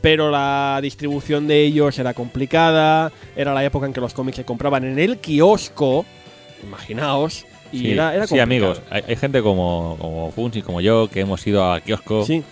[0.00, 4.44] Pero la distribución de ellos era complicada, era la época en que los cómics se
[4.44, 6.06] compraban en el kiosco,
[6.62, 10.80] imaginaos, y Sí, era, era sí, amigos, hay, hay gente como, como Funs y como
[10.80, 12.42] yo que hemos ido a kiosco Sí,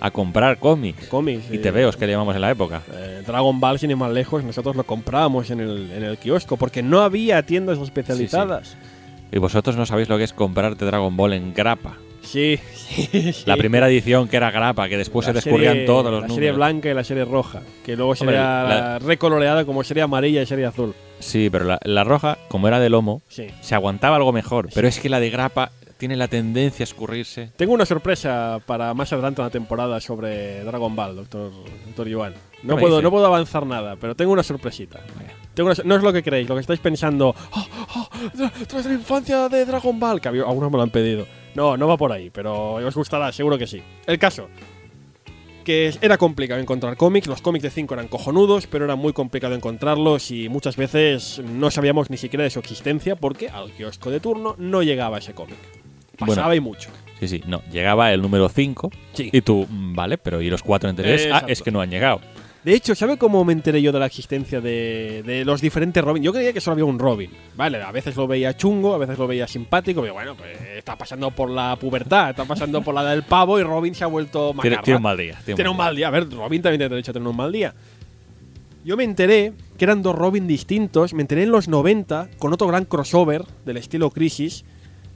[0.00, 1.44] a comprar cómics cómics.
[1.50, 2.82] y te veo, que le llamamos en la época.
[2.92, 6.56] Eh, Dragon Ball, sin ir más lejos, nosotros lo comprábamos en el, en el kiosco
[6.56, 8.76] porque no había tiendas especializadas.
[9.30, 11.98] Y vosotros no sabéis lo que es comprarte Dragon Ball en grapa.
[12.30, 13.42] Sí, sí, sí.
[13.46, 16.28] La primera edición que era grapa, que después La se descubrían serie- todos los La
[16.28, 16.34] números.
[16.34, 20.42] serie blanca y la serie roja, que luego Hombre, sería la- recoloreada como serie amarilla
[20.42, 20.94] y serie azul.
[21.20, 23.46] Sí, pero la, la roja, como era de lomo, Sí.
[23.60, 24.68] se aguantaba algo mejor.
[24.74, 27.50] Pero es que la de grapa tiene la tendencia a escurrirse.
[27.56, 31.50] Tengo una sorpresa para más adelante en la temporada sobre Dragon Ball, doctor,
[31.86, 32.34] doctor Yuan.
[32.62, 33.02] No puedo, dice?
[33.04, 35.00] no puedo avanzar nada, pero tengo una sorpresita.
[35.16, 35.32] Vaya.
[35.54, 37.34] Tengo una- no es lo que creéis, lo que estáis pensando.
[37.52, 41.26] "Oh, oh, tra- tras la infancia de Dragon Ball, que algunos me lo han pedido.
[41.54, 43.82] No, no va por ahí, pero os gustará, seguro que sí.
[44.06, 44.48] El caso,
[45.64, 49.54] que era complicado encontrar cómics, los cómics de 5 eran cojonudos, pero era muy complicado
[49.54, 54.20] encontrarlos y muchas veces no sabíamos ni siquiera de su existencia porque al kiosco de
[54.20, 55.56] turno no llegaba ese cómic.
[56.18, 56.54] Pasaba Bueno.
[56.54, 56.90] y mucho.
[57.20, 57.62] Sí, sí, no.
[57.70, 59.28] Llegaba el número 5 Sí.
[59.32, 61.28] y tú, mm, vale, pero ¿y los cuatro anteriores?
[61.32, 62.20] Ah, es que no han llegado.
[62.64, 66.22] De hecho, ¿sabe cómo me enteré yo de la existencia de, de los diferentes Robin?
[66.22, 67.30] Yo creía que solo había un Robin.
[67.56, 70.96] Vale, a veces lo veía chungo, a veces lo veía simpático, pero bueno, pues está
[70.98, 74.52] pasando por la pubertad, está pasando por la del pavo y Robin se ha vuelto
[74.60, 74.82] Tiene, macarra.
[74.82, 75.38] tiene un mal día.
[75.44, 76.08] Tiene, Tiene un mal día.
[76.08, 77.74] A ver, Robin también tiene derecho a tener un mal día.
[78.84, 81.14] Yo me enteré que eran dos Robin distintos.
[81.14, 84.64] Me enteré en los 90 con otro gran crossover del estilo Crisis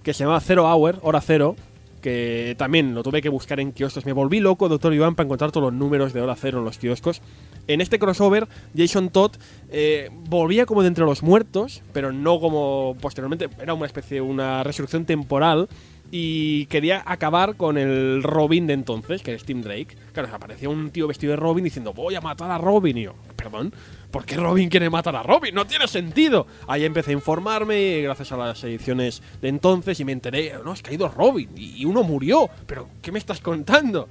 [0.02, 1.56] que se llamaba Zero Hour, Hora Cero.
[2.02, 4.04] Que también lo tuve que buscar en kioscos.
[4.04, 6.76] Me volví loco, doctor Iván, para encontrar todos los números de Hora Cero en los
[6.76, 7.22] kioscos.
[7.68, 9.36] En este crossover, Jason Todd
[9.70, 13.48] eh, volvía como de entre los muertos, pero no como posteriormente.
[13.60, 15.68] Era una especie de una resurrección temporal
[16.14, 19.96] y quería acabar con el Robin de entonces, que es Tim Drake.
[20.12, 22.98] Claro, aparecía un tío vestido de Robin diciendo, voy a matar a Robin.
[22.98, 23.72] Y yo, perdón,
[24.12, 25.52] ¿por qué Robin quiere matar a Robin?
[25.52, 26.46] No tiene sentido.
[26.68, 30.82] Ahí empecé a informarme, gracias a las ediciones de entonces, y me enteré, no, es
[30.82, 32.48] que hay dos Robin, y uno murió.
[32.66, 34.08] Pero, ¿qué me estás contando?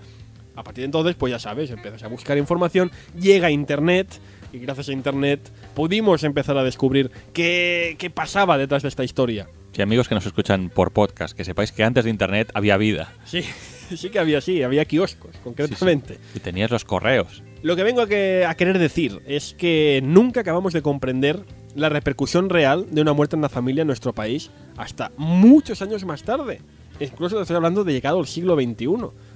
[0.56, 4.20] A partir de entonces, pues ya sabes, empiezas a buscar información, llega Internet,
[4.52, 9.48] y gracias a Internet pudimos empezar a descubrir qué, qué pasaba detrás de esta historia.
[9.74, 13.14] Sí, amigos que nos escuchan por podcast, que sepáis que antes de internet había vida.
[13.24, 13.44] Sí,
[13.96, 16.20] sí que había, sí, había kioscos, concretamente.
[16.36, 17.42] Y tenías los correos.
[17.64, 21.44] Lo que vengo a, que- a querer decir es que nunca acabamos de comprender
[21.76, 26.04] la repercusión real de una muerte en la familia en nuestro país hasta muchos años
[26.06, 26.62] más tarde.
[27.00, 28.88] Incluso estoy hablando de llegado al siglo XXI.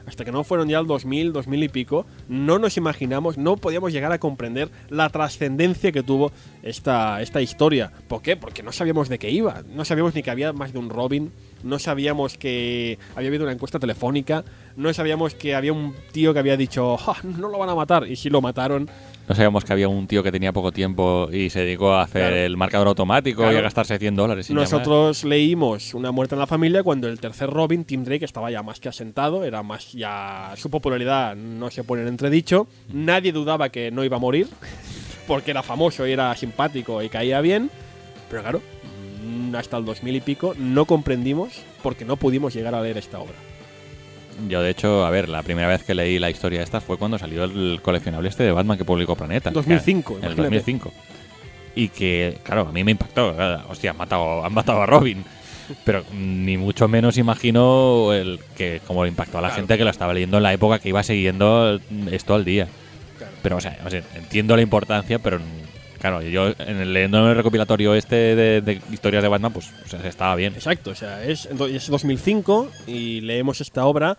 [0.06, 3.92] Hasta que no fueron ya el 2000, 2000 y pico, no nos imaginamos, no podíamos
[3.92, 6.32] llegar a comprender la trascendencia que tuvo
[6.62, 7.92] esta, esta historia.
[8.08, 8.36] ¿Por qué?
[8.38, 9.64] Porque no sabíamos de qué iba.
[9.74, 11.32] No sabíamos ni que había más de un Robin.
[11.66, 14.46] No sabíamos que había habido una encuesta telefónica.
[14.78, 18.08] No sabíamos que había un tío que había dicho, "Ja, no lo van a matar.
[18.08, 18.90] Y sí lo mataron.
[19.28, 22.22] No sabíamos que había un tío que tenía poco tiempo y se dedicó a hacer
[22.22, 22.36] Claro.
[22.36, 24.48] el marcador automático y a gastarse 100 dólares.
[24.48, 24.62] llamar.
[24.66, 28.62] Nosotros leímos Una muerte en la familia cuando el tercer Robin, Tim Drake, estaba ya
[28.62, 32.68] más que asentado, era más ya su popularidad no se pone en entredicho.
[32.94, 34.48] Nadie dudaba que no iba a morir
[35.28, 37.72] porque era famoso y era simpático y caía bien,
[38.30, 38.62] pero claro,
[39.58, 41.54] hasta el 2000 y pico no comprendimos
[41.84, 43.36] porque no pudimos llegar a leer esta obra.
[44.50, 47.18] Yo, de hecho, a ver, la primera vez que leí la historia esta fue cuando
[47.18, 49.50] salió el coleccionable este de Batman que publicó Planeta.
[49.52, 50.42] 2005, En el imagínate.
[50.56, 50.94] 2005.
[51.76, 53.34] Y que, claro, a mí me impactó.
[53.70, 55.24] Hostia, han matado, han matado a Robin.
[55.84, 59.62] Pero ni mucho menos imagino el que como le impactó a la Claro.
[59.62, 61.80] gente que lo estaba leyendo en la época que iba siguiendo
[62.12, 62.68] esto al día.
[63.18, 63.34] Claro.
[63.42, 65.40] Pero, o sea, o sea, entiendo la importancia, pero
[66.10, 69.88] claro, yo en el, leyendo el recopilatorio este de, de historias de Batman, pues o
[69.90, 70.54] sea, estaba bien.
[70.54, 74.18] Exacto, o sea, es, es 2005 y leemos esta obra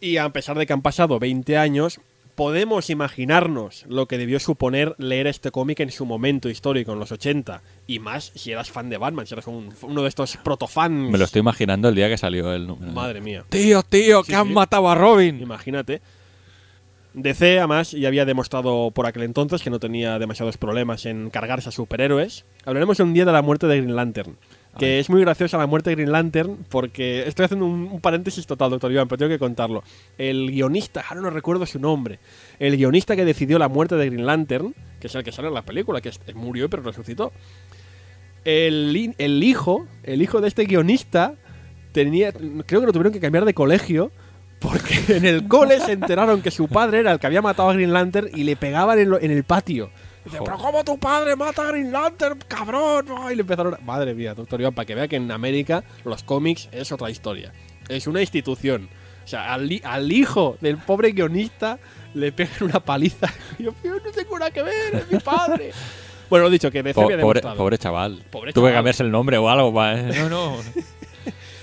[0.00, 2.00] y a pesar de que han pasado 20 años,
[2.34, 7.12] podemos imaginarnos lo que debió suponer leer este cómic en su momento histórico, en los
[7.12, 11.10] 80, y más si eras fan de Batman, si eras un- uno de estos protofans.
[11.10, 12.90] Me lo estoy imaginando el día que salió el número.
[12.92, 15.40] Madre mía, Tío, tío, Sí, que han matado a Robin.
[15.40, 16.02] imagínate.
[17.14, 21.68] DC, además, ya había demostrado por aquel entonces que no tenía demasiados problemas en cargarse
[21.68, 22.44] a superhéroes.
[22.64, 24.36] Hablaremos un día de la muerte de Green Lantern.
[24.78, 28.44] que es muy graciosa la muerte de Green Lantern, porque estoy haciendo un, un paréntesis
[28.44, 29.84] total, doctor Iván, pero tengo que contarlo.
[30.18, 32.18] El guionista, ahora no recuerdo su nombre,
[32.58, 35.54] el guionista que decidió la muerte de Green Lantern, que es el que sale en
[35.54, 37.32] la película, que es- murió pero resucitó.
[38.44, 41.34] El, el hijo, el hijo de este guionista,
[41.92, 44.10] tenía, creo que lo tuvieron que cambiar de colegio,
[44.64, 47.74] porque en el cole se enteraron que su padre era el que había matado a
[47.74, 49.90] Green Lantern y le pegaban en, lo- en el patio.
[50.24, 53.04] Dice, pero ¿cómo tu padre mata a Green Lantern, cabrón?
[53.06, 53.78] No", Y le empezaron a...
[53.78, 57.52] Madre mía, doctor Iván, para que vea que en América los cómics es otra historia.
[57.88, 58.88] Es una institución.
[59.24, 61.78] O sea, al, hi- al hijo del pobre guionista
[62.14, 63.28] le pegan una paliza.
[63.58, 65.72] Y yo, yo no tengo nada que ver, es mi padre.
[66.30, 68.22] bueno, lo dicho, que DC Po- había pobre, pobre chaval.
[68.30, 68.74] Pobre Tuve que chaval.
[68.78, 69.74] cambiarse el nombre o algo.
[69.74, 70.56] pa- No, no.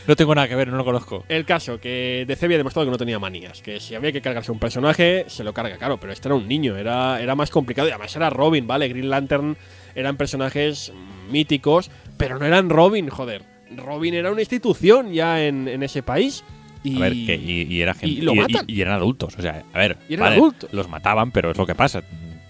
[0.07, 1.23] No tengo nada que ver, no lo conozco.
[1.29, 3.61] El caso, que DC había demostrado que no tenía manías.
[3.61, 5.99] Que si había que cargarse un personaje, se lo carga, claro.
[5.99, 7.87] Pero este era un niño, era, era más complicado.
[7.87, 8.87] Y además era Robin, ¿vale?
[8.89, 9.57] Green Lantern
[9.93, 10.91] eran personajes
[11.29, 13.43] míticos, pero no eran Robin, joder.
[13.77, 16.43] Robin era una institución ya en, en ese país.
[16.83, 18.65] Y, A ver, que, y, y era gente, y lo y, matan.
[18.67, 19.35] y eran adultos.
[19.37, 20.73] O sea, a ver, Y eran vale, adultos.
[20.73, 22.01] los mataban, pero es lo que pasa.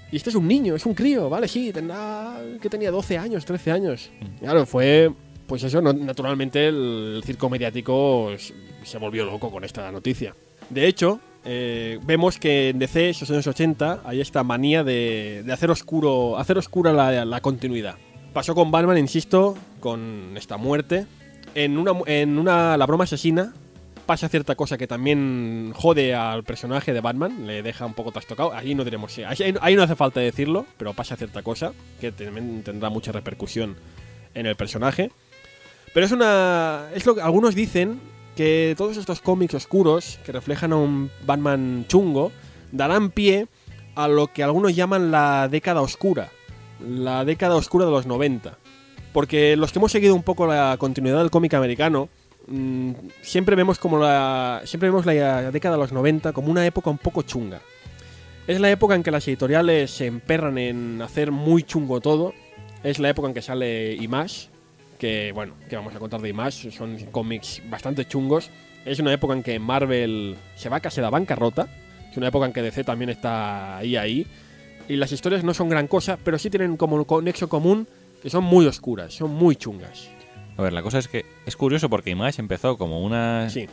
[0.10, 1.50] y este es un niño, es un crío, ¿vale?
[1.50, 4.10] Sí, tendrá, que tenía 12 años, 13 años.
[4.22, 4.40] Mm.
[4.46, 5.12] Claro, fue.
[5.52, 8.30] Pues eso, naturalmente el circo mediático
[8.84, 10.34] se volvió loco con esta noticia.
[10.70, 15.52] De hecho, eh, vemos que en DC, esos años 80, hay esta manía de, de
[15.52, 17.96] hacer oscuro hacer oscura la, la continuidad.
[18.32, 21.06] Pasó con Batman, insisto, con esta muerte.
[21.54, 23.54] En una, en una La broma asesina
[24.06, 28.54] pasa cierta cosa que también jode al personaje de Batman, le deja un poco trastocado.
[28.54, 29.24] Ahí no si.
[29.24, 33.76] Ahí, ahí no hace falta decirlo, pero pasa cierta cosa que también tendrá mucha repercusión
[34.34, 35.12] en el personaje.
[35.94, 36.90] Pero es una.
[36.94, 38.00] Es lo que algunos dicen
[38.36, 42.32] que todos estos cómics oscuros que reflejan a un Batman chungo
[42.72, 43.48] darán pie
[43.96, 46.30] a lo que algunos llaman la década oscura.
[46.80, 48.58] La década oscura de los 90.
[49.14, 52.08] Porque los que hemos seguido un poco la continuidad del cómic americano,
[52.48, 52.92] mm,
[53.22, 54.62] siempre vemos como la.
[54.64, 57.62] Siempre vemos la década de los 90 como una época un poco chunga.
[58.48, 62.34] Es la época en que las editoriales se emperran en hacer muy chungo todo.
[62.84, 64.51] Es la época en que sale Image,
[65.02, 68.52] que bueno, que vamos a contar de Image, son cómics bastante chungos.
[68.86, 71.68] Es una época en que Marvel se va casi a la bancarrota.
[72.12, 74.28] Es una época en que DC también está ahí ahí.
[74.88, 77.88] Y las historias no son gran cosa, pero sí tienen como un nexo común
[78.22, 80.08] que son muy oscuras, son muy chungas.
[80.56, 83.66] A ver, la cosa es que es curioso porque Image empezó como una, Sí,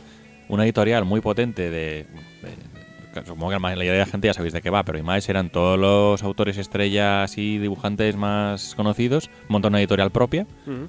[0.47, 4.53] una editorial muy potente de, de- Supongo que la mayoría de la gente ya sabéis
[4.53, 9.29] de qué va, pero Image eran todos los autores estrellas y dibujantes más conocidos.
[9.47, 10.87] Montan una editorial propia Ujú.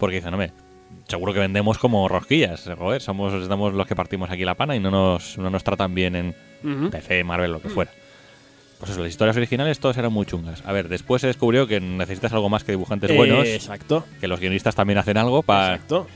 [0.00, 0.52] Porque dicen, hombre,
[1.06, 2.68] seguro que vendemos como rosquillas.
[2.76, 5.94] Joder, somos, estamos los que partimos aquí la pana y no nos, no nos tratan
[5.94, 6.88] bien en Ujú.
[6.90, 7.92] DC, Marvel, lo que fuera.
[8.80, 10.62] Pues eso, las historias originales todas eran muy chungas.
[10.64, 14.06] A ver, después se descubrió que necesitas algo más que dibujantes buenos, exacto.
[14.20, 15.74] que los guionistas también hacen algo para...
[15.74, 16.06] Exacto.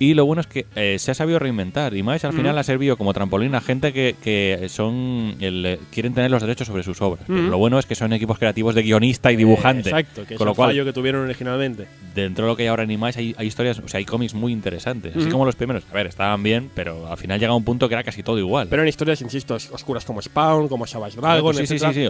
[0.00, 1.94] Y lo bueno es que eh, se ha sabido reinventar.
[1.94, 2.38] Image al Ujú.
[2.40, 6.40] final ha servido como trampolín a gente que, que son el, eh, quieren tener los
[6.40, 7.24] derechos sobre sus obras.
[7.26, 9.90] Pero lo bueno es que son equipos creativos de guionista y dibujante.
[9.90, 11.86] Eh, exacto, que es lo el cual, fallo que tuvieron originalmente.
[12.14, 14.32] dentro de lo que hay ahora en Image hay, hay historias, o sea, hay cómics
[14.32, 15.14] muy interesantes.
[15.14, 15.84] Así como los primeros.
[15.90, 18.68] A ver, estaban bien, pero al final llega un punto que era casi todo igual.
[18.70, 22.08] Pero en historias, insisto, os- oscuras como Spawn, como Savage Dragon, sí, sí, sí, sí.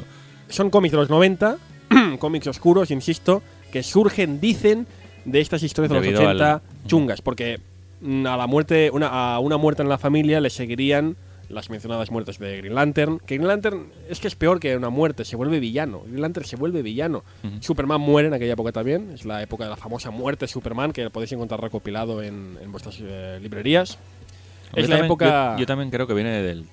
[0.48, 1.56] Son cómics de los 90,
[2.20, 3.42] cómics oscuros, insisto,
[3.72, 4.86] que surgen, dicen,
[5.24, 7.20] de estas historias de los Debido 80 al- chungas.
[7.20, 7.58] Porque
[8.02, 11.16] a la muerte, una, a una muerte en la familia le seguirían
[11.48, 13.18] las mencionadas muertes de Green Lantern.
[13.18, 16.02] Que Green Lantern es que es peor que una muerte, se vuelve villano.
[16.06, 17.24] Green Lantern se vuelve villano.
[17.60, 19.10] Superman muere en aquella época también.
[19.12, 22.70] Es la época de la famosa muerte de Superman, que podéis encontrar recopilado en, en
[22.70, 23.98] vuestras eh, librerías.
[24.74, 25.55] Yo Es la también- época.
[25.56, 26.64] Yo, yo también creo que viene del.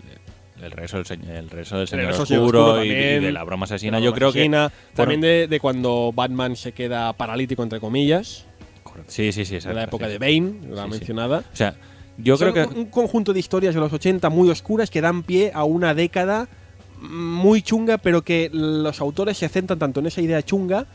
[0.60, 2.42] Regreso del, el regreso del Señor Oscuro,
[2.74, 4.00] Oscuro y, de la broma asesina.
[4.00, 4.96] La Yo creo asesina, que.
[4.96, 8.47] También de, de cuando Batman se queda paralítico, entre comillas.
[8.90, 9.12] Correcto.
[9.12, 9.52] Sí, sí, sí.
[9.52, 10.18] de exacto, la época sí, de.
[10.20, 11.44] Bane, la Sí, mencionada.
[11.52, 11.76] O sea,
[12.18, 12.74] yo Son creo que.
[12.74, 15.94] un, un conjunto de historias de los 80 muy oscuras que dan pie a una
[15.94, 16.48] década
[17.00, 20.86] muy chunga, pero que los autores se centran tanto en esa idea chunga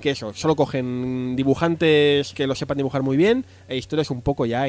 [0.00, 4.44] que eso, solo cogen dibujantes que lo sepan dibujar muy bien e historias un poco
[4.44, 4.64] ya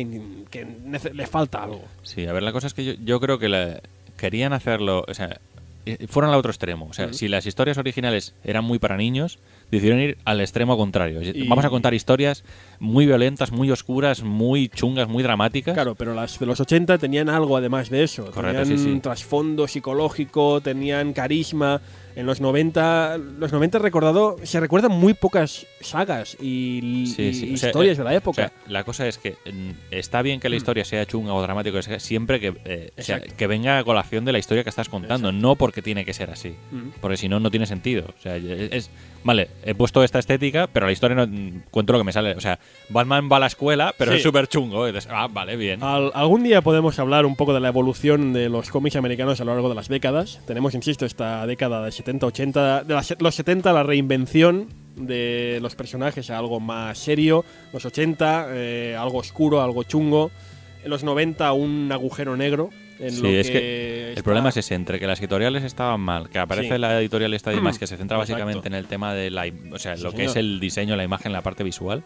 [0.49, 0.67] que
[1.13, 1.81] les falta algo.
[2.03, 3.81] Sí, a ver, la cosa es que yo, yo creo que la-
[4.17, 5.03] querían hacerlo.
[5.07, 5.41] O sea,
[6.07, 6.87] fueron al otro extremo.
[6.89, 7.15] O sea, Ujú.
[7.15, 9.39] si las historias originales eran muy para niños,
[9.71, 11.21] decidieron ir al extremo contrario.
[11.21, 12.43] Y- Vamos a contar historias
[12.79, 15.73] muy violentas, muy oscuras, muy chungas, muy dramáticas.
[15.73, 18.31] Claro, pero las de los 80 tenían algo además de eso.
[18.31, 18.99] Correcto, tenían sí, sí.
[18.99, 21.81] trasfondo psicológico, tenían carisma.
[22.15, 27.53] En los 90, los 90 recordado, se recuerdan muy pocas sagas y, Sí, y sí.
[27.53, 28.35] O sea, historias eh, de la O época.
[28.47, 31.77] sea, la cosa es que mm, está bien que la historia sea chunga o dramática,
[31.77, 33.35] o siempre que, eh, o sea, Exacto.
[33.37, 36.29] que venga a colación de la historia que estás contando, no porque tiene que ser
[36.31, 36.55] así.
[36.71, 36.89] Mm.
[37.01, 38.05] Porque si no, no tiene sentido.
[38.17, 38.89] O sea, es,
[39.23, 42.31] vale, he puesto esta estética, pero la historia no mm, cuento lo que me sale.
[42.35, 42.59] O sea,
[42.89, 44.17] Batman va a la escuela, pero Sí.
[44.17, 44.85] es súper chungo.
[45.09, 45.83] Ah, vale, bien.
[45.83, 49.43] Al- algún día podemos hablar un poco de la evolución de los cómics americanos a
[49.45, 50.39] lo largo de las décadas.
[50.47, 56.29] Tenemos, insisto, esta década de 70-80, de las- los 70 la reinvención de los personajes
[56.29, 60.31] a algo más serio, los 80 eh, algo oscuro, algo chungo,
[60.83, 62.69] en los 90 un agujero negro.
[62.97, 65.63] En Sí, lo es que que está- El problema es ese, entre que las editoriales
[65.65, 66.79] estaban mal, que aparece Sí.
[66.79, 68.33] la editorial esta de más que se centra Exacto.
[68.33, 70.29] básicamente en el tema de la, o sea, Sí, lo que señor.
[70.31, 72.03] es el diseño, la imagen, la parte visual,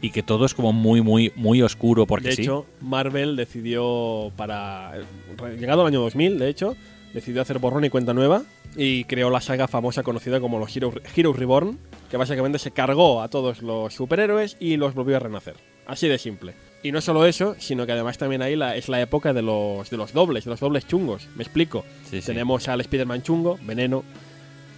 [0.00, 2.42] y que todo es como muy, muy, muy oscuro porque de sí.
[2.42, 4.92] hecho, Marvel decidió para.
[5.36, 6.74] re- Llegado al año 2000, de hecho,
[7.12, 8.44] decidió hacer borrón y cuenta nueva
[8.76, 11.78] y creó la saga famosa conocida como los Hero, Heroes Reborn,
[12.10, 15.54] que básicamente se cargó a todos los superhéroes y los volvió a renacer.
[15.86, 16.54] Así de simple.
[16.82, 19.88] Y no solo eso, sino que además también ahí la, es la época de los,
[19.90, 21.28] de los dobles, de los dobles chungos.
[21.36, 21.84] Me explico.
[22.10, 22.26] Sí, sí.
[22.26, 24.02] Tenemos al Spider-Man chungo, Veneno.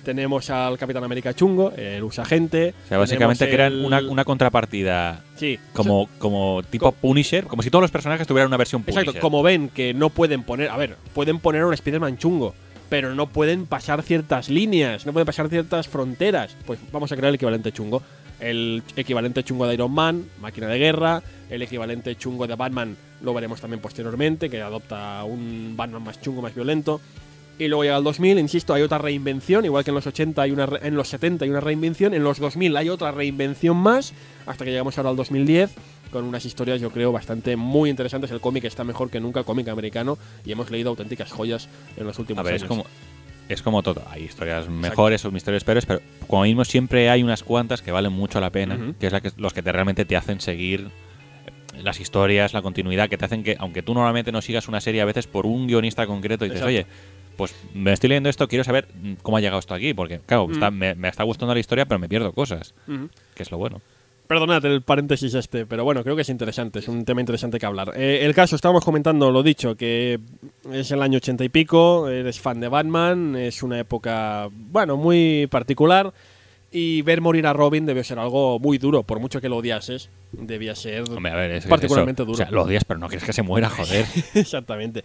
[0.05, 2.74] Tenemos al Capitán América chungo, el usagente.
[2.85, 7.70] O sea, básicamente crean el- una, una contrapartida Sí, como, como tipo Punisher, como si
[7.70, 9.02] todos los personajes tuvieran una versión Punisher.
[9.02, 12.55] Exacto, como ven que no pueden poner, a ver, pueden poner un Spider-Man chungo,
[12.88, 16.56] pero no pueden pasar ciertas líneas, no pueden pasar ciertas fronteras.
[16.66, 18.02] Pues vamos a crear el equivalente chungo.
[18.38, 23.32] El equivalente chungo de Iron Man, máquina de guerra, el equivalente chungo de Batman lo
[23.32, 27.00] veremos también posteriormente, que adopta un Batman más chungo, más violento.
[27.58, 30.50] Y luego llega el 2000, insisto, hay otra reinvención, igual que en los 80 hay
[30.50, 34.12] una en los 70 hay una reinvención, en los 2000 hay otra reinvención más,
[34.44, 35.70] hasta que llegamos ahora al 2010
[36.10, 38.30] con unas historias yo creo bastante muy interesantes.
[38.30, 42.06] El cómic está mejor que nunca, el cómic americano, y hemos leído auténticas joyas en
[42.06, 42.62] los últimos A ver, años.
[42.62, 42.84] es como,
[43.48, 44.02] es como todo.
[44.10, 48.12] Hay historias mejores o historias peores, pero como mismo siempre hay unas cuantas que valen
[48.12, 50.88] mucho la pena, que es la que, los que te, realmente te hacen seguir
[51.82, 55.02] las historias, la continuidad, que te hacen que, aunque tú normalmente no sigas una serie
[55.02, 56.68] a veces por un guionista concreto, y dices, Exacto.
[56.68, 56.86] oye,
[57.36, 58.88] pues me estoy leyendo esto, quiero saber
[59.22, 60.52] cómo ha llegado esto aquí, porque, claro, Mm.
[60.52, 62.72] está- me, me está gustando la historia, pero me pierdo cosas,
[63.34, 63.82] que es lo bueno.
[64.27, 67.66] Perdonad el paréntesis este, pero bueno, creo que es interesante, es un tema interesante que
[67.66, 67.93] hablar.
[67.97, 70.19] Eh, el caso, estábamos comentando, lo dicho, que
[70.73, 75.47] es el año ochenta y pico, eres fan de Batman, es una época, bueno, muy
[75.48, 76.12] particular,
[76.73, 80.11] y ver morir a Robin debió ser algo muy duro, por mucho que lo odiases,
[80.32, 82.27] debía ser Hombre, a ver, es, es particularmente eso.
[82.27, 82.35] duro.
[82.35, 84.05] O sea, lo odias, pero no quieres que se muera, joder.
[84.35, 85.05] Exactamente.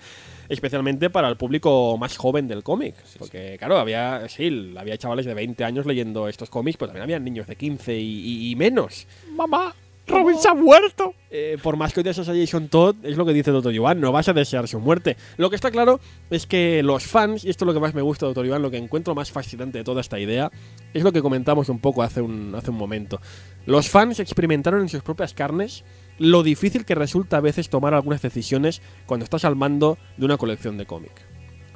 [0.51, 2.95] Especialmente para el público más joven del cómic.
[3.17, 7.19] Porque, claro, había, sí, había chavales de 20 años leyendo estos cómics, pero también había
[7.19, 9.07] niños de 15 y, y- y menos.
[9.35, 9.73] ¡Mamá!
[10.07, 11.13] ¡Robin se ha muerto!
[11.29, 13.71] Eh, por más que odias a Jason Todd, es lo que dice Dr.
[13.71, 15.15] Yuan, no vas a desear su muerte.
[15.37, 18.01] Lo que está claro es que los fans, y esto es lo que más me
[18.01, 18.45] gusta de Dr.
[18.47, 20.51] Yuan, lo que encuentro más fascinante de toda esta idea,
[20.93, 23.21] es lo que comentamos un poco hace un, hace un momento.
[23.65, 25.85] Los fans experimentaron en sus propias carnes
[26.19, 30.37] lo difícil que resulta a veces tomar algunas decisiones cuando estás al mando de una
[30.37, 31.11] colección de cómic.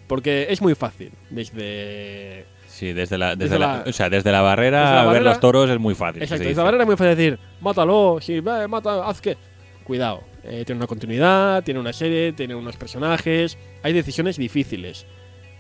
[0.08, 2.46] Porque es muy fácil, desde...
[2.68, 5.08] Sí, desde la, desde Desde la, la- o sea, desde la barrera desde la ver
[5.24, 6.22] barrera- los toros es muy fácil.
[6.24, 9.38] Exacto, desde la barrera es muy fácil decir, mátalo, sí, ve, mata, haz que...
[9.84, 15.06] Cuidado, eh, tiene una continuidad, tiene una serie, tiene unos personajes, hay decisiones difíciles.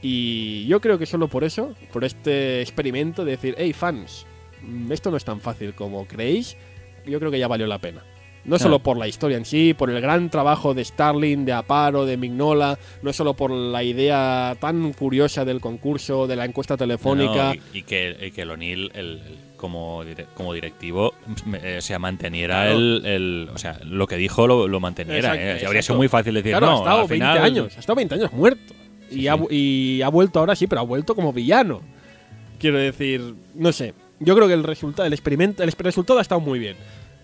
[0.01, 4.25] Y yo creo que solo por eso, por este experimento de decir, hey fans,
[4.63, 6.57] mm, esto no es tan fácil como creéis,
[7.05, 8.03] yo creo que ya valió la pena.
[8.45, 12.05] No solo por la historia en sí, por el gran trabajo de Starling, de Aparo,
[12.05, 17.53] de Mignola, no solo por la idea tan curiosa del concurso, de la encuesta telefónica.
[17.55, 19.21] No, y, y que, y que el O'Neill, el, el-
[19.57, 21.13] como, dire- como directivo,
[21.63, 22.77] eh, o sea, manteniera Claro.
[22.77, 25.29] el, el- O sea, lo que dijo lo, lo manteniera.
[25.29, 25.43] Exacto, eh.
[25.43, 25.67] O sea, exacto.
[25.67, 27.43] habría sido muy fácil decir, Claro, no, ha estado al 20 final.
[27.43, 28.73] años, ha estado 20 años muerto.
[29.09, 29.45] Sí, y, ha, sí.
[29.49, 31.81] y ha vuelto ahora sí, pero ha vuelto como villano.
[32.59, 33.93] Quiero decir, no sé.
[34.19, 36.75] Yo creo que el resultado, el experimento, el resultado ha estado muy bien.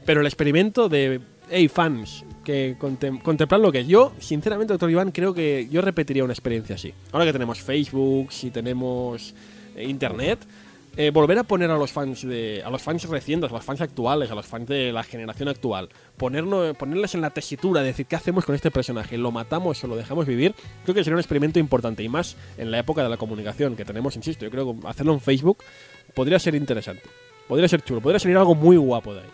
[0.05, 3.87] Pero el experimento de, hey, fans, que contem- contemplar lo que es.
[3.87, 6.93] Yo, sinceramente, doctor Iván, creo que yo repetiría una experiencia así.
[7.11, 9.35] Ahora que tenemos Facebook, si tenemos
[9.75, 10.39] eh, Internet,
[10.97, 13.79] eh, volver a poner a los fans de a los fans recientes, a los fans
[13.79, 15.87] actuales, a los fans de la generación actual,
[16.17, 19.95] ponernos, ponerles en la tesitura, decir qué hacemos con este personaje, lo matamos o lo
[19.95, 20.53] dejamos vivir,
[20.83, 23.85] creo que sería un experimento importante y más en la época de la comunicación que
[23.85, 25.59] tenemos, insisto, yo creo que hacerlo en Facebook
[26.13, 27.03] podría ser interesante,
[27.47, 29.29] podría ser chulo, podría salir algo muy guapo de ahí.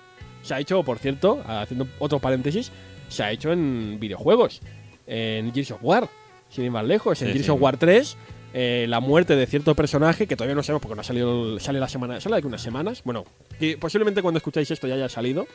[0.48, 2.72] Se ha hecho, por cierto, haciendo otro paréntesis,
[3.10, 4.62] se ha hecho en videojuegos,
[5.06, 6.08] en Gears of War,
[6.50, 7.52] sin ir más lejos, en Sí, Gears sí.
[7.52, 8.18] of War 3
[8.54, 11.82] eh, la muerte de cierto personaje que todavía no sabemos porque no ha salido sale
[11.82, 13.26] la semana sale de aquí unas semanas bueno
[13.60, 15.46] que posiblemente cuando escucháis esto ya haya salido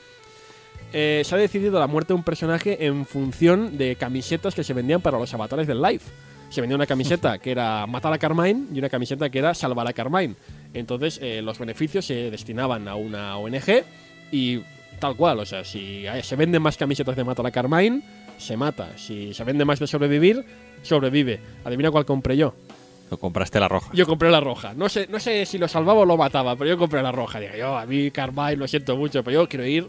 [0.92, 4.74] eh, se ha decidido la muerte de un personaje en función de camisetas que se
[4.74, 6.02] vendían para los avatares del live
[6.50, 9.88] se vendía una camiseta que era matar a Carmine y una camiseta que era salvar
[9.88, 10.34] a Carmine.
[10.74, 13.84] Entonces eh, los beneficios se destinaban a una ONG
[14.30, 14.60] y
[15.02, 18.02] tal cual o sea si se venden más camisetas de matar a Carmine
[18.38, 20.44] se mata si se vende más de sobrevivir
[20.82, 22.54] sobrevive adivina cuál compré yo
[23.10, 23.90] Lo compraste la roja.
[23.92, 24.72] Yo compré la roja.
[24.72, 27.40] No sé, no sé si lo salvaba o lo mataba, pero yo compré la roja.
[27.40, 29.86] Digo, yo, a mí Carmine lo siento mucho, pero yo quiero ir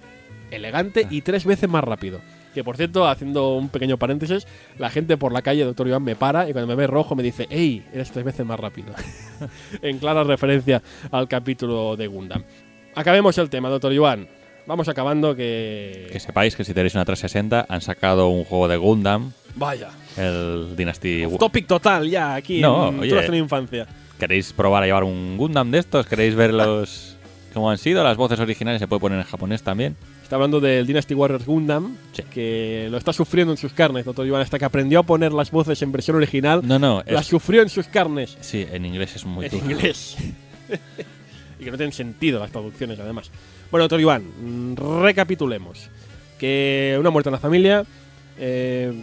[0.51, 2.19] elegante y tres veces más rápido.
[2.53, 4.45] Que por cierto, haciendo un pequeño paréntesis,
[4.77, 7.23] la gente por la calle, doctor Iván, me para y cuando me ve rojo me
[7.23, 7.85] dice, ¡Ey!
[7.93, 8.93] Eres tres veces más rápido.
[9.81, 12.43] en clara referencia al capítulo de Gundam.
[12.93, 14.27] Acabemos el tema, doctor Iván.
[14.65, 16.07] Vamos acabando que.
[16.11, 19.89] Que sepáis que si tenéis una 360 han sacado un juego de Gundam, Vaya.
[20.17, 21.25] el Dynasty.
[21.25, 23.29] Off topic total ya aquí No, en oye.
[23.29, 23.87] De infancia.
[24.19, 26.05] ¿Queréis probar a llevar un Gundam de estos?
[26.07, 27.17] ¿Queréis ver los
[27.53, 28.03] cómo han sido?
[28.03, 29.97] Las voces originales se puede poner en japonés también.
[30.23, 32.23] Está hablando del Dynasty Warriors Gundam, Sí.
[32.31, 35.51] que lo está sufriendo en sus carnes, doctor Iván, hasta que aprendió a poner las
[35.51, 36.61] voces en versión original.
[36.63, 38.37] No, no, Las es, sufrió en sus carnes.
[38.39, 39.65] sí, en inglés es muy en duro.
[39.69, 40.15] inglés.
[41.59, 43.29] y que no tienen sentido las traducciones, además.
[43.73, 45.89] Bueno, doctor Iván, recapitulemos.
[46.37, 47.83] Que una muerte en la familia.
[48.37, 48.93] eh,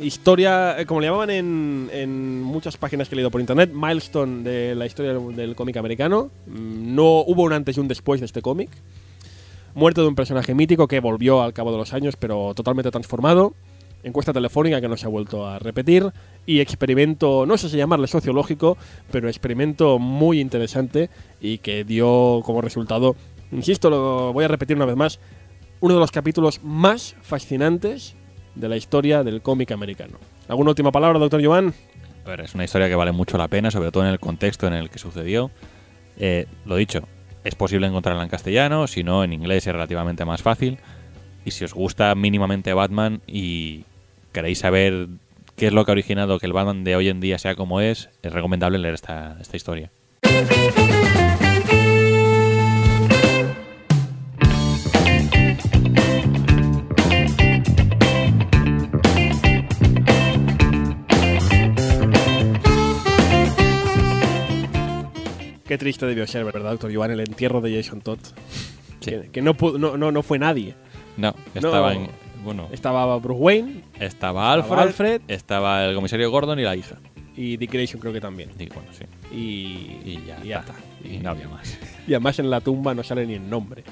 [0.00, 4.44] historia, eh, como le llamaban en, en muchas páginas que he leído por internet, milestone
[4.44, 6.30] de la historia del, del cómic americano.
[6.46, 8.70] Mm, No hubo un antes y un después de este cómic.
[9.74, 13.54] Muerte de un personaje mítico que volvió al cabo de los años, pero totalmente transformado.
[14.04, 16.08] Encuesta telefónica que no se ha vuelto a repetir.
[16.46, 18.78] Y experimento, no sé si llamarle sociológico,
[19.10, 23.16] pero experimento muy interesante y que dio como resultado,
[23.52, 25.20] insisto, lo voy a repetir una vez más,
[25.80, 28.16] uno de los capítulos más fascinantes
[28.54, 30.18] de la historia del cómic americano.
[30.48, 31.72] ¿Alguna última palabra, doctor Joan?
[32.24, 34.66] A ver, es una historia que vale mucho la pena, sobre todo en el contexto
[34.66, 35.50] en el que sucedió.
[36.18, 37.00] Eh, lo dicho,
[37.44, 40.78] es posible encontrarla en castellano, si no, en inglés es relativamente más fácil.
[41.44, 43.84] Y si os gusta mínimamente Batman y
[44.32, 45.08] queréis saber
[45.56, 47.80] qué es lo que ha originado que el Batman de hoy en día sea como
[47.80, 49.90] es, es recomendable leer esta, esta historia.
[65.70, 67.12] Qué triste debió ser, ¿verdad, doctor Joan?
[67.12, 68.18] El entierro de Jason Todd.
[68.98, 69.12] Sí.
[69.12, 70.74] Que, que no, pudo- no, no, no fue nadie.
[71.16, 72.08] No, estaba en.
[72.42, 75.20] Bueno, Estaba Bruce Wayne estaba Alfred, Estaba Alfred.
[75.28, 76.96] estaba el comisario Gordon y la hija.
[77.36, 78.50] y Dick Grayson creo que también.
[78.58, 79.04] Y bueno, sí.
[79.32, 80.72] Y, Y ya, y ya está.
[80.72, 81.08] está.
[81.08, 81.78] Y no había más.
[82.08, 83.84] Y además en la tumba no sale ni el nombre.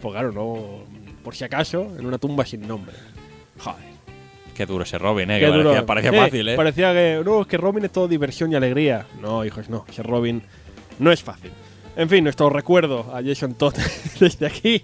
[0.00, 0.84] Pues claro, no.
[1.22, 2.94] Por si acaso, en una tumba sin nombre.
[3.58, 3.84] Joder.
[4.54, 5.64] Qué duro ese Robin, eh, Qué que duro.
[5.64, 6.56] parecía, parecía Eh, fácil, eh.
[6.56, 7.20] Parecía que.
[7.22, 9.04] No, es que Robin es todo diversión y alegría.
[9.20, 9.84] No, hijos, no.
[9.86, 10.42] Ese Robin
[10.98, 11.50] no es fácil.
[11.96, 13.74] En fin, nuestro recuerdo a Jason Todd
[14.20, 14.82] desde aquí.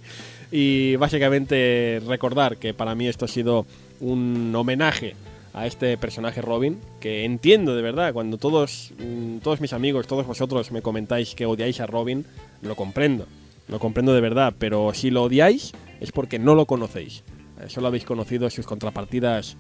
[0.50, 3.66] Y básicamente recordar que para mí esto ha sido
[4.00, 5.14] un homenaje
[5.54, 10.26] a este personaje Robin, que entiendo de verdad, cuando todos, mm, todos mis amigos, todos
[10.26, 12.24] vosotros me comentáis que odiáis a Robin,
[12.62, 13.26] lo comprendo,
[13.68, 17.22] lo comprendo de verdad, pero si lo odiáis es porque no lo conocéis,
[17.60, 19.56] Eh, solo habéis conocido sus contrapartidas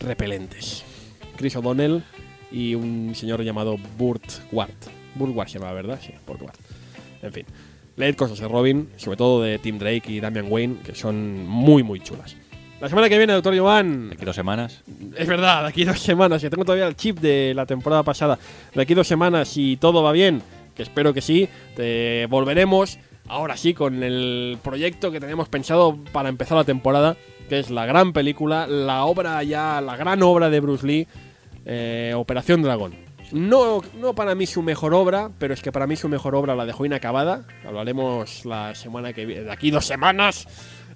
[0.00, 0.84] repelentes.
[1.36, 2.02] Chris O'Donnell
[2.50, 4.72] y un señor llamado Burt Ward.
[5.16, 5.98] Burt Ward se llama, ¿verdad?
[6.02, 6.56] Sí, Burt Ward.
[7.22, 7.46] En fin,
[7.96, 11.82] leed cosas de Robin, sobre todo de Tim Drake y Damian Wayne, que son muy,
[11.82, 12.36] muy chulas.
[12.80, 14.82] La semana que viene, doctor Jovan, Aquí dos semanas.
[15.16, 18.38] es verdad, de aquí dos semanas, que tengo todavía el chip de la temporada pasada.
[18.74, 20.42] De aquí dos semanas, si todo va bien,
[20.74, 22.98] que espero que sí, te volveremos
[23.28, 27.16] ahora sí con el proyecto que teníamos pensado para empezar la temporada,
[27.48, 31.08] que es la gran película, la obra ya, la gran obra de Bruce Lee,
[31.64, 33.05] eh, Operación Dragón.
[33.32, 36.54] No, no para mí su mejor obra, pero es que para mí su mejor obra
[36.54, 37.44] la dejó inacabada.
[37.66, 40.46] Hablaremos la semana que viene, de aquí dos semanas.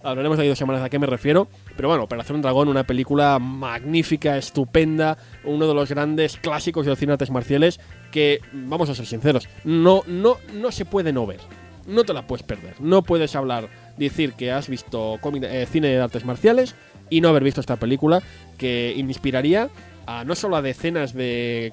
[0.03, 1.49] Hablaremos de aquí dos semanas a qué me refiero.
[1.77, 7.11] Pero bueno, Operación Dragón, una película magnífica, estupenda, uno de los grandes clásicos del cine
[7.11, 7.81] de artes marciales
[8.11, 11.41] que, vamos a ser sinceros, no, no, no se puede no ver.
[11.87, 12.81] No te la puedes perder.
[12.81, 16.77] No puedes hablar, decir que has visto eh, cine de artes marciales
[17.11, 18.23] y no haber visto esta película
[18.57, 19.69] que inspiraría
[20.07, 21.73] a no solo a decenas de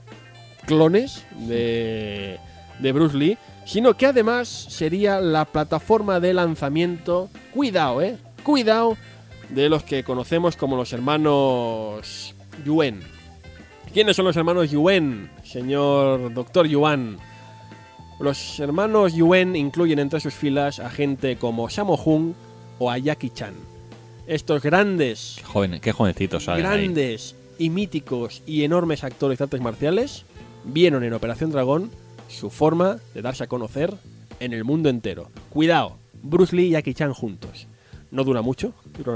[0.68, 2.38] clones de,
[2.80, 8.96] de Bruce Lee, sino que además sería la plataforma de lanzamiento, cuidado, eh, cuidado,
[9.50, 12.36] de los que conocemos como los hermanos
[12.66, 13.02] Yuen.
[13.94, 17.18] ¿Quiénes son los hermanos Yuen, señor doctor Yuan?
[18.20, 22.34] Los hermanos Yuen incluyen entre sus filas a gente como Sammo Hung
[22.80, 23.54] o a Jackie Chan.
[24.28, 26.82] Estos grandes Joven, qué jovencitos salen ahí.
[26.84, 30.26] grandes y míticos y enormes actores de artes marciales
[30.68, 31.90] vieron en Operación Dragón
[32.28, 33.94] su forma de darse a conocer
[34.40, 35.30] en el mundo entero.
[35.50, 37.68] Cuidado, Bruce Lee y Jackie Chan juntos.
[38.12, 38.74] No dura mucho,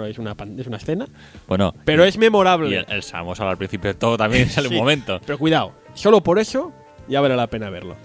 [0.09, 1.07] es una, es una escena,
[1.47, 2.75] Bueno, pero es y memorable.
[2.77, 5.21] el, el Samosa al principio de todo también Sí, un momento.
[5.25, 6.73] Pero cuidado, solo por eso
[7.07, 7.95] ya vale la pena verlo.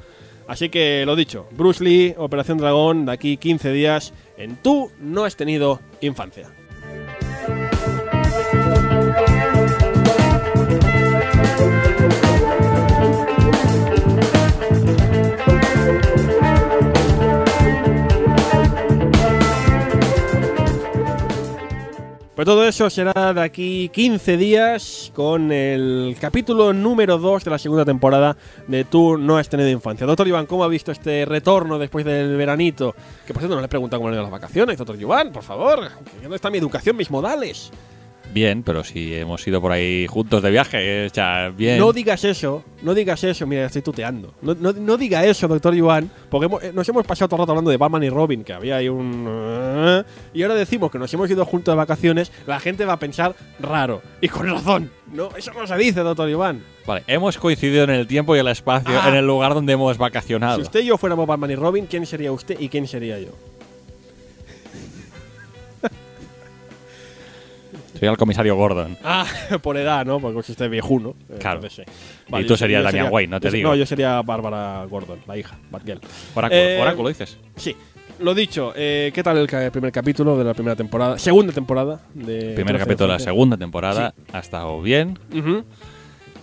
[0.47, 5.25] Así que lo dicho, Bruce Lee, Operación Dragón, de aquí 15 días en Tú no
[5.25, 6.49] has tenido infancia.
[22.37, 27.59] Pero todo eso será de aquí 15 días con el capítulo número 2 de la
[27.59, 28.37] segunda temporada
[28.67, 30.07] de Tú no has tenido infancia.
[30.07, 32.95] Doctor Iván, ¿cómo ha visto este retorno después del veranito?
[33.27, 35.45] Que por cierto no le he preguntado cómo han ido las vacaciones, doctor Iván, por
[35.45, 35.89] favor.
[36.21, 37.71] ¿Dónde está mi educación, mis modales?
[38.37, 41.79] Bien, pero si hemos ido por ahí juntos de viaje, ya bien.
[41.79, 44.35] No digas eso, no digas eso, mira, estoy tuteando.
[44.43, 47.41] No, no, no diga eso, doctor Iván, porque hemos- eh, nos hemos pasado todo el
[47.45, 49.25] rato hablando de Batman y Robin, que había ahí un...
[49.27, 50.03] eh,
[50.35, 53.35] Y ahora decimos que nos hemos ido juntos de vacaciones, la gente va a pensar
[53.59, 54.03] raro.
[54.21, 54.91] Y con razón.
[55.11, 56.63] No, eso no se dice, doctor Iván.
[56.87, 59.09] Vale, hemos coincidido en el tiempo y el espacio, Ah.
[59.09, 60.57] en el lugar donde hemos vacacionado.
[60.57, 63.31] Si usted y yo fuéramos Batman y Robin, ¿quién sería usted y quién sería yo?
[67.99, 68.97] Soy el comisario Gordon.
[69.05, 69.27] Ah,
[69.63, 70.21] por edad, ¿no?
[70.21, 71.15] Porque usted es viejuno.
[71.31, 71.61] eh, Claro.
[71.69, 71.83] sí.
[72.29, 73.69] Y tú serías Damian sería- Wayne, no te yo- digo.
[73.71, 76.01] No, yo sería Bárbara Gordon, la hija, Batgirl.
[76.35, 77.39] Oráculo, Eh, oráculo dices.
[77.57, 77.77] Sí.
[78.19, 81.19] Lo dicho, eh, ¿qué tal el ca- primer capítulo de la primera temporada?
[81.19, 82.53] Segunda temporada de.
[82.55, 85.19] Primer capítulo de la segunda temporada ha estado bien.
[85.35, 85.65] Ujú.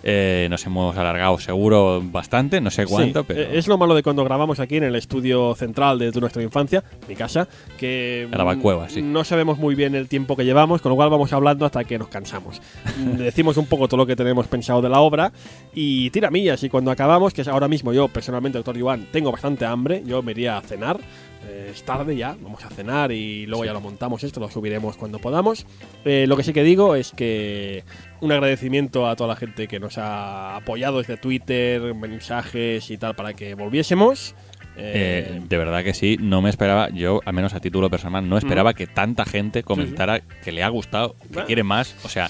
[0.06, 3.94] Eh, nos hemos alargado seguro bastante, no sé cuánto, Sí, pero eh, Es lo malo
[3.94, 7.48] de cuando grabamos aquí en el estudio central de nuestra infancia, mi casa,
[7.78, 8.28] que.
[8.30, 9.00] La Valcueva, mm, sí.
[9.02, 11.98] No sabemos muy bien el tiempo que llevamos, con lo cual vamos hablando hasta que
[11.98, 12.60] nos cansamos.
[13.16, 15.32] Decimos un poco todo lo que tenemos pensado de la obra
[15.74, 16.62] y tiramillas.
[16.64, 20.22] Y cuando acabamos, que es ahora mismo yo, personalmente, doctor Iván, tengo bastante hambre, yo
[20.22, 21.00] me iría a cenar.
[21.46, 24.96] Eh, es tarde ya, vamos a cenar y luego ya lo montamos esto, lo subiremos
[24.96, 25.66] cuando podamos.
[26.04, 27.84] Eh, lo que sí que digo es que
[28.20, 33.14] un agradecimiento a toda la gente que nos ha apoyado desde Twitter, mensajes y tal
[33.14, 34.34] para que volviésemos.
[34.76, 38.28] Eh, eh, de verdad que sí, no me esperaba, yo al menos a título personal,
[38.28, 41.44] no esperaba que tanta gente comentara que le ha gustado, que Ah.
[41.44, 42.28] quiere más, o sea,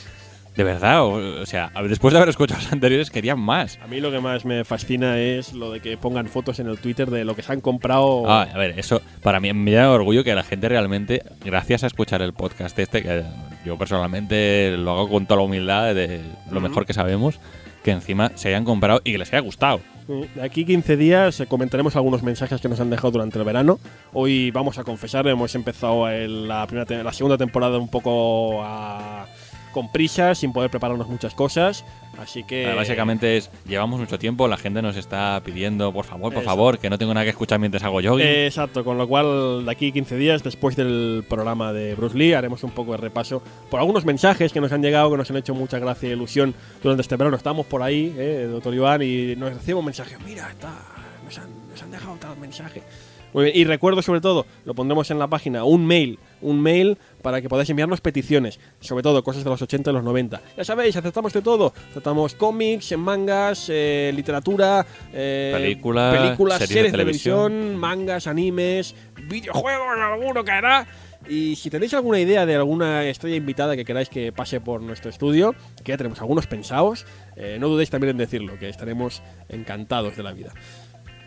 [0.56, 3.78] de verdad, o, o sea, después de haber escuchado los anteriores querían más.
[3.82, 6.78] a mí lo que más me fascina es lo de que pongan fotos en el
[6.78, 8.22] Twitter de lo que se han comprado.
[8.30, 11.88] Ah, a ver, eso para mí me da orgullo que la gente realmente, gracias a
[11.88, 13.24] escuchar el podcast este, que
[13.64, 16.20] yo personalmente lo hago con toda la humildad de
[16.50, 17.40] lo mejor que sabemos,
[17.82, 19.80] que encima se hayan comprado y que les haya gustado.
[20.06, 23.78] De aquí 15 días eh, comentaremos algunos mensajes que nos han dejado durante el verano.
[24.12, 29.26] Hoy vamos a confesar, hemos empezado el- la, primera la segunda temporada un poco a-
[29.74, 31.84] con prisa, sin poder prepararnos muchas cosas.
[32.16, 32.70] Así que.
[32.70, 36.48] Eh, Básicamente es, llevamos mucho tiempo, la gente nos está pidiendo, por favor, por Exacto.
[36.48, 38.26] favor, que no tengo nada que escuchar mientras hago jogging.
[38.26, 42.32] Eh, exacto, con lo cual de aquí 15 días, después del programa de Bruce Lee,
[42.32, 45.36] haremos un poco de repaso por algunos mensajes que nos han llegado, que nos han
[45.36, 47.36] hecho mucha gracia e ilusión durante este verano.
[47.36, 50.16] Estamos por ahí, eh, doctor Iván, y nos recibimos mensajes.
[50.24, 50.72] Mira, está,
[51.24, 52.82] nos, han, nos han dejado tal mensaje.
[53.34, 56.96] Muy bien, y recuerdo sobre todo, lo pondremos en la página, un mail, un mail
[57.20, 60.40] para que podáis enviarnos peticiones, sobre todo cosas de los 80 y los 90.
[60.56, 61.74] Ya sabéis, aceptamos de todo.
[61.90, 67.48] Aceptamos cómics, mangas, eh, literatura, eh, Películas, películas series de series de televisión.
[67.50, 68.94] televisión, mangas, animes,
[69.28, 70.86] videojuegos, alguno caerá.
[71.28, 75.10] Y si tenéis alguna idea de alguna estrella invitada que queráis que pase por nuestro
[75.10, 77.06] estudio, que ya tenemos algunos pensados,
[77.36, 80.52] eh, no dudéis también en decirlo, que estaremos encantados de la vida.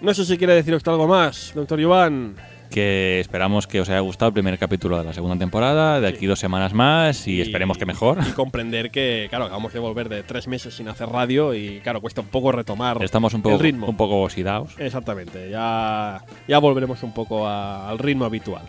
[0.01, 2.35] No sé si quiere decir usted algo más, doctor Iván.
[2.69, 6.25] Que esperamos que os haya gustado el primer capítulo de la segunda temporada, de aquí
[6.25, 8.19] dos semanas más y, esperemos que mejor.
[8.27, 12.01] Y comprender que, claro, acabamos de volver de tres meses sin hacer radio y, claro,
[12.01, 13.87] cuesta un poco retomar Estamos un poco, el ritmo.
[13.87, 14.75] un poco oxidados.
[14.77, 18.63] Exactamente, ya, ya volveremos un poco a- al ritmo habitual.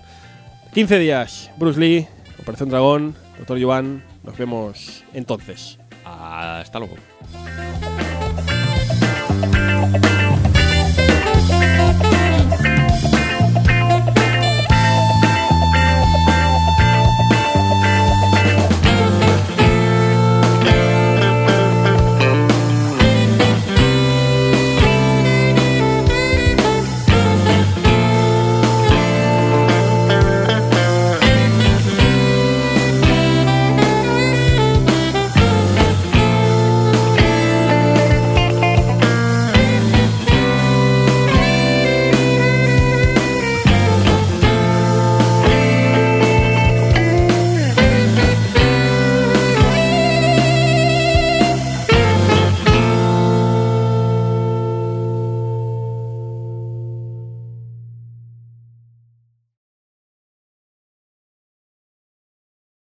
[0.72, 2.06] 15 días, Bruce Lee,
[2.40, 5.78] Operación Dragón, Doctor Iván, nos vemos entonces.
[6.04, 6.94] Hasta luego.